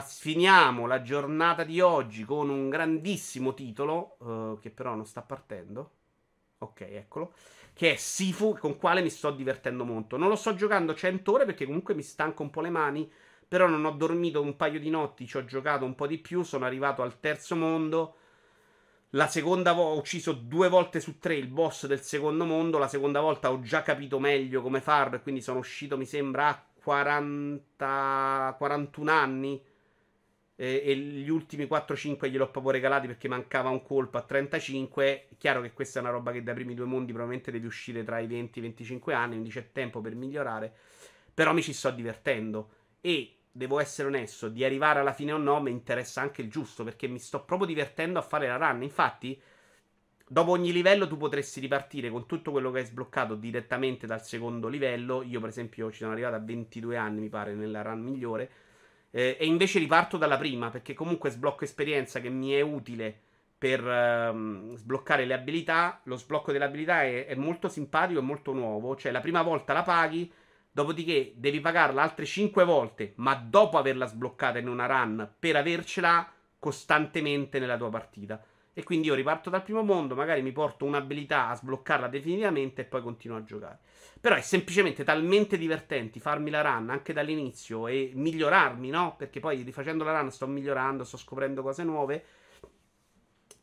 Finiamo 0.00 0.86
la 0.86 1.00
giornata 1.00 1.64
di 1.64 1.80
oggi 1.80 2.24
con 2.24 2.50
un 2.50 2.68
grandissimo 2.68 3.54
titolo, 3.54 4.16
uh, 4.18 4.58
che 4.60 4.70
però 4.70 4.94
non 4.94 5.06
sta 5.06 5.22
partendo. 5.22 5.92
Ok, 6.58 6.82
eccolo. 6.82 7.32
Che 7.72 7.92
è 7.92 7.96
Sifu, 7.96 8.56
con 8.58 8.76
quale 8.76 9.00
mi 9.00 9.08
sto 9.08 9.30
divertendo 9.30 9.84
molto. 9.84 10.18
Non 10.18 10.28
lo 10.28 10.36
sto 10.36 10.54
giocando 10.54 10.94
100 10.94 11.32
ore 11.32 11.44
perché 11.46 11.64
comunque 11.64 11.94
mi 11.94 12.02
stanca 12.02 12.42
un 12.42 12.50
po' 12.50 12.60
le 12.60 12.70
mani. 12.70 13.10
Però 13.46 13.66
non 13.66 13.84
ho 13.86 13.92
dormito 13.92 14.42
un 14.42 14.56
paio 14.56 14.78
di 14.78 14.90
notti, 14.90 15.26
ci 15.26 15.38
ho 15.38 15.44
giocato 15.44 15.86
un 15.86 15.94
po' 15.94 16.06
di 16.06 16.18
più. 16.18 16.42
Sono 16.42 16.66
arrivato 16.66 17.00
al 17.02 17.18
terzo 17.20 17.56
mondo. 17.56 18.16
La 19.12 19.26
seconda 19.26 19.72
volta 19.72 19.94
ho 19.94 19.98
ucciso 19.98 20.32
due 20.32 20.68
volte 20.68 21.00
su 21.00 21.18
tre 21.18 21.34
il 21.34 21.48
boss 21.48 21.86
del 21.86 22.02
secondo 22.02 22.44
mondo. 22.44 22.78
La 22.78 22.88
seconda 22.88 23.20
volta 23.20 23.50
ho 23.50 23.60
già 23.60 23.82
capito 23.82 24.18
meglio 24.18 24.60
come 24.62 24.80
farlo. 24.80 25.16
E 25.16 25.22
quindi 25.22 25.40
sono 25.40 25.58
uscito, 25.60 25.96
mi 25.96 26.04
sembra, 26.06 26.48
a 26.48 26.64
40, 26.82 28.54
41 28.58 29.10
anni. 29.10 29.62
eh, 30.56 30.82
e 30.84 30.96
gli 30.96 31.28
ultimi 31.30 31.66
4-5 31.66 32.28
gliel'ho 32.28 32.50
proprio 32.50 32.72
regalati 32.72 33.06
perché 33.06 33.28
mancava 33.28 33.68
un 33.70 33.82
colpo 33.82 34.18
a 34.18 34.22
35. 34.22 35.28
È 35.28 35.36
chiaro 35.38 35.60
che 35.62 35.72
questa 35.72 35.98
è 36.00 36.02
una 36.02 36.10
roba 36.10 36.32
che 36.32 36.42
dai 36.42 36.54
primi 36.54 36.74
due 36.74 36.86
mondi 36.86 37.12
probabilmente 37.12 37.50
devi 37.52 37.66
uscire 37.66 38.04
tra 38.04 38.18
i 38.18 38.26
20 38.26 38.58
e 38.58 38.62
i 38.62 38.64
25 38.66 39.14
anni, 39.14 39.30
quindi 39.32 39.50
c'è 39.50 39.72
tempo 39.72 40.00
per 40.00 40.14
migliorare. 40.14 40.72
Però 41.32 41.52
mi 41.54 41.62
ci 41.62 41.72
sto 41.72 41.90
divertendo. 41.90 42.70
E 43.00 43.37
devo 43.50 43.80
essere 43.80 44.08
onesto, 44.08 44.48
di 44.48 44.64
arrivare 44.64 45.00
alla 45.00 45.12
fine 45.12 45.32
o 45.32 45.36
no 45.36 45.60
mi 45.60 45.70
interessa 45.70 46.20
anche 46.20 46.42
il 46.42 46.50
giusto 46.50 46.84
perché 46.84 47.08
mi 47.08 47.18
sto 47.18 47.44
proprio 47.44 47.66
divertendo 47.66 48.18
a 48.18 48.22
fare 48.22 48.46
la 48.46 48.56
run. 48.56 48.82
Infatti, 48.82 49.40
dopo 50.26 50.50
ogni 50.50 50.72
livello 50.72 51.08
tu 51.08 51.16
potresti 51.16 51.60
ripartire 51.60 52.10
con 52.10 52.26
tutto 52.26 52.50
quello 52.50 52.70
che 52.70 52.80
hai 52.80 52.84
sbloccato 52.86 53.34
direttamente 53.34 54.06
dal 54.06 54.22
secondo 54.24 54.68
livello. 54.68 55.22
Io, 55.22 55.40
per 55.40 55.48
esempio, 55.48 55.90
ci 55.90 55.98
sono 55.98 56.12
arrivato 56.12 56.36
a 56.36 56.40
22 56.40 56.96
anni, 56.96 57.20
mi 57.20 57.28
pare, 57.28 57.54
nella 57.54 57.82
run 57.82 58.00
migliore. 58.00 58.50
Eh, 59.10 59.36
e 59.40 59.46
invece 59.46 59.78
riparto 59.78 60.16
dalla 60.18 60.36
prima, 60.36 60.70
perché 60.70 60.94
comunque 60.94 61.30
sblocco 61.30 61.64
esperienza 61.64 62.20
che 62.20 62.28
mi 62.28 62.50
è 62.52 62.60
utile 62.60 63.26
per 63.58 63.82
um, 63.82 64.76
sbloccare 64.76 65.24
le 65.24 65.34
abilità. 65.34 66.00
Lo 66.04 66.16
sblocco 66.16 66.52
delle 66.52 66.64
abilità 66.64 67.02
è, 67.02 67.26
è, 67.26 67.34
molto 67.34 67.68
simpatico 67.68 68.20
e 68.20 68.22
molto 68.22 68.52
nuovo. 68.52 68.94
Cioè, 68.96 69.10
la 69.10 69.20
prima 69.20 69.42
volta 69.42 69.72
la 69.72 69.82
paghi, 69.82 70.30
dopodiché 70.78 71.32
devi 71.34 71.58
pagarla 71.58 72.02
altre 72.02 72.24
5 72.24 72.62
volte, 72.62 73.12
ma 73.16 73.34
dopo 73.34 73.78
averla 73.78 74.06
sbloccata 74.06 74.58
in 74.58 74.68
una 74.68 74.86
run 74.86 75.28
per 75.36 75.56
avercela 75.56 76.30
costantemente 76.56 77.58
nella 77.58 77.76
tua 77.76 77.88
partita. 77.88 78.40
E 78.72 78.84
quindi 78.84 79.08
io 79.08 79.14
riparto 79.14 79.50
dal 79.50 79.64
primo 79.64 79.82
mondo, 79.82 80.14
magari 80.14 80.40
mi 80.40 80.52
porto 80.52 80.84
un'abilità 80.84 81.48
a 81.48 81.56
sbloccarla 81.56 82.06
definitivamente 82.06 82.82
e 82.82 82.84
poi 82.84 83.02
continuo 83.02 83.36
a 83.36 83.42
giocare. 83.42 83.80
Però 84.20 84.36
è 84.36 84.40
semplicemente 84.40 85.02
talmente 85.02 85.58
divertente 85.58 86.20
farmi 86.20 86.48
la 86.48 86.60
run 86.60 86.90
anche 86.90 87.12
dall'inizio 87.12 87.88
e 87.88 88.12
migliorarmi, 88.14 88.88
no? 88.90 89.16
Perché 89.16 89.40
poi 89.40 89.62
rifacendo 89.62 90.04
la 90.04 90.20
run 90.20 90.30
sto 90.30 90.46
migliorando, 90.46 91.02
sto 91.02 91.16
scoprendo 91.16 91.60
cose 91.60 91.82
nuove. 91.82 92.24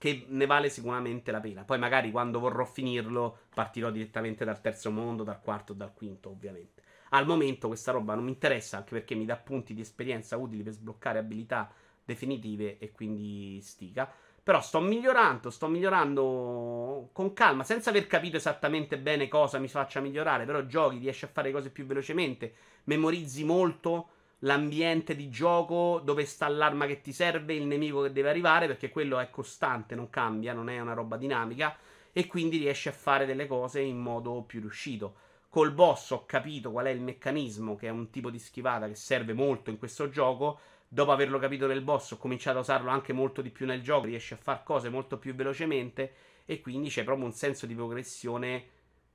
Che 0.06 0.24
ne 0.28 0.46
vale 0.46 0.70
sicuramente 0.70 1.32
la 1.32 1.39
pena. 1.39 1.63
Poi 1.63 1.80
magari 1.80 2.12
quando 2.12 2.39
vorrò 2.39 2.63
finirlo 2.63 3.39
partirò 3.56 3.89
direttamente 3.89 4.46
dal 4.46 4.62
terzo 4.62 4.91
mondo, 4.91 5.24
dal 5.24 5.41
quarto 5.41 5.74
dal 5.74 5.96
quinto, 5.96 6.30
ovviamente. 6.30 6.84
Al 7.10 7.26
momento 7.26 7.65
questa 7.65 7.91
roba 7.91 8.13
non 8.13 8.26
mi 8.26 8.30
interessa 8.30 8.78
anche 8.78 8.91
perché 8.91 9.15
mi 9.15 9.26
dà 9.26 9.36
punti 9.36 9.74
di 9.74 9.82
esperienza 9.82 10.38
utili 10.38 10.62
per 10.62 10.74
sbloccare 10.74 11.18
abilità 11.18 11.72
definitive 12.04 12.78
e 12.78 12.91
quindi 12.91 13.60
stica. 13.63 14.08
Però 14.44 14.62
sto 14.62 14.80
migliorando, 14.80 15.50
sto 15.50 15.65
migliorando 15.65 17.10
con 17.12 17.34
calma, 17.34 17.63
senza 17.63 17.89
aver 17.89 18.06
capito 18.06 18.38
esattamente 18.38 19.00
bene 19.00 19.28
cosa 19.28 19.58
mi 19.58 19.68
faccia 19.68 20.02
migliorare. 20.02 20.46
Però 20.46 20.68
giochi, 20.68 21.00
riesci 21.00 21.26
a 21.26 21.30
fare 21.30 21.52
cose 21.52 21.72
più 21.72 21.88
velocemente, 21.88 22.54
memorizzi 22.84 23.44
molto 23.44 24.10
l'ambiente 24.39 25.15
di 25.15 25.30
gioco, 25.30 26.02
dove 26.04 26.26
sta 26.26 26.48
l'arma 26.48 26.86
che 26.86 27.02
ti 27.02 27.13
serve, 27.13 27.54
il 27.54 27.65
nemico 27.65 28.02
che 28.02 28.12
deve 28.12 28.30
arrivare, 28.30 28.67
perché 28.67 28.89
quello 28.89 29.19
è 29.19 29.30
costante, 29.30 29.95
non 29.95 30.10
cambia, 30.10 30.54
non 30.54 30.69
è 30.69 30.80
una 30.80 30.93
roba 30.93 31.17
dinamica. 31.17 31.76
E 32.12 32.28
quindi 32.28 32.58
riesci 32.58 32.88
a 32.88 32.93
fare 32.93 33.26
delle 33.26 33.48
cose 33.48 33.82
in 33.82 33.98
modo 33.98 34.43
più 34.43 34.62
riuscito. 34.62 35.15
Col 35.50 35.71
boss 35.71 36.12
ho 36.12 36.26
capito 36.26 36.71
qual 36.71 36.86
è 36.86 36.89
il 36.89 37.02
meccanismo, 37.02 37.76
che 37.76 37.88
è 37.88 37.91
un 37.91 38.10
tipo 38.10 38.30
di 38.30 38.39
schivata 38.39 38.88
che 38.88 38.95
serve 38.95 39.34
molto 39.34 39.69
in 39.69 39.78
questo 39.78 40.10
gioco 40.10 40.60
dopo 40.88 41.12
averlo 41.12 41.39
capito 41.39 41.67
nel 41.67 41.82
boss, 41.82 42.12
ho 42.12 42.17
cominciato 42.17 42.60
a 42.60 42.62
usarlo 42.62 42.89
anche 42.89 43.12
molto 43.12 43.41
di 43.41 43.50
più 43.50 43.65
nel 43.65 43.82
gioco. 43.82 44.06
Riesci 44.06 44.34
a 44.34 44.38
fare 44.38 44.62
cose 44.63 44.89
molto 44.89 45.17
più 45.17 45.36
velocemente. 45.36 46.13
E 46.45 46.62
quindi 46.62 46.89
c'è 46.89 47.04
proprio 47.04 47.26
un 47.26 47.34
senso 47.34 47.65
di 47.65 47.74
progressione 47.74 48.69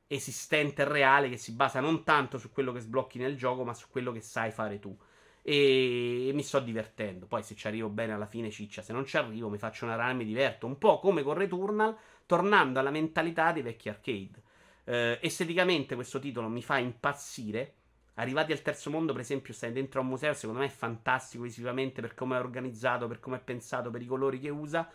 esistente 0.09 0.83
e 0.83 0.85
reale 0.85 1.29
che 1.29 1.37
si 1.37 1.53
basa 1.53 1.81
non 1.81 2.03
tanto 2.03 2.37
su 2.37 2.51
quello 2.51 2.73
che 2.73 2.81
sblocchi 2.81 3.19
nel 3.19 3.37
gioco, 3.37 3.65
ma 3.65 3.73
su 3.73 3.87
quello 3.89 4.13
che 4.13 4.21
sai 4.21 4.51
fare 4.51 4.79
tu. 4.79 4.97
E, 5.43 6.31
mi 6.35 6.43
sto 6.43 6.61
divertendo. 6.61 7.27
Poi, 7.27 7.43
se 7.43 7.55
ci 7.55 7.67
arrivo 7.67 7.89
bene 7.89 8.13
alla 8.13 8.27
fine, 8.27 8.51
ciccia. 8.51 8.83
Se 8.83 8.93
non 8.93 9.05
ci 9.07 9.17
arrivo, 9.17 9.49
mi 9.49 9.59
faccio 9.59 9.85
una 9.85 9.97
run 9.97 10.11
e 10.11 10.15
mi 10.15 10.25
diverto. 10.25 10.67
Un 10.67 10.79
po' 10.79 10.99
come 10.99 11.23
con 11.23 11.35
Returnal, 11.35 11.97
tornando 12.27 12.79
alla 12.79 12.91
mentalità 12.91 13.53
dei 13.53 13.63
vecchi 13.63 13.89
arcade. 13.89 14.43
Eh, 14.85 15.19
esteticamente, 15.21 15.95
questo 15.95 16.19
titolo 16.19 16.49
mi 16.49 16.63
fa 16.63 16.79
impazzire. 16.79 17.75
Arrivati 18.15 18.53
al 18.53 18.61
terzo 18.61 18.91
mondo, 18.91 19.13
per 19.13 19.23
esempio, 19.23 19.55
stai 19.55 19.73
dentro 19.73 20.01
a 20.01 20.03
un 20.03 20.11
museo, 20.11 20.35
secondo 20.35 20.61
me 20.61 20.67
è 20.67 20.71
fantastico 20.71 21.45
visivamente 21.45 22.03
per 22.03 22.15
come 22.15 22.37
è 22.37 22.41
organizzato, 22.41 23.07
per 23.07 23.19
come 23.19 23.37
è 23.37 23.41
pensato, 23.41 23.91
per 23.91 24.03
i 24.03 24.07
colori 24.07 24.39
che 24.39 24.51
usa. 24.51 24.91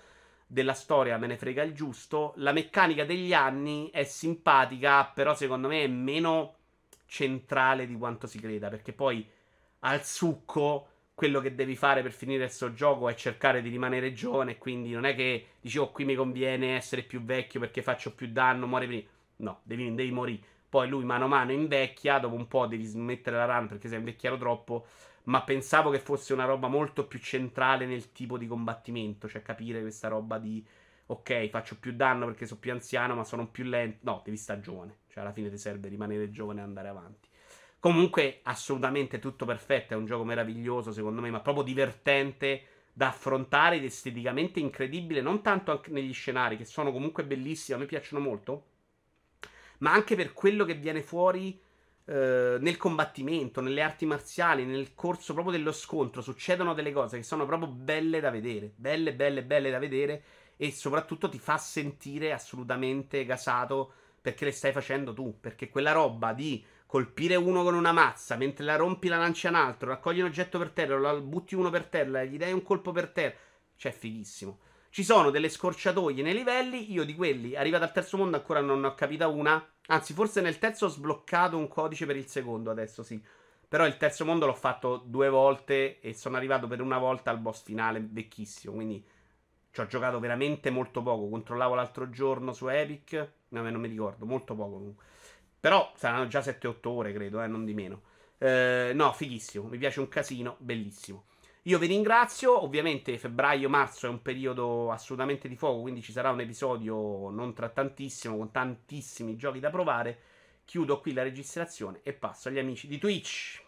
Della 0.47 0.73
storia 0.73 1.17
me 1.17 1.25
ne 1.25 1.37
frega 1.37 1.63
il 1.63 1.73
giusto. 1.73 2.33
La 2.35 2.51
meccanica 2.51 3.03
degli 3.03 3.33
anni 3.33 3.89
è 3.89 4.03
simpatica, 4.03 5.05
però 5.05 5.33
secondo 5.33 5.67
me 5.67 5.83
è 5.83 5.87
meno 5.87 6.55
centrale 7.07 7.87
di 7.87 7.97
quanto 7.97 8.27
si 8.27 8.39
creda, 8.39 8.69
perché 8.69 8.93
poi 8.93 9.27
al 9.85 10.03
succo 10.03 10.87
quello 11.13 11.39
che 11.39 11.55
devi 11.55 11.75
fare 11.75 12.01
per 12.01 12.11
finire 12.11 12.45
questo 12.45 12.73
gioco 12.73 13.07
è 13.07 13.13
cercare 13.15 13.61
di 13.61 13.69
rimanere 13.69 14.11
giovane, 14.13 14.57
quindi 14.57 14.91
non 14.91 15.05
è 15.05 15.15
che 15.15 15.47
dici 15.61 15.77
oh 15.77 15.91
qui 15.91 16.03
mi 16.05 16.15
conviene 16.15 16.75
essere 16.75 17.03
più 17.03 17.23
vecchio 17.23 17.59
perché 17.59 17.81
faccio 17.81 18.13
più 18.13 18.27
danno, 18.27 18.67
muore 18.67 18.87
prima. 18.87 19.03
No, 19.37 19.59
devi, 19.63 19.93
devi 19.93 20.11
morire. 20.11 20.43
Poi 20.67 20.89
lui 20.89 21.05
mano 21.05 21.25
a 21.25 21.27
mano 21.27 21.51
invecchia, 21.51 22.19
dopo 22.19 22.35
un 22.35 22.47
po' 22.47 22.65
devi 22.67 22.83
smettere 22.83 23.37
la 23.37 23.45
run 23.45 23.67
perché 23.67 23.87
sei 23.87 23.99
invecchiato 23.99 24.37
troppo. 24.37 24.85
Ma 25.25 25.41
pensavo 25.43 25.89
che 25.89 25.99
fosse 25.99 26.33
una 26.33 26.45
roba 26.45 26.67
molto 26.67 27.07
più 27.07 27.19
centrale 27.19 27.85
nel 27.85 28.11
tipo 28.11 28.37
di 28.37 28.47
combattimento, 28.47 29.27
cioè 29.27 29.41
capire 29.41 29.81
questa 29.81 30.07
roba 30.07 30.37
di 30.37 30.63
ok, 31.07 31.49
faccio 31.49 31.77
più 31.79 31.93
danno 31.93 32.25
perché 32.25 32.45
sono 32.45 32.59
più 32.59 32.71
anziano, 32.71 33.15
ma 33.15 33.23
sono 33.23 33.47
più 33.47 33.63
lento. 33.63 33.99
No, 34.01 34.21
devi 34.23 34.37
stare 34.37 34.59
giovane. 34.61 34.97
Cioè, 35.07 35.23
alla 35.23 35.31
fine 35.33 35.49
ti 35.49 35.57
serve 35.57 35.87
rimanere 35.87 36.29
giovane 36.31 36.59
e 36.59 36.63
andare 36.63 36.87
avanti. 36.89 37.29
Comunque, 37.85 38.39
assolutamente 38.41 39.19
tutto 39.19 39.45
perfetto. 39.45 39.93
È 39.93 39.95
un 39.95 40.07
gioco 40.07 40.23
meraviglioso, 40.23 40.91
secondo 40.91 41.21
me, 41.21 41.29
ma 41.29 41.39
proprio 41.39 41.63
divertente 41.63 42.63
da 42.91 43.09
affrontare 43.09 43.75
ed 43.75 43.83
esteticamente 43.83 44.59
incredibile. 44.59 45.21
Non 45.21 45.43
tanto 45.43 45.69
anche 45.69 45.91
negli 45.91 46.11
scenari, 46.11 46.57
che 46.57 46.65
sono 46.65 46.91
comunque 46.91 47.23
bellissimi, 47.23 47.77
a 47.77 47.79
me 47.79 47.85
piacciono 47.85 48.23
molto 48.23 48.63
ma 49.79 49.91
anche 49.91 50.15
per 50.15 50.33
quello 50.33 50.65
che 50.65 50.73
viene 50.73 51.03
fuori 51.03 51.61
eh, 52.05 52.57
nel 52.59 52.77
combattimento, 52.77 53.61
nelle 53.61 53.83
arti 53.83 54.07
marziali, 54.07 54.65
nel 54.65 54.95
corso 54.95 55.33
proprio 55.33 55.55
dello 55.55 55.71
scontro. 55.71 56.23
Succedono 56.23 56.73
delle 56.73 56.91
cose 56.91 57.17
che 57.17 57.23
sono 57.23 57.45
proprio 57.45 57.69
belle 57.69 58.19
da 58.19 58.31
vedere, 58.31 58.71
belle, 58.75 59.13
belle, 59.13 59.43
belle 59.43 59.69
da 59.69 59.77
vedere 59.77 60.23
e 60.57 60.71
soprattutto 60.71 61.29
ti 61.29 61.37
fa 61.37 61.57
sentire 61.59 62.31
assolutamente 62.31 63.25
gasato 63.25 63.91
perché 64.21 64.45
le 64.45 64.51
stai 64.51 64.71
facendo 64.71 65.13
tu, 65.13 65.39
perché 65.39 65.69
quella 65.69 65.91
roba 65.91 66.33
di 66.33 66.65
colpire 66.85 67.35
uno 67.35 67.63
con 67.63 67.73
una 67.73 67.91
mazza, 67.91 68.35
mentre 68.35 68.65
la 68.65 68.75
rompi 68.75 69.07
la 69.07 69.17
lancia 69.17 69.49
un 69.49 69.55
altro, 69.55 69.89
raccogli 69.89 70.19
un 70.19 70.27
oggetto 70.27 70.57
per 70.57 70.71
terra, 70.71 70.97
lo 70.97 71.21
butti 71.21 71.55
uno 71.55 71.69
per 71.69 71.85
terra, 71.85 72.23
gli 72.23 72.37
dai 72.37 72.53
un 72.53 72.63
colpo 72.63 72.91
per 72.91 73.09
terra, 73.09 73.35
cioè 73.75 73.91
fighissimo. 73.91 74.59
Ci 74.95 75.03
sono 75.03 75.29
delle 75.29 75.49
scorciatoie 75.49 76.23
nei 76.23 76.33
livelli. 76.33 76.93
Io 76.93 77.03
di 77.03 77.15
quelli, 77.15 77.53
arrivato 77.53 77.83
al 77.83 77.91
terzo 77.91 78.15
mondo, 78.15 78.37
ancora 78.37 78.61
non 78.61 78.79
ne 78.79 78.87
ho 78.87 78.93
capita 78.95 79.27
una. 79.27 79.61
Anzi, 79.87 80.13
forse 80.13 80.39
nel 80.39 80.57
terzo 80.57 80.85
ho 80.85 80.87
sbloccato 80.87 81.57
un 81.57 81.67
codice 81.67 82.05
per 82.05 82.15
il 82.15 82.27
secondo, 82.27 82.71
adesso 82.71 83.03
sì. 83.03 83.21
Però 83.67 83.85
il 83.85 83.97
terzo 83.97 84.23
mondo 84.23 84.45
l'ho 84.45 84.53
fatto 84.53 85.03
due 85.05 85.27
volte 85.27 85.99
e 85.99 86.13
sono 86.13 86.37
arrivato 86.37 86.67
per 86.67 86.79
una 86.79 86.97
volta 86.97 87.29
al 87.29 87.39
boss 87.39 87.63
finale 87.63 88.07
vecchissimo. 88.09 88.73
Quindi 88.73 89.05
ci 89.69 89.81
ho 89.81 89.85
giocato 89.85 90.17
veramente 90.21 90.69
molto 90.69 91.03
poco. 91.03 91.27
Controllavo 91.27 91.75
l'altro 91.75 92.09
giorno 92.09 92.53
su 92.53 92.69
Epic. 92.69 93.31
No, 93.49 93.69
non 93.69 93.81
mi 93.81 93.89
ricordo, 93.89 94.25
molto 94.25 94.55
poco 94.55 94.75
comunque. 94.75 95.05
Però 95.65 95.91
saranno 95.95 96.27
già 96.27 96.41
7-8 96.41 96.89
ore, 96.89 97.11
credo, 97.11 97.41
eh, 97.41 97.47
non 97.47 97.65
di 97.65 97.73
meno. 97.73 98.03
Eh, 98.37 98.91
no, 98.93 99.11
fighissimo. 99.13 99.67
Mi 99.67 99.79
piace 99.79 99.99
un 99.99 100.07
casino, 100.07 100.57
bellissimo. 100.59 101.23
Io 101.63 101.79
vi 101.79 101.87
ringrazio, 101.87 102.63
ovviamente 102.63 103.17
febbraio-marzo 103.17 104.05
è 104.05 104.09
un 104.09 104.21
periodo 104.21 104.91
assolutamente 104.91 105.47
di 105.47 105.55
fuoco, 105.55 105.81
quindi 105.81 106.03
ci 106.03 106.11
sarà 106.11 106.29
un 106.29 106.39
episodio 106.39 107.31
non 107.31 107.55
tra 107.55 107.69
tantissimo, 107.69 108.37
con 108.37 108.51
tantissimi 108.51 109.35
giochi 109.37 109.59
da 109.59 109.71
provare. 109.71 110.19
Chiudo 110.65 110.99
qui 110.99 111.13
la 111.13 111.23
registrazione 111.23 112.01
e 112.03 112.13
passo 112.13 112.49
agli 112.49 112.59
amici 112.59 112.85
di 112.85 112.99
Twitch. 112.99 113.64